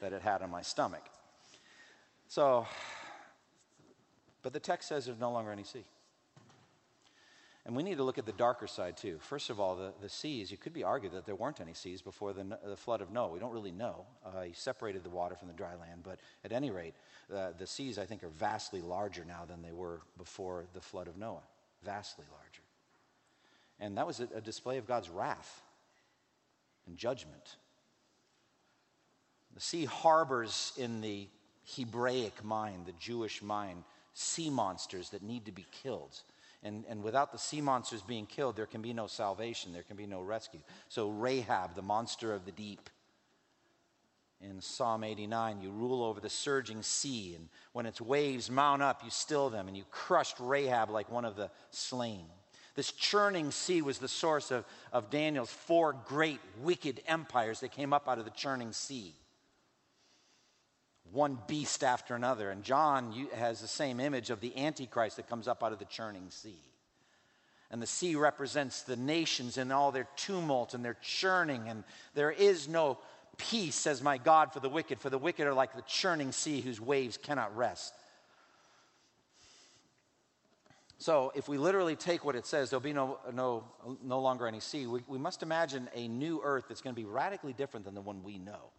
that 0.01 0.13
it 0.13 0.23
had 0.23 0.43
on 0.43 0.51
my 0.51 0.63
stomach. 0.63 1.05
So 2.29 2.67
but 4.43 4.53
the 4.53 4.61
text 4.61 4.89
says 4.89 5.07
there's 5.07 5.19
no 5.19 5.33
longer 5.33 5.53
any 5.53 5.65
sea. 5.65 5.85
And 7.67 7.77
we 7.77 7.83
need 7.83 7.99
to 7.99 8.05
look 8.05 8.17
at 8.17 8.25
the 8.25 8.33
darker 8.33 8.67
side 8.67 8.97
too. 8.97 9.19
First 9.21 9.51
of 9.51 9.61
all, 9.61 9.77
the, 9.77 9.93
the 10.01 10.09
seas, 10.09 10.51
you 10.51 10.57
could 10.57 10.73
be 10.73 10.83
argued 10.83 11.13
that 11.13 11.27
there 11.27 11.35
weren't 11.35 11.61
any 11.61 11.75
seas 11.75 12.01
before 12.01 12.33
the, 12.33 12.59
the 12.65 12.77
flood 12.77 13.03
of 13.03 13.13
Noah. 13.13 13.29
We 13.29 13.39
don't 13.39 13.53
really 13.53 13.71
know. 13.71 14.07
Uh, 14.25 14.43
he 14.43 14.55
separated 14.55 15.05
the 15.05 15.11
water 15.11 15.37
from 15.37 15.49
the 15.49 15.55
dry 15.55 15.75
land, 15.75 16.01
but 16.03 16.21
at 16.43 16.53
any 16.53 16.71
rate, 16.71 16.95
uh, 17.35 17.51
the 17.59 17.67
seas, 17.67 17.99
I 17.99 18.07
think, 18.07 18.25
are 18.25 18.31
vastly 18.31 18.81
larger 18.81 19.25
now 19.27 19.45
than 19.47 19.61
they 19.61 19.73
were 19.73 20.01
before 20.17 20.65
the 20.73 20.81
flood 20.81 21.07
of 21.07 21.19
Noah. 21.19 21.43
Vastly 21.85 22.25
larger. 22.33 22.63
And 23.81 23.97
that 23.97 24.07
was 24.07 24.21
a, 24.21 24.41
display 24.41 24.77
of 24.79 24.87
God's 24.87 25.09
wrath 25.09 25.63
and 26.87 26.97
judgment. 26.97 27.57
The 29.55 29.61
sea 29.61 29.87
harbors 29.87 30.73
in 30.77 31.01
the 31.01 31.29
Hebraic 31.77 32.45
mind, 32.45 32.87
the 32.87 32.93
Jewish 33.01 33.43
mind, 33.43 33.85
sea 34.13 34.51
monsters 34.51 35.11
that 35.11 35.23
need 35.23 35.47
to 35.47 35.53
be 35.53 35.67
killed. 35.83 36.21
And, 36.63 36.85
and 36.89 37.03
without 37.03 37.33
the 37.33 37.39
sea 37.39 37.63
monsters 37.63 38.03
being 38.03 38.27
killed, 38.27 38.55
there 38.55 38.67
can 38.67 38.83
be 38.83 38.93
no 38.93 39.07
salvation, 39.07 39.73
there 39.73 39.83
can 39.83 39.97
be 39.97 40.07
no 40.07 40.21
rescue. 40.21 40.61
So, 40.89 41.09
Rahab, 41.09 41.75
the 41.75 41.83
monster 41.83 42.35
of 42.35 42.45
the 42.45 42.53
deep, 42.53 42.91
in 44.43 44.61
Psalm 44.61 45.05
89, 45.05 45.61
you 45.61 45.71
rule 45.71 46.03
over 46.03 46.19
the 46.19 46.31
surging 46.31 46.83
sea, 46.83 47.35
and 47.37 47.49
when 47.73 47.85
its 47.85 48.01
waves 48.01 48.51
mount 48.51 48.83
up, 48.83 49.03
you 49.05 49.11
still 49.11 49.51
them, 49.51 49.69
and 49.69 49.77
you 49.77 49.85
crushed 49.91 50.37
Rahab 50.41 50.91
like 50.91 51.11
one 51.11 51.27
of 51.27 51.37
the 51.37 51.51
slain. 51.71 52.25
This 52.77 52.93
churning 52.93 53.51
sea 53.51 53.83
was 53.83 53.99
the 53.99 54.09
source 54.09 54.51
of, 54.51 54.65
of 54.93 55.11
Daniel's 55.11 55.53
four 55.53 55.95
great 56.07 56.41
wicked 56.63 57.03
empires 57.07 57.61
that 57.61 57.73
came 57.73 57.93
up 57.93 58.09
out 58.09 58.19
of 58.19 58.25
the 58.25 58.31
churning 58.31 58.73
sea 58.73 59.15
one 61.13 61.39
beast 61.47 61.83
after 61.83 62.15
another. 62.15 62.51
And 62.51 62.63
John 62.63 63.13
has 63.35 63.61
the 63.61 63.69
same 63.69 64.01
image 64.01 64.31
of 64.31 64.41
the 64.41 64.57
Antichrist 64.57 65.17
that 65.17 65.29
comes 65.29 65.49
up 65.49 65.63
out 65.63 65.73
of 65.73 65.79
the 65.79 65.85
churning 65.85 66.27
sea. 66.31 66.61
And 67.71 67.81
the 67.81 67.87
sea 67.87 68.17
represents 68.17 68.83
the 68.83 68.97
nations 68.97 69.57
in 69.57 69.71
all 69.71 69.93
their 69.93 70.09
tumult 70.17 70.75
and 70.75 70.85
their 70.85 70.97
churning, 71.01 71.69
and 71.69 71.85
there 72.15 72.33
is 72.33 72.67
no 72.67 72.99
peace, 73.37 73.77
says 73.77 74.03
my 74.03 74.19
God, 74.19 74.53
for 74.53 74.59
the 74.59 74.69
wicked. 74.69 74.99
For 74.99 75.09
the 75.09 75.19
wicked 75.19 75.47
are 75.47 75.55
like 75.55 75.77
the 75.77 75.83
churning 75.83 76.33
sea 76.33 76.61
whose 76.61 76.81
waves 76.81 77.17
cannot 77.17 77.57
rest. 77.57 77.95
So, 81.01 81.33
if 81.35 81.49
we 81.49 81.57
literally 81.57 81.97
take 81.97 82.27
what 82.27 82.37
it 82.37 82.45
says, 82.45 82.69
there'll 82.69 82.83
be 82.83 82.93
no, 82.93 83.19
no, 83.33 83.65
no 84.05 84.21
longer 84.21 84.47
any 84.47 84.61
sea. 84.61 84.87
We, 84.87 85.01
we 85.09 85.17
must 85.17 85.43
imagine 85.43 85.89
a 85.95 86.07
new 86.07 86.43
earth 86.45 86.67
that's 86.69 86.83
going 86.83 86.95
to 86.95 87.01
be 87.01 87.07
radically 87.07 87.55
different 87.55 87.87
than 87.87 87.95
the 87.95 88.03
one 88.03 88.23
we 88.23 88.37
know. 88.37 88.71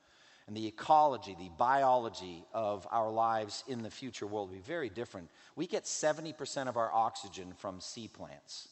And 0.45 0.55
the 0.55 0.67
ecology, 0.67 1.35
the 1.39 1.49
biology 1.57 2.45
of 2.53 2.87
our 2.91 3.09
lives 3.09 3.63
in 3.67 3.81
the 3.81 3.89
future 3.89 4.27
world 4.27 4.49
will 4.49 4.57
be 4.57 4.61
very 4.61 4.87
different. 4.87 5.29
We 5.55 5.65
get 5.65 5.85
70% 5.85 6.67
of 6.67 6.77
our 6.77 6.93
oxygen 6.93 7.53
from 7.57 7.81
sea 7.81 8.07
plants. 8.07 8.67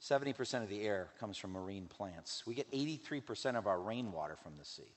70% 0.00 0.62
of 0.62 0.70
the 0.70 0.82
air 0.82 1.08
comes 1.20 1.36
from 1.36 1.52
marine 1.52 1.86
plants. 1.86 2.44
We 2.46 2.54
get 2.54 2.70
83% 2.72 3.56
of 3.56 3.66
our 3.66 3.78
rainwater 3.78 4.36
from 4.36 4.56
the 4.56 4.64
sea. 4.64 4.94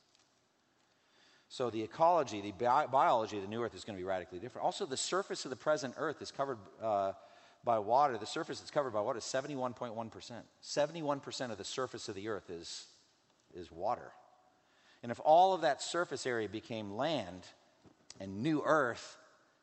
So 1.50 1.72
the 1.72 1.82
ecology, 1.82 2.41
the 2.41 2.52
bi- 2.52 2.86
biology 2.86 3.38
of 3.38 3.43
the 3.43 3.50
new 3.50 3.64
earth 3.64 3.74
is 3.74 3.84
going 3.84 3.97
to 3.97 4.00
be 4.00 4.08
radically 4.08 4.38
different. 4.38 4.66
Also, 4.66 4.86
the 4.86 4.95
surface 4.95 5.45
of 5.45 5.50
the 5.50 5.58
present 5.58 5.95
earth 5.97 6.22
is 6.22 6.30
covered 6.30 6.60
uh, 6.82 7.14
by 7.64 7.80
water. 7.80 8.20
The 8.20 8.28
surface 8.28 8.60
that's 8.60 8.70
covered 8.70 8.93
by 8.93 9.02
water 9.02 9.18
is 9.18 9.24
71.1%. 9.24 10.32
71% 10.64 11.52
of 11.52 11.58
the 11.58 11.64
surface 11.64 12.08
of 12.08 12.14
the 12.14 12.28
earth 12.30 12.52
is, 12.52 12.86
is 13.56 13.72
water. 13.72 14.12
And 15.02 15.12
if 15.12 15.20
all 15.24 15.56
of 15.56 15.62
that 15.62 15.82
surface 15.82 16.28
area 16.28 16.47
became 16.47 16.95
land 16.95 17.47
and 18.20 18.43
new 18.43 18.62
earth 18.64 19.18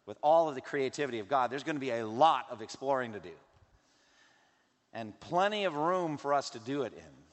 with 0.07 0.19
all 0.23 0.49
of 0.49 0.57
the 0.57 0.61
creativity 0.61 1.21
of 1.21 1.29
God, 1.29 1.51
there's 1.51 1.63
going 1.63 1.77
to 1.77 1.81
be 1.81 1.91
a 1.91 2.07
lot 2.07 2.47
of 2.51 2.63
exploring 2.63 3.13
to 3.13 3.21
do. 3.21 3.35
And 4.93 5.19
plenty 5.21 5.65
of 5.65 5.77
room 5.77 6.17
for 6.17 6.35
us 6.35 6.51
to 6.51 6.59
do 6.59 6.83
it 6.83 6.95
in. 6.95 7.26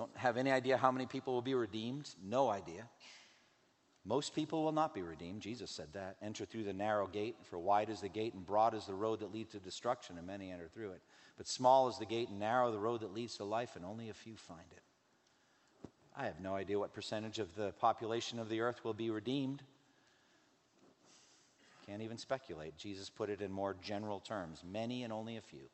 Don't 0.00 0.16
have 0.16 0.38
any 0.38 0.50
idea 0.50 0.78
how 0.78 0.90
many 0.90 1.04
people 1.04 1.34
will 1.34 1.42
be 1.42 1.52
redeemed? 1.52 2.08
No 2.24 2.48
idea. 2.48 2.88
Most 4.06 4.34
people 4.34 4.64
will 4.64 4.72
not 4.72 4.94
be 4.94 5.02
redeemed. 5.02 5.42
Jesus 5.42 5.70
said 5.70 5.88
that. 5.92 6.16
Enter 6.22 6.46
through 6.46 6.64
the 6.64 6.72
narrow 6.72 7.06
gate, 7.06 7.36
for 7.42 7.58
wide 7.58 7.90
is 7.90 8.00
the 8.00 8.08
gate 8.08 8.32
and 8.32 8.46
broad 8.46 8.72
is 8.72 8.86
the 8.86 8.94
road 8.94 9.20
that 9.20 9.30
leads 9.30 9.50
to 9.50 9.58
destruction, 9.58 10.16
and 10.16 10.26
many 10.26 10.50
enter 10.50 10.68
through 10.68 10.92
it. 10.92 11.02
But 11.36 11.46
small 11.46 11.86
is 11.90 11.98
the 11.98 12.06
gate 12.06 12.30
and 12.30 12.38
narrow 12.38 12.72
the 12.72 12.78
road 12.78 13.02
that 13.02 13.12
leads 13.12 13.36
to 13.36 13.44
life, 13.44 13.76
and 13.76 13.84
only 13.84 14.08
a 14.08 14.14
few 14.14 14.38
find 14.38 14.72
it. 14.72 14.80
I 16.16 16.24
have 16.24 16.40
no 16.40 16.54
idea 16.54 16.78
what 16.78 16.94
percentage 16.94 17.38
of 17.38 17.54
the 17.54 17.72
population 17.72 18.38
of 18.38 18.48
the 18.48 18.62
earth 18.62 18.82
will 18.82 18.94
be 18.94 19.10
redeemed. 19.10 19.62
Can't 21.84 22.00
even 22.00 22.16
speculate. 22.16 22.74
Jesus 22.78 23.10
put 23.10 23.28
it 23.28 23.42
in 23.42 23.52
more 23.52 23.76
general 23.82 24.20
terms 24.20 24.64
many 24.64 25.02
and 25.02 25.12
only 25.12 25.36
a 25.36 25.42
few. 25.42 25.68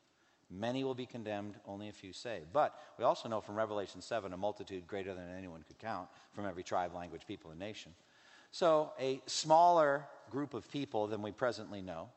Many 0.49 0.83
will 0.83 0.95
be 0.95 1.05
condemned, 1.05 1.55
only 1.65 1.89
a 1.89 1.93
few 1.93 2.13
saved. 2.13 2.53
But 2.53 2.73
we 2.97 3.03
also 3.03 3.27
know 3.27 3.41
from 3.41 3.55
Revelation 3.55 4.01
7 4.01 4.31
a 4.31 4.37
multitude 4.37 4.87
greater 4.87 5.13
than 5.13 5.29
anyone 5.37 5.63
could 5.67 5.77
count 5.77 6.07
from 6.31 6.45
every 6.45 6.63
tribe, 6.63 6.93
language, 6.93 7.23
people, 7.27 7.51
and 7.51 7.59
nation. 7.59 7.93
So, 8.51 8.93
a 8.99 9.21
smaller 9.25 10.05
group 10.29 10.53
of 10.53 10.69
people 10.71 11.07
than 11.07 11.21
we 11.21 11.31
presently 11.31 11.81
know, 11.81 12.09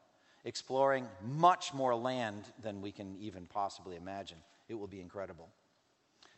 exploring 0.45 1.09
much 1.23 1.75
more 1.75 1.95
land 1.95 2.45
than 2.63 2.81
we 2.81 2.93
can 2.93 3.17
even 3.21 3.47
possibly 3.47 3.97
imagine. 3.97 4.39
It 4.69 4.75
will 4.75 4.87
be 4.87 5.01
incredible. 5.01 5.49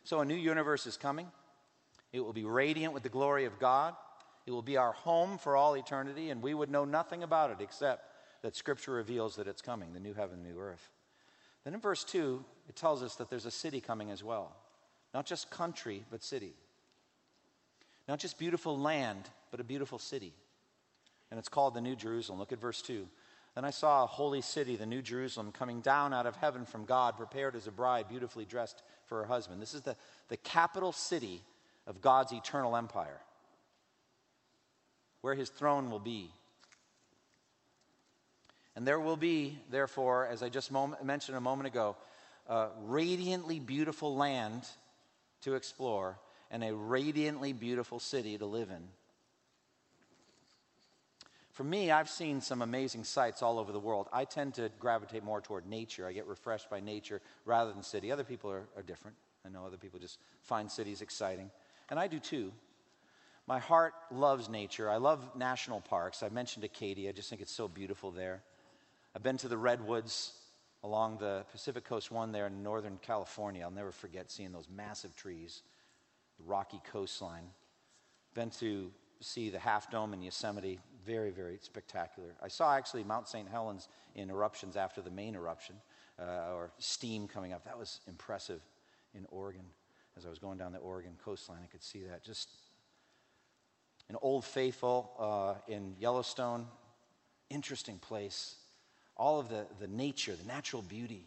So, 0.03 0.21
a 0.21 0.25
new 0.25 0.35
universe 0.35 0.87
is 0.87 0.97
coming. 0.97 1.27
It 2.11 2.21
will 2.21 2.33
be 2.33 2.43
radiant 2.43 2.93
with 2.93 3.03
the 3.03 3.09
glory 3.09 3.45
of 3.45 3.59
God. 3.59 3.95
It 4.47 4.51
will 4.51 4.63
be 4.63 4.77
our 4.77 4.93
home 4.93 5.37
for 5.37 5.55
all 5.55 5.75
eternity, 5.75 6.31
and 6.31 6.41
we 6.41 6.55
would 6.55 6.71
know 6.71 6.85
nothing 6.85 7.21
about 7.21 7.51
it 7.51 7.57
except 7.61 8.09
that 8.41 8.55
Scripture 8.55 8.91
reveals 8.93 9.35
that 9.35 9.47
it's 9.47 9.61
coming 9.61 9.93
the 9.93 9.99
new 9.99 10.13
heaven, 10.13 10.43
new 10.43 10.59
earth. 10.59 10.89
Then 11.63 11.73
in 11.73 11.79
verse 11.79 12.03
2, 12.03 12.43
it 12.67 12.75
tells 12.75 13.03
us 13.03 13.15
that 13.15 13.29
there's 13.29 13.45
a 13.45 13.51
city 13.51 13.79
coming 13.79 14.11
as 14.11 14.23
well. 14.23 14.55
Not 15.13 15.25
just 15.25 15.49
country, 15.49 16.03
but 16.11 16.23
city. 16.23 16.53
Not 18.07 18.19
just 18.19 18.37
beautiful 18.37 18.77
land, 18.77 19.29
but 19.51 19.59
a 19.59 19.63
beautiful 19.63 19.99
city. 19.99 20.33
And 21.31 21.39
it's 21.39 21.49
called 21.49 21.73
the 21.73 21.81
New 21.81 21.95
Jerusalem. 21.95 22.39
Look 22.39 22.51
at 22.51 22.59
verse 22.59 22.81
2. 22.81 23.07
Then 23.55 23.65
I 23.65 23.69
saw 23.69 24.03
a 24.03 24.07
holy 24.07 24.41
city, 24.41 24.75
the 24.75 24.85
New 24.85 25.01
Jerusalem, 25.01 25.51
coming 25.51 25.81
down 25.81 26.13
out 26.13 26.25
of 26.25 26.35
heaven 26.35 26.65
from 26.65 26.85
God, 26.85 27.17
prepared 27.17 27.55
as 27.55 27.67
a 27.67 27.71
bride, 27.71 28.09
beautifully 28.09 28.45
dressed 28.45 28.81
for 29.05 29.19
her 29.19 29.25
husband. 29.25 29.61
This 29.61 29.75
is 29.75 29.81
the, 29.81 29.95
the 30.29 30.37
capital 30.37 30.91
city 30.91 31.43
of 31.85 32.01
God's 32.01 32.31
eternal 32.31 32.75
empire, 32.75 33.21
where 35.21 35.35
his 35.35 35.49
throne 35.49 35.91
will 35.91 35.99
be. 35.99 36.31
And 38.75 38.87
there 38.87 38.99
will 38.99 39.17
be, 39.17 39.59
therefore, 39.69 40.27
as 40.27 40.41
I 40.41 40.49
just 40.49 40.71
moment, 40.71 41.03
mentioned 41.03 41.37
a 41.37 41.41
moment 41.41 41.67
ago, 41.67 41.95
a 42.47 42.69
radiantly 42.83 43.59
beautiful 43.59 44.15
land 44.15 44.63
to 45.41 45.55
explore 45.55 46.17
and 46.49 46.63
a 46.63 46.73
radiantly 46.73 47.53
beautiful 47.53 47.99
city 47.99 48.37
to 48.37 48.45
live 48.45 48.69
in. 48.69 48.83
For 51.53 51.63
me, 51.63 51.91
I've 51.91 52.09
seen 52.09 52.41
some 52.41 52.63
amazing 52.63 53.03
sights 53.03 53.43
all 53.43 53.59
over 53.59 53.71
the 53.71 53.79
world. 53.79 54.07
I 54.11 54.25
tend 54.25 54.55
to 54.55 54.71
gravitate 54.79 55.23
more 55.23 55.39
toward 55.39 55.67
nature. 55.67 56.07
I 56.07 56.13
get 56.13 56.25
refreshed 56.25 56.67
by 56.67 56.79
nature 56.79 57.21
rather 57.45 57.71
than 57.71 57.83
city. 57.83 58.11
Other 58.11 58.23
people 58.23 58.49
are, 58.49 58.63
are 58.75 58.81
different. 58.81 59.15
I 59.45 59.49
know 59.49 59.63
other 59.65 59.77
people 59.77 59.99
just 59.99 60.17
find 60.41 60.71
cities 60.71 61.01
exciting. 61.01 61.51
And 61.91 61.99
I 61.99 62.07
do 62.07 62.17
too. 62.17 62.51
My 63.45 63.59
heart 63.59 63.93
loves 64.11 64.49
nature. 64.49 64.89
I 64.89 64.97
love 64.97 65.35
national 65.35 65.81
parks. 65.81 66.23
I 66.23 66.29
mentioned 66.29 66.65
Acadia. 66.65 67.09
I 67.09 67.11
just 67.11 67.29
think 67.29 67.41
it's 67.41 67.53
so 67.53 67.67
beautiful 67.67 68.09
there. 68.09 68.41
I've 69.15 69.21
been 69.21 69.37
to 69.37 69.47
the 69.47 69.57
redwoods 69.57 70.33
along 70.83 71.17
the 71.19 71.45
Pacific 71.51 71.83
Coast 71.83 72.11
One 72.11 72.31
there 72.31 72.47
in 72.47 72.63
Northern 72.63 72.97
California. 73.01 73.61
I'll 73.63 73.69
never 73.69 73.91
forget 73.91 74.31
seeing 74.31 74.51
those 74.51 74.67
massive 74.75 75.15
trees, 75.15 75.61
the 76.39 76.43
rocky 76.45 76.81
coastline. 76.91 77.45
Been 78.33 78.49
to 78.51 78.91
see 79.19 79.51
the 79.51 79.59
Half 79.59 79.91
Dome 79.91 80.13
in 80.13 80.23
Yosemite. 80.23 80.79
Very, 81.05 81.29
very 81.29 81.59
spectacular. 81.61 82.29
I 82.41 82.47
saw 82.47 82.75
actually 82.75 83.03
Mount 83.03 83.27
St. 83.27 83.47
Helens 83.47 83.87
in 84.15 84.31
eruptions 84.31 84.75
after 84.75 84.99
the 84.99 85.11
main 85.11 85.35
eruption, 85.35 85.75
uh, 86.19 86.53
or 86.53 86.71
steam 86.79 87.27
coming 87.27 87.53
up. 87.53 87.65
That 87.65 87.77
was 87.77 87.99
impressive 88.07 88.61
in 89.13 89.27
Oregon. 89.29 89.65
As 90.17 90.25
I 90.25 90.29
was 90.29 90.39
going 90.39 90.57
down 90.57 90.71
the 90.71 90.79
Oregon 90.79 91.13
coastline, 91.23 91.59
I 91.63 91.67
could 91.67 91.83
see 91.83 92.03
that. 92.09 92.23
Just 92.23 92.49
an 94.09 94.15
old 94.23 94.43
faithful 94.43 95.11
uh, 95.19 95.71
in 95.71 95.95
Yellowstone, 95.99 96.65
interesting 97.51 97.99
place 97.99 98.55
all 99.15 99.39
of 99.39 99.49
the, 99.49 99.65
the 99.79 99.87
nature, 99.87 100.35
the 100.35 100.47
natural 100.47 100.81
beauty. 100.81 101.25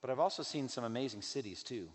But 0.00 0.10
I've 0.10 0.20
also 0.20 0.42
seen 0.42 0.68
some 0.68 0.84
amazing 0.84 1.22
cities 1.22 1.62
too. 1.62 1.88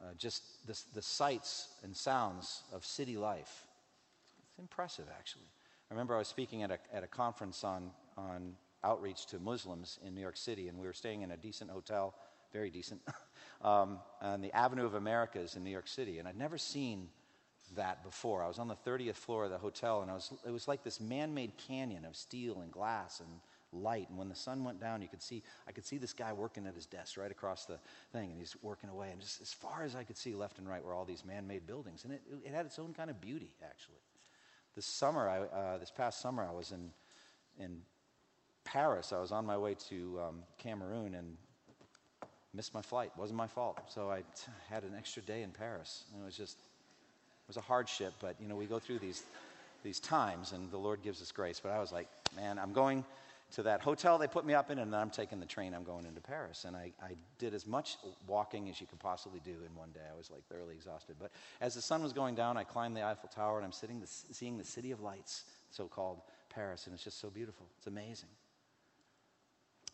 Uh, 0.00 0.14
just 0.16 0.66
the, 0.66 0.80
the 0.94 1.02
sights 1.02 1.68
and 1.82 1.96
sounds 1.96 2.62
of 2.72 2.84
city 2.84 3.16
life. 3.16 3.66
It's 4.48 4.58
impressive, 4.58 5.06
actually. 5.18 5.50
I 5.90 5.94
remember 5.94 6.14
I 6.14 6.18
was 6.18 6.28
speaking 6.28 6.62
at 6.62 6.70
a, 6.70 6.78
at 6.92 7.02
a 7.02 7.08
conference 7.08 7.64
on, 7.64 7.90
on 8.16 8.54
outreach 8.84 9.26
to 9.26 9.38
Muslims 9.40 9.98
in 10.06 10.14
New 10.14 10.20
York 10.20 10.36
City, 10.36 10.68
and 10.68 10.78
we 10.78 10.86
were 10.86 10.92
staying 10.92 11.22
in 11.22 11.32
a 11.32 11.36
decent 11.36 11.70
hotel, 11.70 12.14
very 12.52 12.70
decent, 12.70 13.00
um, 13.62 13.98
on 14.22 14.40
the 14.40 14.52
Avenue 14.52 14.86
of 14.86 14.94
Americas 14.94 15.56
in 15.56 15.64
New 15.64 15.70
York 15.70 15.88
City. 15.88 16.18
And 16.18 16.28
I'd 16.28 16.38
never 16.38 16.58
seen 16.58 17.08
that 17.76 18.02
before. 18.02 18.42
I 18.42 18.48
was 18.48 18.58
on 18.58 18.68
the 18.68 18.76
30th 18.76 19.16
floor 19.16 19.44
of 19.44 19.50
the 19.50 19.58
hotel, 19.58 20.02
and 20.02 20.10
I 20.10 20.14
was, 20.14 20.32
it 20.46 20.50
was 20.50 20.68
like 20.68 20.82
this 20.82 21.00
man 21.00 21.34
made 21.34 21.52
canyon 21.56 22.04
of 22.04 22.16
steel 22.16 22.60
and 22.60 22.70
glass 22.70 23.20
and 23.20 23.28
light. 23.72 24.08
And 24.08 24.18
when 24.18 24.28
the 24.28 24.34
sun 24.34 24.64
went 24.64 24.80
down, 24.80 25.02
you 25.02 25.08
could 25.08 25.22
see, 25.22 25.42
I 25.66 25.72
could 25.72 25.84
see 25.84 25.98
this 25.98 26.12
guy 26.12 26.32
working 26.32 26.66
at 26.66 26.74
his 26.74 26.86
desk 26.86 27.16
right 27.16 27.30
across 27.30 27.64
the 27.64 27.78
thing, 28.12 28.30
and 28.30 28.38
he's 28.38 28.56
working 28.62 28.90
away. 28.90 29.10
And 29.12 29.20
just 29.20 29.40
as 29.40 29.52
far 29.52 29.82
as 29.82 29.94
I 29.94 30.04
could 30.04 30.16
see, 30.16 30.34
left 30.34 30.58
and 30.58 30.68
right, 30.68 30.84
were 30.84 30.94
all 30.94 31.04
these 31.04 31.24
man 31.24 31.46
made 31.46 31.66
buildings. 31.66 32.04
And 32.04 32.12
it, 32.12 32.22
it 32.44 32.52
had 32.52 32.66
its 32.66 32.78
own 32.78 32.94
kind 32.94 33.10
of 33.10 33.20
beauty, 33.20 33.52
actually. 33.62 34.00
This 34.74 34.86
summer, 34.86 35.28
I, 35.28 35.40
uh, 35.40 35.78
this 35.78 35.90
past 35.90 36.20
summer, 36.20 36.46
I 36.48 36.52
was 36.52 36.72
in, 36.72 36.90
in 37.58 37.82
Paris. 38.64 39.12
I 39.12 39.20
was 39.20 39.32
on 39.32 39.44
my 39.44 39.58
way 39.58 39.74
to 39.88 40.20
um, 40.20 40.42
Cameroon 40.58 41.14
and 41.14 41.36
missed 42.54 42.74
my 42.74 42.82
flight. 42.82 43.10
It 43.16 43.20
wasn't 43.20 43.38
my 43.38 43.46
fault. 43.46 43.80
So 43.88 44.10
I 44.10 44.20
t- 44.20 44.52
had 44.68 44.84
an 44.84 44.94
extra 44.96 45.22
day 45.22 45.42
in 45.42 45.50
Paris. 45.50 46.04
And 46.12 46.22
it 46.22 46.24
was 46.24 46.36
just 46.36 46.58
was 47.48 47.56
a 47.56 47.62
hardship, 47.62 48.12
but 48.20 48.36
you 48.40 48.46
know, 48.46 48.54
we 48.54 48.66
go 48.66 48.78
through 48.78 49.00
these, 49.00 49.22
these 49.82 49.98
times 49.98 50.52
and 50.52 50.70
the 50.70 50.78
Lord 50.78 51.02
gives 51.02 51.20
us 51.20 51.32
grace. 51.32 51.60
But 51.60 51.72
I 51.72 51.80
was 51.80 51.90
like, 51.90 52.08
man, 52.36 52.58
I'm 52.58 52.72
going 52.72 53.04
to 53.52 53.62
that 53.62 53.80
hotel 53.80 54.18
they 54.18 54.26
put 54.26 54.44
me 54.44 54.52
up 54.52 54.70
in, 54.70 54.78
and 54.78 54.94
I'm 54.94 55.10
taking 55.10 55.40
the 55.40 55.46
train. 55.46 55.72
I'm 55.72 55.84
going 55.84 56.04
into 56.04 56.20
Paris. 56.20 56.64
And 56.66 56.76
I, 56.76 56.92
I 57.02 57.12
did 57.38 57.54
as 57.54 57.66
much 57.66 57.96
walking 58.26 58.68
as 58.68 58.80
you 58.80 58.86
could 58.86 58.98
possibly 58.98 59.40
do 59.42 59.52
in 59.66 59.74
one 59.74 59.90
day. 59.92 60.00
I 60.12 60.16
was 60.16 60.30
like 60.30 60.46
thoroughly 60.48 60.74
exhausted. 60.74 61.16
But 61.18 61.30
as 61.60 61.74
the 61.74 61.80
sun 61.80 62.02
was 62.02 62.12
going 62.12 62.34
down, 62.34 62.56
I 62.56 62.64
climbed 62.64 62.96
the 62.96 63.04
Eiffel 63.04 63.30
Tower 63.34 63.56
and 63.56 63.64
I'm 63.64 63.72
sitting 63.72 64.00
the, 64.00 64.06
seeing 64.06 64.58
the 64.58 64.64
city 64.64 64.90
of 64.90 65.00
lights, 65.00 65.44
so 65.70 65.86
called 65.86 66.20
Paris. 66.50 66.86
And 66.86 66.94
it's 66.94 67.04
just 67.04 67.20
so 67.20 67.30
beautiful. 67.30 67.66
It's 67.78 67.86
amazing. 67.86 68.28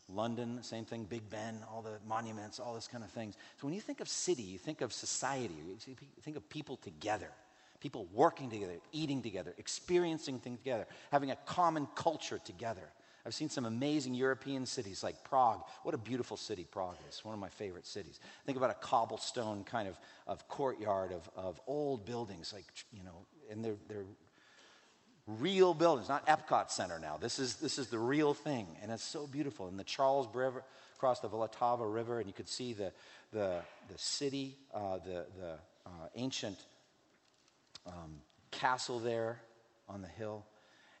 London, 0.07 0.61
same 0.61 0.85
thing, 0.85 1.05
Big 1.05 1.27
Ben, 1.31 1.57
all 1.71 1.81
the 1.81 1.97
monuments, 2.07 2.59
all 2.59 2.75
this 2.75 2.87
kind 2.87 3.03
of 3.03 3.09
things. 3.09 3.35
So 3.59 3.65
when 3.65 3.73
you 3.73 3.81
think 3.81 4.01
of 4.01 4.09
city, 4.09 4.43
you 4.43 4.59
think 4.59 4.81
of 4.81 4.93
society, 4.93 5.55
you 5.65 5.95
think 6.21 6.37
of 6.37 6.47
people 6.47 6.77
together 6.77 7.31
people 7.85 8.07
working 8.11 8.49
together, 8.49 8.73
eating 8.91 9.21
together, 9.21 9.53
experiencing 9.59 10.39
things 10.39 10.57
together, 10.57 10.87
having 11.11 11.29
a 11.29 11.35
common 11.45 11.87
culture 11.93 12.39
together. 12.43 12.89
I've 13.23 13.35
seen 13.35 13.47
some 13.47 13.65
amazing 13.65 14.15
European 14.15 14.65
cities 14.65 15.03
like 15.03 15.23
Prague. 15.23 15.61
What 15.83 15.93
a 15.93 15.99
beautiful 15.99 16.35
city 16.35 16.65
Prague 16.71 16.97
is, 17.07 17.23
one 17.23 17.35
of 17.35 17.39
my 17.39 17.49
favorite 17.49 17.85
cities. 17.85 18.19
Think 18.47 18.57
about 18.57 18.71
a 18.71 18.73
cobblestone 18.73 19.63
kind 19.65 19.87
of, 19.87 19.99
of 20.25 20.47
courtyard 20.47 21.11
of, 21.11 21.29
of 21.35 21.61
old 21.67 22.07
buildings, 22.07 22.53
like, 22.55 22.65
you 22.91 23.03
know, 23.03 23.27
and 23.51 23.63
they're, 23.63 23.77
they're 23.87 24.05
real 25.27 25.75
buildings, 25.75 26.09
not 26.09 26.25
Epcot 26.25 26.71
Center 26.71 26.97
now. 26.97 27.17
This 27.17 27.37
is, 27.37 27.57
this 27.57 27.77
is 27.77 27.89
the 27.89 27.99
real 27.99 28.33
thing, 28.33 28.65
and 28.81 28.91
it's 28.91 29.03
so 29.03 29.27
beautiful. 29.27 29.67
And 29.67 29.77
the 29.77 29.83
Charles 29.83 30.27
River, 30.33 30.63
across 30.97 31.19
the 31.19 31.29
Vltava 31.29 31.93
River, 31.93 32.17
and 32.17 32.25
you 32.25 32.33
could 32.33 32.49
see 32.49 32.73
the, 32.73 32.91
the, 33.31 33.61
the 33.91 33.97
city, 33.97 34.55
uh, 34.73 34.97
the, 35.05 35.27
the 35.39 35.51
uh, 35.85 36.07
ancient 36.15 36.57
um, 37.85 38.21
castle 38.51 38.99
there 38.99 39.41
on 39.87 40.01
the 40.01 40.07
hill. 40.07 40.45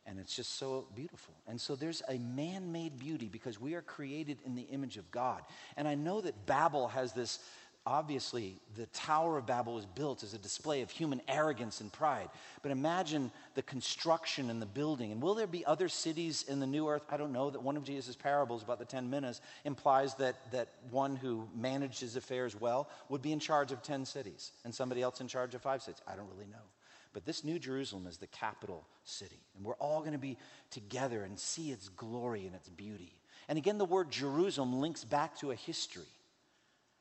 And 0.07 0.19
it's 0.19 0.35
just 0.35 0.59
so 0.59 0.87
beautiful. 0.95 1.33
And 1.47 1.59
so 1.59 1.75
there's 1.75 2.03
a 2.07 2.19
man 2.19 2.71
made 2.71 2.99
beauty 2.99 3.27
because 3.27 3.59
we 3.59 3.73
are 3.73 3.81
created 3.81 4.37
in 4.45 4.53
the 4.53 4.61
image 4.61 4.97
of 4.97 5.09
God. 5.09 5.41
And 5.77 5.87
I 5.87 5.95
know 5.95 6.21
that 6.21 6.45
Babel 6.45 6.87
has 6.89 7.13
this 7.13 7.39
obviously, 7.85 8.55
the 8.75 8.85
Tower 8.87 9.37
of 9.37 9.45
Babel 9.45 9.75
was 9.75 9.85
built 9.85 10.23
as 10.23 10.33
a 10.33 10.37
display 10.37 10.81
of 10.81 10.89
human 10.89 11.21
arrogance 11.27 11.81
and 11.81 11.91
pride. 11.91 12.29
But 12.61 12.71
imagine 12.71 13.31
the 13.53 13.61
construction 13.61 14.49
and 14.49 14.61
the 14.61 14.65
building. 14.65 15.11
And 15.11 15.21
will 15.21 15.35
there 15.35 15.47
be 15.47 15.65
other 15.65 15.87
cities 15.87 16.45
in 16.47 16.59
the 16.59 16.67
new 16.67 16.87
earth? 16.87 17.03
I 17.09 17.17
don't 17.17 17.31
know. 17.31 17.49
That 17.49 17.61
one 17.61 17.77
of 17.77 17.83
Jesus' 17.83 18.15
parables 18.15 18.63
about 18.63 18.79
the 18.79 18.85
10 18.85 19.09
minas 19.09 19.41
implies 19.63 20.15
that, 20.15 20.51
that 20.51 20.69
one 20.89 21.15
who 21.15 21.47
managed 21.55 21.99
his 21.99 22.15
affairs 22.15 22.59
well 22.59 22.89
would 23.09 23.21
be 23.21 23.31
in 23.31 23.39
charge 23.39 23.71
of 23.71 23.83
10 23.83 24.05
cities 24.05 24.51
and 24.63 24.73
somebody 24.73 25.01
else 25.01 25.21
in 25.21 25.27
charge 25.27 25.53
of 25.53 25.61
five 25.61 25.81
cities. 25.81 26.01
I 26.07 26.15
don't 26.15 26.29
really 26.33 26.49
know. 26.51 26.57
But 27.13 27.25
this 27.25 27.43
New 27.43 27.59
Jerusalem 27.59 28.07
is 28.07 28.17
the 28.17 28.27
capital 28.27 28.85
city. 29.05 29.39
And 29.55 29.65
we're 29.65 29.75
all 29.75 29.99
going 30.01 30.13
to 30.13 30.17
be 30.17 30.37
together 30.69 31.23
and 31.23 31.39
see 31.39 31.71
its 31.71 31.87
glory 31.89 32.45
and 32.45 32.55
its 32.55 32.67
beauty. 32.67 33.13
And 33.47 33.57
again, 33.57 33.77
the 33.77 33.85
word 33.85 34.11
Jerusalem 34.11 34.81
links 34.81 35.03
back 35.03 35.37
to 35.39 35.51
a 35.51 35.55
history 35.55 36.03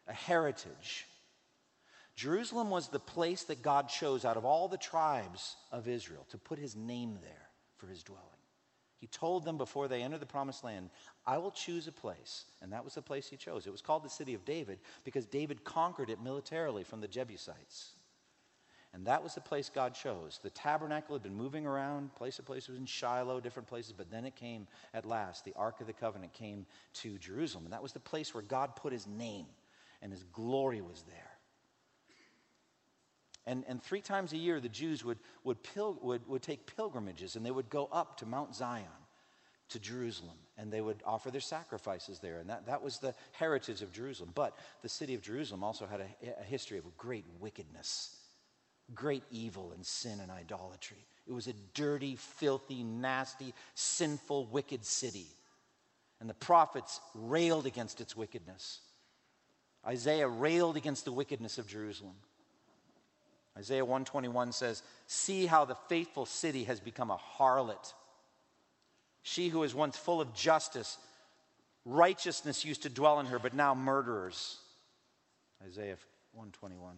a 0.07 0.13
heritage. 0.13 1.07
Jerusalem 2.17 2.71
was 2.71 2.89
the 2.89 3.01
place 3.01 3.45
that 3.45 3.63
God 3.63 3.89
chose 3.89 4.25
out 4.25 4.37
of 4.37 4.45
all 4.45 4.69
the 4.69 4.77
tribes 4.77 5.57
of 5.73 5.89
Israel 5.89 6.27
to 6.31 6.39
put 6.39 6.59
his 6.59 6.77
name 6.77 7.19
there 7.23 7.49
for 7.77 7.87
his 7.87 8.03
dwelling. 8.03 8.25
He 8.99 9.09
told 9.09 9.45
them 9.45 9.59
before 9.59 9.89
they 9.89 10.03
entered 10.03 10.21
the 10.21 10.27
promised 10.27 10.65
land, 10.65 10.89
I 11.27 11.39
will 11.39 11.51
choose 11.51 11.89
a 11.89 11.93
place. 11.93 12.45
And 12.63 12.73
that 12.73 12.85
was 12.85 12.95
the 12.95 13.03
place 13.03 13.29
he 13.29 13.37
chose. 13.37 13.67
It 13.67 13.73
was 13.73 13.83
called 13.83 14.05
the 14.05 14.09
city 14.09 14.33
of 14.33 14.45
David 14.45 14.79
because 15.05 15.27
David 15.27 15.65
conquered 15.65 16.09
it 16.09 16.23
militarily 16.23 16.85
from 16.85 17.01
the 17.01 17.09
Jebusites. 17.09 17.97
And 18.95 19.07
that 19.07 19.25
was 19.25 19.35
the 19.35 19.41
place 19.41 19.69
God 19.69 19.93
chose. 19.93 20.39
The 20.41 20.51
tabernacle 20.51 21.17
had 21.17 21.23
been 21.25 21.35
moving 21.35 21.67
around, 21.67 22.15
place 22.15 22.37
to 22.37 22.45
place. 22.45 22.69
It 22.69 22.71
was 22.71 22.81
in 22.81 22.87
Shiloh, 22.87 23.41
different 23.41 23.69
places, 23.69 23.93
but 23.93 24.11
then 24.11 24.25
it 24.25 24.37
came 24.37 24.69
at 24.95 25.05
last. 25.05 25.45
The 25.45 25.53
Ark 25.57 25.81
of 25.81 25.89
the 25.89 25.93
Covenant 25.93 26.33
came 26.33 26.65
to 26.95 27.19
Jerusalem. 27.19 27.65
And 27.65 27.73
that 27.73 27.83
was 27.83 27.93
the 27.93 27.99
place 27.99 28.33
where 28.33 28.43
God 28.45 28.77
put 28.77 28.93
his 28.93 29.09
name 29.09 29.47
and 30.05 30.13
his 30.13 30.23
glory 30.23 30.83
was 30.83 31.03
there. 31.09 31.31
And, 33.47 33.65
and 33.67 33.83
three 33.83 34.03
times 34.03 34.33
a 34.33 34.37
year, 34.37 34.61
the 34.61 34.69
Jews 34.69 35.05
would, 35.05 35.19
would, 35.45 35.63
pil- 35.63 35.99
would, 36.03 36.27
would 36.29 36.43
take 36.43 36.77
pilgrimages 36.77 37.37
and 37.37 37.45
they 37.45 37.51
would 37.51 37.71
go 37.71 37.89
up 37.91 38.19
to 38.19 38.27
Mount 38.27 38.55
Zion, 38.55 38.85
to 39.71 39.79
Jerusalem, 39.79 40.37
and 40.59 40.71
they 40.71 40.83
would 40.83 41.03
offer 41.05 41.31
their 41.31 41.41
sacrifices 41.41 42.19
there. 42.21 42.39
And 42.39 42.49
that, 42.51 42.67
that 42.67 42.83
was 42.83 42.99
the 42.99 43.15
heritage 43.33 43.81
of 43.83 43.93
Jerusalem. 43.93 44.31
But 44.35 44.57
the 44.83 44.89
city 44.89 45.15
of 45.15 45.23
Jerusalem 45.23 45.65
also 45.65 45.87
had 45.87 46.01
a, 46.01 46.41
a 46.41 46.45
history 46.45 46.79
of 46.79 46.85
great 46.97 47.25
wickedness, 47.41 48.17
great 48.95 49.25
evil 49.31 49.73
and 49.75 49.85
sin 49.85 50.21
and 50.21 50.31
idolatry. 50.31 51.07
It 51.27 51.33
was 51.33 51.47
a 51.47 51.55
dirty, 51.73 52.17
filthy, 52.17 52.83
nasty, 52.83 53.55
sinful, 53.75 54.47
wicked 54.47 54.85
city. 54.85 55.27
And 56.21 56.29
the 56.29 56.35
prophets 56.35 57.01
railed 57.15 57.65
against 57.65 58.03
its 58.03 58.15
wickedness. 58.15 58.81
Isaiah 59.87 60.29
railed 60.29 60.77
against 60.77 61.05
the 61.05 61.13
wickedness 61.13 61.59
of 61.59 61.67
Jerusalem. 61.67 62.15
Isaiah 63.57 63.85
121 63.85 64.53
says, 64.53 64.83
See 65.07 65.47
how 65.47 65.65
the 65.65 65.77
faithful 65.89 66.27
city 66.27 66.65
has 66.65 66.81
become 66.81 67.11
a 67.11 67.19
harlot. 67.39 67.93
She 69.23 69.49
who 69.49 69.61
was 69.61 69.75
once 69.75 69.97
full 69.97 70.21
of 70.21 70.35
justice, 70.35 70.99
righteousness 71.85 72.65
used 72.65 72.83
to 72.83 72.89
dwell 72.89 73.21
in 73.21 73.27
her, 73.27 73.39
but 73.39 73.55
now 73.55 73.75
murderers. 73.75 74.59
Isaiah 75.65 75.97
121. 76.33 76.97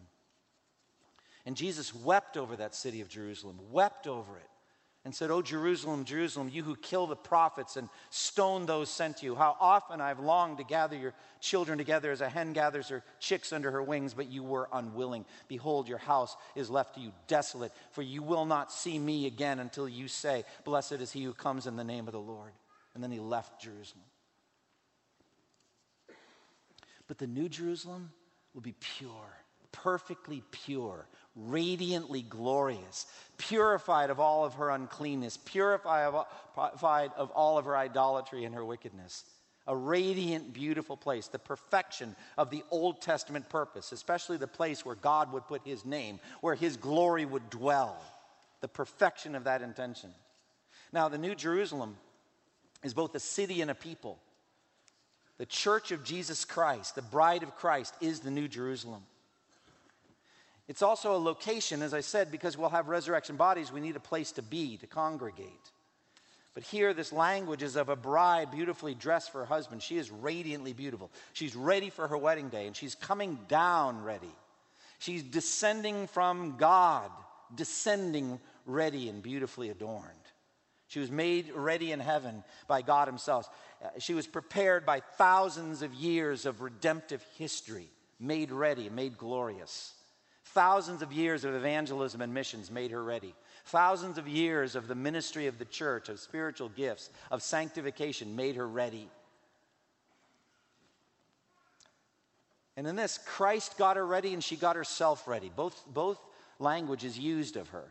And 1.45 1.55
Jesus 1.55 1.93
wept 1.95 2.35
over 2.35 2.55
that 2.57 2.75
city 2.75 3.01
of 3.01 3.07
Jerusalem, 3.07 3.59
wept 3.71 4.07
over 4.07 4.37
it 4.37 4.49
and 5.07 5.15
said, 5.15 5.31
Oh, 5.31 5.41
Jerusalem, 5.41 6.03
Jerusalem, 6.03 6.49
you 6.51 6.63
who 6.63 6.75
kill 6.75 7.07
the 7.07 7.15
prophets 7.15 7.77
and 7.77 7.87
stone 8.09 8.65
those 8.65 8.89
sent 8.89 9.15
to 9.19 9.25
you, 9.25 9.35
how 9.35 9.55
often 9.57 10.01
I've 10.01 10.19
longed 10.19 10.57
to 10.57 10.65
gather 10.65 10.97
your 10.97 11.13
children 11.39 11.77
together 11.77 12.11
as 12.11 12.19
a 12.19 12.27
hen 12.27 12.51
gathers 12.51 12.89
her 12.89 13.01
chicks 13.17 13.53
under 13.53 13.71
her 13.71 13.81
wings, 13.81 14.13
but 14.13 14.29
you 14.29 14.43
were 14.43 14.67
unwilling. 14.73 15.23
Behold, 15.47 15.87
your 15.87 15.97
house 15.97 16.35
is 16.57 16.69
left 16.69 16.95
to 16.95 16.99
you 16.99 17.13
desolate, 17.27 17.71
for 17.91 18.01
you 18.01 18.21
will 18.21 18.43
not 18.43 18.69
see 18.69 18.99
me 18.99 19.27
again 19.27 19.59
until 19.59 19.87
you 19.87 20.09
say, 20.09 20.43
Blessed 20.65 20.91
is 20.99 21.13
he 21.13 21.23
who 21.23 21.33
comes 21.33 21.67
in 21.67 21.77
the 21.77 21.85
name 21.85 22.09
of 22.09 22.11
the 22.11 22.19
Lord. 22.19 22.51
And 22.93 23.01
then 23.01 23.11
he 23.11 23.19
left 23.21 23.61
Jerusalem. 23.61 24.03
But 27.07 27.17
the 27.17 27.27
new 27.27 27.47
Jerusalem 27.47 28.11
will 28.53 28.59
be 28.59 28.75
pure 28.77 29.37
perfectly 29.83 30.43
pure, 30.51 31.07
radiantly 31.45 32.23
glorious, 32.23 33.05
purified 33.37 34.09
of 34.09 34.19
all 34.19 34.43
of 34.43 34.55
her 34.55 34.71
uncleanness, 34.71 35.37
purified 35.37 36.13
of 37.15 37.31
all 37.31 37.57
of 37.57 37.65
her 37.65 37.77
idolatry 37.77 38.43
and 38.43 38.55
her 38.55 38.65
wickedness. 38.65 39.23
A 39.67 39.75
radiant, 39.75 40.53
beautiful 40.53 40.95
place, 40.95 41.27
the 41.27 41.39
perfection 41.39 42.15
of 42.37 42.49
the 42.49 42.63
Old 42.71 43.01
Testament 43.01 43.49
purpose, 43.49 43.91
especially 43.91 44.37
the 44.37 44.47
place 44.47 44.85
where 44.85 44.95
God 44.95 45.33
would 45.33 45.45
put 45.45 45.61
his 45.65 45.85
name, 45.85 46.19
where 46.39 46.55
his 46.55 46.77
glory 46.77 47.25
would 47.25 47.49
dwell. 47.49 47.97
The 48.61 48.69
perfection 48.69 49.35
of 49.35 49.43
that 49.43 49.61
intention. 49.61 50.11
Now, 50.93 51.09
the 51.09 51.17
New 51.17 51.35
Jerusalem 51.35 51.97
is 52.81 52.93
both 52.93 53.13
a 53.13 53.19
city 53.19 53.61
and 53.61 53.69
a 53.69 53.75
people. 53.75 54.19
The 55.37 55.45
church 55.45 55.91
of 55.91 56.03
Jesus 56.03 56.45
Christ, 56.45 56.95
the 56.95 57.01
bride 57.01 57.43
of 57.43 57.55
Christ, 57.57 57.93
is 57.99 58.21
the 58.21 58.31
New 58.31 58.47
Jerusalem. 58.47 59.03
It's 60.67 60.81
also 60.81 61.15
a 61.15 61.17
location, 61.17 61.81
as 61.81 61.93
I 61.93 62.01
said, 62.01 62.31
because 62.31 62.57
we'll 62.57 62.69
have 62.69 62.89
resurrection 62.89 63.37
bodies, 63.37 63.71
we 63.71 63.79
need 63.79 63.95
a 63.95 64.01
place 64.01 64.33
to 64.33 64.41
be, 64.41 64.77
to 64.77 64.87
congregate. 64.87 65.71
But 66.53 66.63
here, 66.63 66.93
this 66.93 67.13
language 67.13 67.63
is 67.63 67.75
of 67.75 67.87
a 67.87 67.95
bride 67.95 68.51
beautifully 68.51 68.95
dressed 68.95 69.31
for 69.31 69.39
her 69.39 69.45
husband. 69.45 69.81
She 69.81 69.97
is 69.97 70.11
radiantly 70.11 70.73
beautiful. 70.73 71.11
She's 71.33 71.55
ready 71.55 71.89
for 71.89 72.07
her 72.07 72.17
wedding 72.17 72.49
day, 72.49 72.65
and 72.65 72.75
she's 72.75 72.95
coming 72.95 73.37
down 73.47 74.03
ready. 74.03 74.35
She's 74.99 75.23
descending 75.23 76.07
from 76.07 76.57
God, 76.57 77.11
descending 77.53 78.39
ready 78.65 79.07
and 79.07 79.21
beautifully 79.21 79.69
adorned. 79.69 80.11
She 80.87 80.99
was 80.99 81.11
made 81.11 81.51
ready 81.53 81.91
in 81.91 81.99
heaven 81.99 82.43
by 82.67 82.81
God 82.81 83.07
Himself. 83.07 83.49
Uh, 83.83 83.89
she 83.99 84.13
was 84.13 84.25
prepared 84.25 84.85
by 84.85 85.01
thousands 85.17 85.81
of 85.81 85.93
years 85.93 86.45
of 86.45 86.61
redemptive 86.61 87.23
history, 87.37 87.89
made 88.19 88.51
ready, 88.51 88.89
made 88.89 89.17
glorious. 89.17 89.93
Thousands 90.57 91.03
of 91.03 91.13
years 91.13 91.43
of 91.43 91.53
evangelism 91.53 92.19
and 92.19 92.33
missions 92.33 92.71
made 92.71 92.89
her 92.89 93.03
ready. 93.03 93.35
Thousands 93.65 94.17
of 94.17 94.27
years 94.27 94.75
of 94.75 94.87
the 94.87 94.95
ministry 94.95 95.45
of 95.45 95.59
the 95.59 95.65
church, 95.65 96.09
of 96.09 96.19
spiritual 96.19 96.69
gifts, 96.69 97.11
of 97.29 97.43
sanctification 97.43 98.35
made 98.35 98.55
her 98.55 98.67
ready. 98.67 99.07
And 102.75 102.87
in 102.87 102.95
this, 102.95 103.19
Christ 103.23 103.77
got 103.77 103.97
her 103.97 104.07
ready 104.07 104.33
and 104.33 104.43
she 104.43 104.55
got 104.55 104.75
herself 104.75 105.27
ready. 105.27 105.51
Both, 105.55 105.79
both 105.93 106.17
languages 106.57 107.19
used 107.19 107.55
of 107.55 107.69
her. 107.69 107.85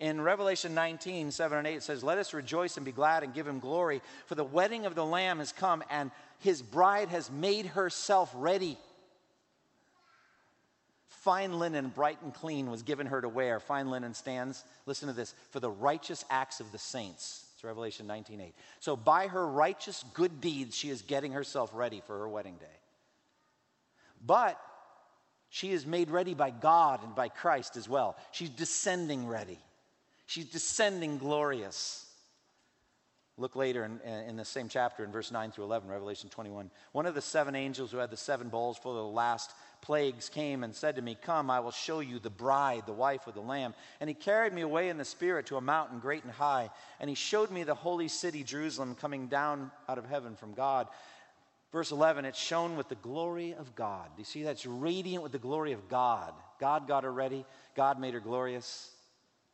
In 0.00 0.20
Revelation 0.20 0.74
19, 0.74 1.30
7 1.30 1.56
and 1.56 1.68
8, 1.68 1.74
it 1.76 1.82
says, 1.84 2.02
Let 2.02 2.18
us 2.18 2.34
rejoice 2.34 2.76
and 2.76 2.84
be 2.84 2.90
glad 2.90 3.22
and 3.22 3.32
give 3.32 3.46
him 3.46 3.60
glory, 3.60 4.02
for 4.26 4.34
the 4.34 4.42
wedding 4.42 4.86
of 4.86 4.96
the 4.96 5.06
Lamb 5.06 5.38
has 5.38 5.52
come, 5.52 5.84
and 5.88 6.10
his 6.40 6.62
bride 6.62 7.10
has 7.10 7.30
made 7.30 7.66
herself 7.66 8.32
ready. 8.34 8.76
Fine 11.22 11.60
linen, 11.60 11.86
bright 11.86 12.20
and 12.22 12.34
clean, 12.34 12.68
was 12.68 12.82
given 12.82 13.06
her 13.06 13.20
to 13.20 13.28
wear. 13.28 13.60
Fine 13.60 13.90
linen 13.90 14.12
stands, 14.12 14.64
listen 14.86 15.06
to 15.06 15.14
this, 15.14 15.36
for 15.50 15.60
the 15.60 15.70
righteous 15.70 16.24
acts 16.28 16.58
of 16.58 16.72
the 16.72 16.78
saints. 16.78 17.46
It's 17.54 17.62
Revelation 17.62 18.08
19:8. 18.08 18.52
So 18.80 18.96
by 18.96 19.28
her 19.28 19.46
righteous 19.46 20.04
good 20.14 20.40
deeds, 20.40 20.76
she 20.76 20.90
is 20.90 21.02
getting 21.02 21.30
herself 21.30 21.70
ready 21.74 22.02
for 22.04 22.18
her 22.18 22.28
wedding 22.28 22.56
day. 22.56 22.80
But 24.26 24.60
she 25.48 25.70
is 25.70 25.86
made 25.86 26.10
ready 26.10 26.34
by 26.34 26.50
God 26.50 27.04
and 27.04 27.14
by 27.14 27.28
Christ 27.28 27.76
as 27.76 27.88
well. 27.88 28.16
She's 28.32 28.50
descending 28.50 29.28
ready. 29.28 29.60
She's 30.26 30.50
descending 30.50 31.18
glorious. 31.18 32.04
Look 33.36 33.54
later 33.54 33.84
in, 33.84 34.00
in, 34.28 34.36
the 34.36 34.44
same 34.44 34.68
chapter 34.68 35.04
in 35.04 35.12
verse 35.12 35.30
9 35.30 35.52
through 35.52 35.64
11, 35.64 35.88
Revelation 35.88 36.30
21. 36.30 36.70
One 36.90 37.06
of 37.06 37.14
the 37.14 37.22
seven 37.22 37.54
angels 37.54 37.92
who 37.92 37.98
had 37.98 38.10
the 38.10 38.16
seven 38.16 38.48
bowls 38.48 38.76
full 38.76 38.92
of 38.92 39.06
the 39.06 39.14
last 39.14 39.52
plagues 39.82 40.28
came 40.28 40.64
and 40.64 40.74
said 40.74 40.96
to 40.96 41.02
me, 41.02 41.16
Come, 41.20 41.50
I 41.50 41.60
will 41.60 41.72
show 41.72 42.00
you 42.00 42.18
the 42.18 42.30
bride, 42.30 42.84
the 42.86 42.92
wife 42.92 43.26
of 43.26 43.34
the 43.34 43.40
Lamb. 43.40 43.74
And 44.00 44.08
he 44.08 44.14
carried 44.14 44.54
me 44.54 44.62
away 44.62 44.88
in 44.88 44.96
the 44.96 45.04
Spirit 45.04 45.46
to 45.46 45.56
a 45.56 45.60
mountain 45.60 45.98
great 45.98 46.22
and 46.22 46.32
high, 46.32 46.70
and 47.00 47.10
he 47.10 47.14
showed 47.14 47.50
me 47.50 47.64
the 47.64 47.74
holy 47.74 48.08
city, 48.08 48.42
Jerusalem, 48.42 48.94
coming 48.94 49.26
down 49.26 49.70
out 49.88 49.98
of 49.98 50.06
heaven 50.06 50.36
from 50.36 50.54
God. 50.54 50.88
Verse 51.72 51.90
11, 51.90 52.24
it's 52.24 52.38
shone 52.38 52.76
with 52.76 52.88
the 52.88 52.94
glory 52.96 53.54
of 53.54 53.74
God. 53.74 54.08
You 54.16 54.24
see 54.24 54.42
that's 54.42 54.66
radiant 54.66 55.22
with 55.22 55.32
the 55.32 55.38
glory 55.38 55.72
of 55.72 55.88
God. 55.88 56.32
God 56.60 56.86
got 56.86 57.04
her 57.04 57.12
ready, 57.12 57.44
God 57.74 57.98
made 57.98 58.14
her 58.14 58.20
glorious. 58.20 58.90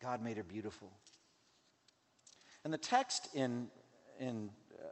God 0.01 0.23
made 0.23 0.37
her 0.37 0.45
beautiful. 0.45 0.93
And 2.65 2.73
the 2.73 2.79
text 2.79 3.29
in, 3.35 3.69
in, 4.21 4.51
uh, 4.73 4.87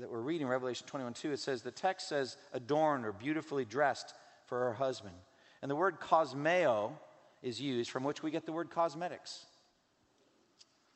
that 0.00 0.10
we're 0.10 0.20
reading, 0.20 0.46
Revelation 0.46 0.86
21 0.86 1.14
2, 1.14 1.32
it 1.32 1.38
says, 1.38 1.62
the 1.62 1.70
text 1.70 2.08
says, 2.08 2.36
adorned 2.52 3.06
or 3.06 3.12
beautifully 3.12 3.64
dressed 3.64 4.14
for 4.46 4.58
her 4.60 4.74
husband. 4.74 5.14
And 5.62 5.70
the 5.70 5.76
word 5.76 6.00
cosmeo 6.00 6.92
is 7.42 7.60
used, 7.60 7.90
from 7.90 8.04
which 8.04 8.22
we 8.22 8.30
get 8.30 8.46
the 8.46 8.52
word 8.52 8.70
cosmetics. 8.70 9.46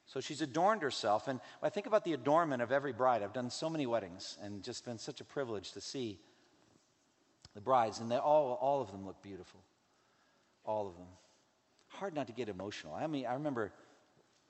So 0.07 0.21
she's 0.21 0.41
adorned 0.41 0.83
herself. 0.83 1.29
And 1.29 1.41
I 1.63 1.69
think 1.69 1.87
about 1.87 2.05
the 2.05 2.15
adornment 2.15 2.63
of 2.63 2.73
every 2.73 2.93
bride. 2.93 3.23
I've 3.23 3.35
done 3.35 3.51
so 3.51 3.69
many 3.69 3.87
weddings 3.87 4.39
and 4.43 4.63
just 4.63 4.85
been 4.85 4.99
such 4.99 5.21
a 5.21 5.25
privilege 5.25 5.73
to 5.73 5.81
see 5.81 6.19
the 7.55 7.61
brides. 7.61 8.01
And 8.01 8.11
they 8.11 8.17
all, 8.17 8.59
all 8.61 8.81
of 8.81 8.91
them 8.91 9.07
look 9.07 9.23
beautiful. 9.23 9.61
All 10.65 10.89
of 10.89 10.97
them. 10.97 11.07
Hard 11.89 12.15
not 12.15 12.27
to 12.27 12.33
get 12.33 12.49
emotional. 12.49 12.95
I 12.95 13.07
mean, 13.07 13.27
I 13.27 13.35
remember 13.35 13.73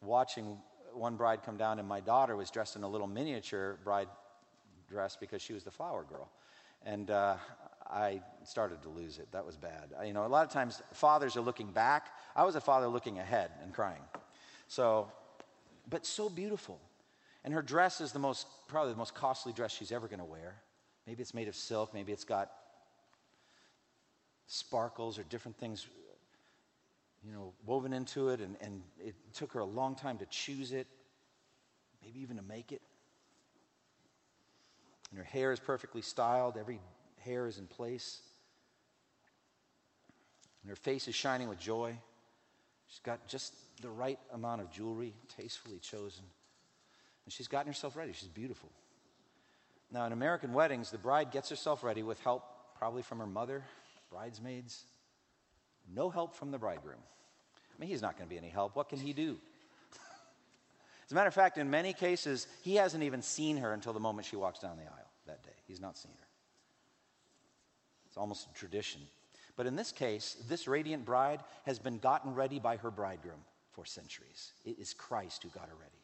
watching 0.00 0.58
one 0.92 1.16
bride 1.16 1.42
come 1.44 1.56
down, 1.56 1.78
and 1.78 1.88
my 1.88 2.00
daughter 2.00 2.36
was 2.36 2.50
dressed 2.50 2.76
in 2.76 2.82
a 2.82 2.88
little 2.88 3.06
miniature 3.06 3.78
bride 3.84 4.08
dress 4.88 5.16
because 5.18 5.42
she 5.42 5.52
was 5.52 5.64
the 5.64 5.70
flower 5.70 6.04
girl. 6.08 6.30
And 6.84 7.10
uh, 7.10 7.36
I 7.90 8.20
started 8.44 8.82
to 8.82 8.88
lose 8.88 9.18
it. 9.18 9.30
That 9.32 9.46
was 9.46 9.56
bad. 9.56 9.92
You 10.04 10.12
know, 10.12 10.26
a 10.26 10.28
lot 10.28 10.46
of 10.46 10.52
times 10.52 10.82
fathers 10.92 11.36
are 11.36 11.40
looking 11.40 11.72
back. 11.72 12.08
I 12.36 12.44
was 12.44 12.54
a 12.54 12.60
father 12.60 12.88
looking 12.88 13.18
ahead 13.18 13.50
and 13.62 13.72
crying. 13.72 14.02
So 14.68 15.10
but 15.88 16.06
so 16.06 16.28
beautiful. 16.28 16.80
And 17.44 17.54
her 17.54 17.62
dress 17.62 18.00
is 18.00 18.12
the 18.12 18.18
most, 18.18 18.46
probably 18.68 18.92
the 18.92 18.98
most 18.98 19.14
costly 19.14 19.52
dress 19.52 19.72
she's 19.72 19.92
ever 19.92 20.06
going 20.06 20.18
to 20.18 20.24
wear. 20.24 20.56
Maybe 21.06 21.22
it's 21.22 21.34
made 21.34 21.48
of 21.48 21.56
silk, 21.56 21.94
maybe 21.94 22.12
it's 22.12 22.24
got 22.24 22.50
sparkles 24.46 25.18
or 25.18 25.22
different 25.24 25.56
things, 25.56 25.86
you 27.24 27.32
know, 27.32 27.54
woven 27.64 27.92
into 27.92 28.28
it, 28.28 28.40
and, 28.40 28.56
and 28.60 28.82
it 28.98 29.14
took 29.32 29.52
her 29.52 29.60
a 29.60 29.64
long 29.64 29.94
time 29.94 30.18
to 30.18 30.26
choose 30.26 30.72
it, 30.72 30.86
maybe 32.02 32.20
even 32.20 32.36
to 32.36 32.42
make 32.42 32.72
it. 32.72 32.82
And 35.10 35.18
her 35.18 35.24
hair 35.24 35.52
is 35.52 35.60
perfectly 35.60 36.02
styled, 36.02 36.58
every 36.58 36.80
hair 37.28 37.46
is 37.46 37.58
in 37.58 37.66
place. 37.66 38.20
And 40.62 40.70
her 40.70 40.76
face 40.76 41.08
is 41.08 41.14
shining 41.14 41.48
with 41.48 41.58
joy. 41.58 41.96
She's 42.88 43.00
got 43.00 43.26
just 43.28 43.54
the 43.82 43.90
right 43.90 44.18
amount 44.32 44.60
of 44.60 44.70
jewelry, 44.70 45.14
tastefully 45.36 45.78
chosen. 45.78 46.24
And 47.24 47.32
she's 47.32 47.48
gotten 47.48 47.68
herself 47.68 47.96
ready. 47.96 48.12
She's 48.12 48.28
beautiful. 48.28 48.70
Now, 49.92 50.06
in 50.06 50.12
American 50.12 50.52
weddings, 50.52 50.90
the 50.90 50.98
bride 50.98 51.30
gets 51.30 51.50
herself 51.50 51.82
ready 51.84 52.02
with 52.02 52.20
help 52.20 52.44
probably 52.78 53.02
from 53.02 53.18
her 53.18 53.26
mother, 53.26 53.64
bridesmaids, 54.10 54.84
no 55.94 56.10
help 56.10 56.34
from 56.34 56.50
the 56.50 56.58
bridegroom. 56.58 57.00
I 57.56 57.80
mean, 57.80 57.88
he's 57.88 58.02
not 58.02 58.16
going 58.16 58.28
to 58.28 58.30
be 58.30 58.38
any 58.38 58.48
help. 58.48 58.76
What 58.76 58.88
can 58.88 58.98
he 58.98 59.12
do? 59.12 59.36
As 61.06 61.12
a 61.12 61.14
matter 61.14 61.28
of 61.28 61.34
fact, 61.34 61.58
in 61.58 61.70
many 61.70 61.92
cases, 61.92 62.46
he 62.62 62.76
hasn't 62.76 63.02
even 63.02 63.22
seen 63.22 63.56
her 63.58 63.72
until 63.72 63.92
the 63.92 64.00
moment 64.00 64.26
she 64.26 64.36
walks 64.36 64.60
down 64.60 64.76
the 64.76 64.84
aisle 64.84 65.10
that 65.26 65.42
day. 65.42 65.56
He's 65.66 65.80
not 65.80 65.96
seen 65.96 66.12
her. 66.12 66.27
Almost 68.18 68.48
a 68.50 68.54
tradition. 68.54 69.00
But 69.56 69.66
in 69.66 69.76
this 69.76 69.92
case, 69.92 70.36
this 70.48 70.68
radiant 70.68 71.04
bride 71.04 71.40
has 71.64 71.78
been 71.78 71.98
gotten 71.98 72.34
ready 72.34 72.58
by 72.58 72.76
her 72.76 72.90
bridegroom 72.90 73.44
for 73.72 73.84
centuries. 73.84 74.52
It 74.64 74.78
is 74.78 74.94
Christ 74.94 75.42
who 75.42 75.48
got 75.48 75.68
her 75.68 75.74
ready. 75.74 76.02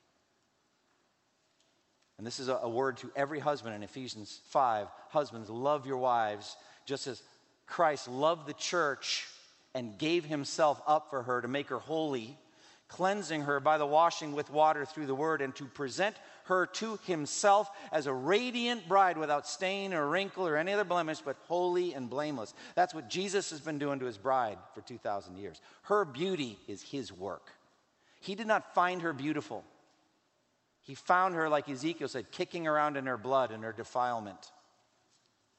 And 2.18 2.26
this 2.26 2.38
is 2.38 2.48
a 2.48 2.68
word 2.68 2.96
to 2.98 3.10
every 3.16 3.40
husband 3.40 3.74
in 3.74 3.82
Ephesians 3.82 4.40
5 4.50 4.86
Husbands, 5.08 5.50
love 5.50 5.86
your 5.86 5.96
wives 5.98 6.56
just 6.86 7.06
as 7.06 7.22
Christ 7.66 8.08
loved 8.08 8.46
the 8.46 8.54
church 8.54 9.26
and 9.74 9.98
gave 9.98 10.24
himself 10.24 10.80
up 10.86 11.10
for 11.10 11.22
her 11.22 11.40
to 11.40 11.48
make 11.48 11.68
her 11.68 11.78
holy, 11.78 12.38
cleansing 12.88 13.42
her 13.42 13.60
by 13.60 13.78
the 13.78 13.86
washing 13.86 14.32
with 14.32 14.50
water 14.50 14.84
through 14.84 15.06
the 15.06 15.14
word, 15.14 15.40
and 15.40 15.54
to 15.56 15.64
present 15.64 16.16
her 16.44 16.66
to 16.66 16.98
himself 17.04 17.70
as 17.90 18.06
a 18.06 18.12
radiant 18.12 18.86
bride 18.88 19.16
without 19.16 19.48
stain 19.48 19.94
or 19.94 20.08
wrinkle 20.08 20.46
or 20.46 20.56
any 20.56 20.72
other 20.72 20.84
blemish, 20.84 21.20
but 21.20 21.36
holy 21.48 21.94
and 21.94 22.10
blameless. 22.10 22.54
That's 22.74 22.94
what 22.94 23.08
Jesus 23.08 23.50
has 23.50 23.60
been 23.60 23.78
doing 23.78 23.98
to 24.00 24.06
his 24.06 24.18
bride 24.18 24.58
for 24.74 24.82
2,000 24.82 25.38
years. 25.38 25.60
Her 25.82 26.04
beauty 26.04 26.58
is 26.68 26.82
his 26.82 27.12
work. 27.12 27.52
He 28.20 28.34
did 28.34 28.46
not 28.46 28.74
find 28.74 29.02
her 29.02 29.12
beautiful. 29.12 29.64
He 30.82 30.94
found 30.94 31.34
her, 31.34 31.48
like 31.48 31.68
Ezekiel 31.68 32.08
said, 32.08 32.30
kicking 32.30 32.66
around 32.66 32.96
in 32.96 33.06
her 33.06 33.16
blood 33.16 33.50
and 33.50 33.64
her 33.64 33.72
defilement. 33.72 34.50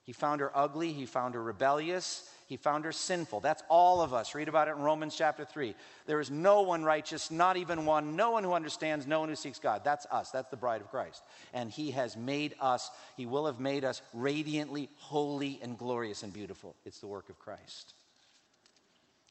He 0.05 0.13
found 0.13 0.39
her 0.39 0.55
ugly. 0.55 0.93
He 0.93 1.05
found 1.05 1.33
her 1.33 1.41
rebellious. 1.41 2.29
He 2.47 2.57
found 2.57 2.85
her 2.85 2.91
sinful. 2.91 3.39
That's 3.39 3.63
all 3.69 4.01
of 4.01 4.13
us. 4.13 4.35
Read 4.35 4.47
about 4.47 4.67
it 4.67 4.75
in 4.75 4.81
Romans 4.81 5.15
chapter 5.17 5.45
3. 5.45 5.73
There 6.05 6.19
is 6.19 6.29
no 6.29 6.61
one 6.61 6.83
righteous, 6.83 7.31
not 7.31 7.57
even 7.57 7.85
one, 7.85 8.15
no 8.15 8.29
one 8.29 8.43
who 8.43 8.53
understands, 8.53 9.07
no 9.07 9.19
one 9.19 9.29
who 9.29 9.35
seeks 9.35 9.57
God. 9.57 9.81
That's 9.83 10.05
us. 10.11 10.29
That's 10.29 10.49
the 10.49 10.57
bride 10.57 10.81
of 10.81 10.91
Christ. 10.91 11.23
And 11.53 11.71
He 11.71 11.89
has 11.91 12.15
made 12.15 12.53
us, 12.61 12.91
He 13.17 13.25
will 13.25 13.47
have 13.47 13.59
made 13.59 13.83
us 13.83 14.03
radiantly 14.13 14.89
holy 14.97 15.59
and 15.63 15.75
glorious 15.75 16.21
and 16.21 16.31
beautiful. 16.31 16.75
It's 16.85 16.99
the 16.99 17.07
work 17.07 17.29
of 17.29 17.39
Christ. 17.39 17.95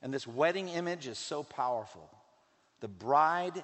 And 0.02 0.12
this 0.12 0.26
wedding 0.26 0.68
image 0.68 1.06
is 1.06 1.18
so 1.18 1.44
powerful. 1.44 2.10
The 2.80 2.88
bride 2.88 3.62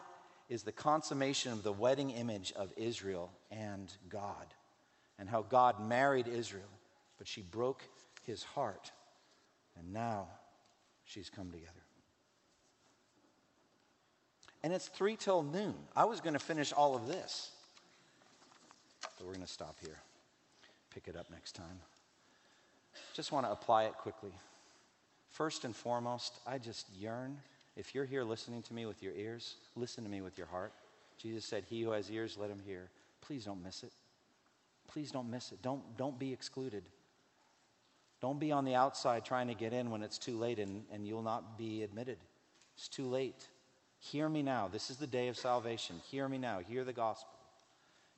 is 0.49 0.63
the 0.63 0.73
consummation 0.73 1.53
of 1.53 1.65
the 1.65 1.73
wedding 1.73 2.11
image 2.11 2.53
of 2.55 2.73
Israel 2.77 3.33
and 3.51 3.93
God, 4.09 4.47
and 5.19 5.29
how 5.29 5.43
God 5.43 5.87
married 5.87 6.29
Israel, 6.29 6.71
but 7.21 7.29
she 7.29 7.43
broke 7.43 7.83
his 8.27 8.43
heart, 8.43 8.91
and 9.79 9.93
now 9.93 10.27
she's 11.05 11.29
come 11.29 11.51
together. 11.51 11.68
And 14.64 14.73
it's 14.73 14.89
three 14.89 15.16
till 15.16 15.43
noon. 15.43 15.75
I 15.95 16.07
was 16.07 16.23
going 16.23 16.33
to 16.33 16.39
finish 16.39 16.73
all 16.73 16.97
of 16.97 17.07
this, 17.07 17.51
but 19.03 19.27
we're 19.27 19.35
going 19.35 19.45
to 19.45 19.53
stop 19.53 19.77
here. 19.85 19.99
Pick 20.95 21.09
it 21.09 21.16
up 21.16 21.31
next 21.31 21.53
time. 21.53 21.81
Just 23.12 23.33
want 23.33 23.45
to 23.45 23.53
apply 23.53 23.85
it 23.85 23.93
quickly. 23.93 24.33
First 25.31 25.66
and 25.66 25.77
foremost, 25.77 26.41
I 26.47 26.57
just 26.57 26.87
yearn 26.99 27.37
if 27.77 27.95
you're 27.95 28.07
here 28.07 28.25
listening 28.25 28.62
to 28.62 28.73
me 28.73 28.87
with 28.87 29.03
your 29.03 29.12
ears, 29.12 29.57
listen 29.77 30.05
to 30.05 30.11
me 30.11 30.23
with 30.23 30.39
your 30.39 30.47
heart. 30.47 30.73
Jesus 31.18 31.45
said, 31.45 31.64
He 31.68 31.83
who 31.83 31.91
has 31.91 32.11
ears, 32.11 32.39
let 32.41 32.49
him 32.49 32.62
hear. 32.66 32.89
Please 33.21 33.45
don't 33.45 33.62
miss 33.62 33.83
it. 33.83 33.93
Please 34.89 35.11
don't 35.11 35.31
miss 35.31 35.53
it. 35.53 35.61
Don't, 35.61 35.83
don't 35.99 36.18
be 36.18 36.33
excluded. 36.33 36.85
Don't 38.21 38.39
be 38.39 38.53
on 38.53 38.64
the 38.64 38.75
outside 38.75 39.25
trying 39.25 39.49
to 39.49 39.55
get 39.55 39.73
in 39.73 39.91
when 39.91 40.03
it's 40.03 40.18
too 40.18 40.37
late 40.37 40.59
and, 40.59 40.85
and 40.93 41.07
you'll 41.07 41.23
not 41.23 41.57
be 41.57 41.83
admitted. 41.83 42.18
It's 42.77 42.89
too 42.89 43.07
late. 43.07 43.47
Hear 43.99 44.29
me 44.29 44.43
now. 44.43 44.68
This 44.68 44.91
is 44.91 44.97
the 44.97 45.07
day 45.07 45.29
of 45.29 45.37
salvation. 45.37 45.97
Hear 46.11 46.29
me 46.29 46.39
now. 46.39 46.61
Hear 46.66 46.85
the 46.85 46.93
gospel. 46.93 47.33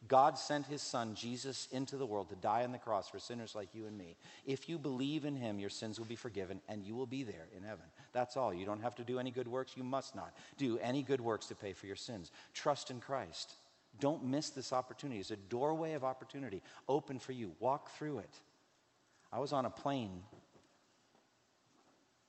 God 0.08 0.36
sent 0.36 0.66
his 0.66 0.82
son, 0.82 1.14
Jesus, 1.14 1.68
into 1.70 1.96
the 1.96 2.06
world 2.06 2.28
to 2.30 2.36
die 2.36 2.64
on 2.64 2.72
the 2.72 2.78
cross 2.78 3.08
for 3.08 3.20
sinners 3.20 3.54
like 3.54 3.72
you 3.72 3.86
and 3.86 3.96
me. 3.96 4.16
If 4.44 4.68
you 4.68 4.78
believe 4.78 5.24
in 5.24 5.36
him, 5.36 5.60
your 5.60 5.70
sins 5.70 5.98
will 5.98 6.06
be 6.06 6.16
forgiven 6.16 6.60
and 6.68 6.82
you 6.82 6.96
will 6.96 7.06
be 7.06 7.22
there 7.22 7.46
in 7.56 7.62
heaven. 7.62 7.84
That's 8.12 8.36
all. 8.36 8.52
You 8.52 8.66
don't 8.66 8.82
have 8.82 8.96
to 8.96 9.04
do 9.04 9.20
any 9.20 9.30
good 9.30 9.46
works. 9.46 9.76
You 9.76 9.84
must 9.84 10.16
not 10.16 10.34
do 10.58 10.78
any 10.78 11.02
good 11.02 11.20
works 11.20 11.46
to 11.46 11.54
pay 11.54 11.72
for 11.72 11.86
your 11.86 11.96
sins. 11.96 12.32
Trust 12.52 12.90
in 12.90 12.98
Christ. 12.98 13.52
Don't 14.00 14.24
miss 14.24 14.50
this 14.50 14.72
opportunity. 14.72 15.20
It's 15.20 15.30
a 15.30 15.36
doorway 15.36 15.92
of 15.92 16.02
opportunity 16.02 16.62
open 16.88 17.20
for 17.20 17.32
you. 17.32 17.52
Walk 17.60 17.90
through 17.96 18.18
it. 18.18 18.40
I 19.32 19.38
was 19.38 19.52
on 19.52 19.64
a 19.64 19.70
plane 19.70 20.22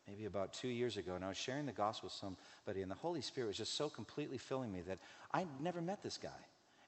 maybe 0.07 0.25
about 0.25 0.53
two 0.53 0.67
years 0.67 0.97
ago, 0.97 1.15
and 1.15 1.23
I 1.23 1.29
was 1.29 1.37
sharing 1.37 1.65
the 1.65 1.71
gospel 1.71 2.07
with 2.07 2.13
somebody, 2.13 2.81
and 2.81 2.91
the 2.91 2.95
Holy 2.95 3.21
Spirit 3.21 3.47
was 3.47 3.57
just 3.57 3.75
so 3.75 3.89
completely 3.89 4.37
filling 4.37 4.71
me 4.71 4.81
that 4.87 4.99
I 5.33 5.45
never 5.59 5.81
met 5.81 6.03
this 6.03 6.17
guy. 6.17 6.29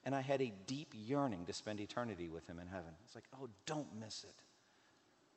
And 0.03 0.13
I 0.13 0.22
had 0.22 0.41
a 0.41 0.53
deep 0.68 0.93
yearning 0.93 1.45
to 1.45 1.53
spend 1.53 1.80
eternity 1.80 2.30
with 2.30 2.45
him 2.47 2.59
in 2.59 2.68
heaven. 2.68 2.91
It's 3.05 3.16
like, 3.16 3.24
oh, 3.41 3.49
don't 3.66 3.88
miss 3.99 4.24
it. 4.24 4.36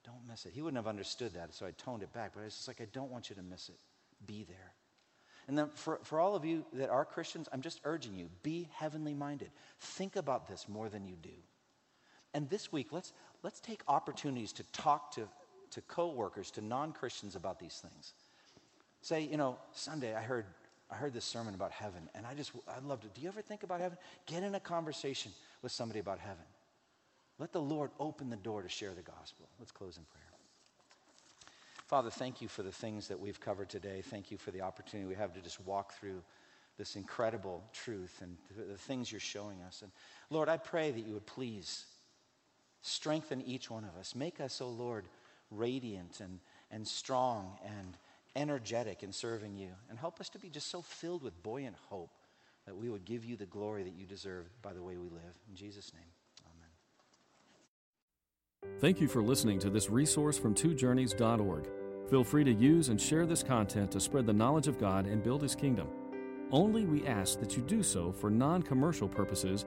Don't 0.05 0.29
miss 0.29 0.45
it. 0.45 0.53
He 0.55 0.61
wouldn't 0.61 0.77
have 0.77 0.87
understood 0.87 1.35
that, 1.35 1.55
so 1.55 1.67
I 1.67 1.71
toned 1.73 2.03
it 2.03 2.13
back. 2.13 2.33
But 2.35 2.43
it's 2.43 2.57
just 2.57 2.69
like, 2.69 2.81
I 2.81 2.87
don't 2.93 3.11
want 3.11 3.31
you 3.31 3.37
to 3.37 3.43
miss 3.43 3.69
it. 3.71 3.79
Be 4.27 4.45
there. 4.45 4.73
And 5.47 5.57
then 5.57 5.71
for, 5.75 5.99
for 6.03 6.21
all 6.21 6.37
of 6.37 6.45
you 6.45 6.67
that 6.75 6.91
are 6.91 7.07
Christians, 7.07 7.49
I'm 7.53 7.63
just 7.63 7.81
urging 7.85 8.15
you 8.15 8.29
be 8.43 8.69
heavenly 8.75 9.15
minded. 9.15 9.51
Think 9.81 10.17
about 10.17 10.47
this 10.47 10.69
more 10.69 10.91
than 10.91 11.07
you 11.07 11.17
do. 11.23 11.31
And 12.35 12.51
this 12.51 12.71
week, 12.71 12.89
let's, 12.93 13.15
let's 13.43 13.61
take 13.61 13.83
opportunities 13.89 14.53
to 14.53 14.63
talk 14.73 15.13
to, 15.13 15.29
to 15.71 15.81
coworkers, 15.83 16.51
to 16.53 16.61
non 16.61 16.93
Christians 16.93 17.37
about 17.37 17.59
these 17.59 17.83
things. 17.83 18.13
Say, 19.01 19.23
you 19.23 19.37
know, 19.37 19.59
Sunday 19.73 20.15
I 20.15 20.23
heard 20.23 20.47
I 20.91 20.97
heard 20.97 21.13
this 21.13 21.25
sermon 21.25 21.55
about 21.55 21.71
heaven, 21.71 22.09
and 22.15 22.25
I 22.27 22.35
just, 22.35 22.53
I'd 22.75 22.83
love 22.83 23.03
to. 23.03 23.09
Do 23.09 23.21
you 23.21 23.29
ever 23.29 23.43
think 23.43 23.63
about 23.63 23.81
heaven? 23.81 23.99
Get 24.25 24.43
in 24.43 24.55
a 24.55 24.61
conversation 24.61 25.33
with 25.61 25.71
somebody 25.71 26.01
about 26.01 26.19
heaven. 26.19 26.45
Let 27.39 27.53
the 27.53 27.61
Lord 27.61 27.91
open 28.01 28.31
the 28.31 28.37
door 28.37 28.63
to 28.63 28.69
share 28.69 28.95
the 28.95 29.03
gospel. 29.03 29.49
Let's 29.59 29.71
close 29.71 29.99
in 29.99 30.05
prayer. 30.05 30.25
Father, 31.87 32.11
thank 32.11 32.43
you 32.43 32.49
for 32.49 32.63
the 32.63 32.73
things 32.73 33.09
that 33.09 33.19
we've 33.19 33.41
covered 33.41 33.69
today. 33.69 34.03
Thank 34.03 34.31
you 34.31 34.39
for 34.39 34.51
the 34.51 34.61
opportunity 34.61 35.09
we 35.09 35.15
have 35.15 35.33
to 35.35 35.41
just 35.41 35.61
walk 35.61 35.93
through 35.93 36.23
this 36.77 36.97
incredible 36.97 37.65
truth 37.73 38.21
and 38.23 38.37
the 38.57 38.77
things 38.77 39.11
you're 39.11 39.21
showing 39.21 39.63
us. 39.63 39.83
And 39.83 39.91
Lord, 40.31 40.49
I 40.49 40.57
pray 40.59 40.91
that 40.91 41.01
you 41.01 41.15
would 41.15 41.27
please 41.27 41.87
strengthen 42.83 43.43
each 43.43 43.71
one 43.71 43.85
of 43.85 43.97
us. 43.99 44.15
Make 44.15 44.41
us, 44.41 44.61
oh 44.61 44.69
Lord, 44.69 45.07
radiant 45.51 46.21
and, 46.21 46.41
and 46.71 46.87
strong 46.87 47.59
and 47.65 47.97
energetic 48.37 49.03
in 49.03 49.13
serving 49.13 49.57
you. 49.57 49.71
And 49.91 49.99
help 49.99 50.21
us 50.21 50.29
to 50.31 50.39
be 50.39 50.49
just 50.49 50.71
so 50.71 50.83
filled 50.83 51.23
with 51.23 51.43
buoyant 51.43 51.77
hope 51.89 52.11
that 52.67 52.77
we 52.77 52.89
would 52.91 53.05
give 53.05 53.25
you 53.25 53.37
the 53.37 53.47
glory 53.47 53.83
that 53.83 53.95
you 53.95 54.07
deserve 54.07 54.47
by 54.63 54.73
the 54.73 54.83
way 54.83 54.97
we 54.97 55.09
live. 55.09 55.39
In 55.49 55.57
Jesus' 55.57 55.93
name, 55.95 56.03
amen. 58.63 58.79
Thank 58.81 59.01
you 59.01 59.09
for 59.09 59.23
listening 59.23 59.59
to 59.61 59.71
this 59.71 59.89
resource 59.89 60.39
from 60.39 60.55
twojourneys.org. 60.55 61.69
Feel 62.11 62.25
free 62.25 62.45
to 62.45 62.53
use 62.53 62.89
and 62.89 63.01
share 63.01 63.27
this 63.27 63.43
content 63.43 63.91
to 63.93 64.01
spread 64.01 64.27
the 64.27 64.33
knowledge 64.33 64.69
of 64.69 64.79
God 64.79 65.07
and 65.07 65.23
build 65.23 65.43
His 65.43 65.55
kingdom. 65.55 65.89
Only 66.51 66.87
we 66.87 67.07
ask 67.07 67.41
that 67.41 67.57
you 67.57 67.63
do 67.63 67.83
so 67.83 68.13
for 68.13 68.31
non 68.31 68.63
commercial 68.63 69.09
purposes 69.09 69.67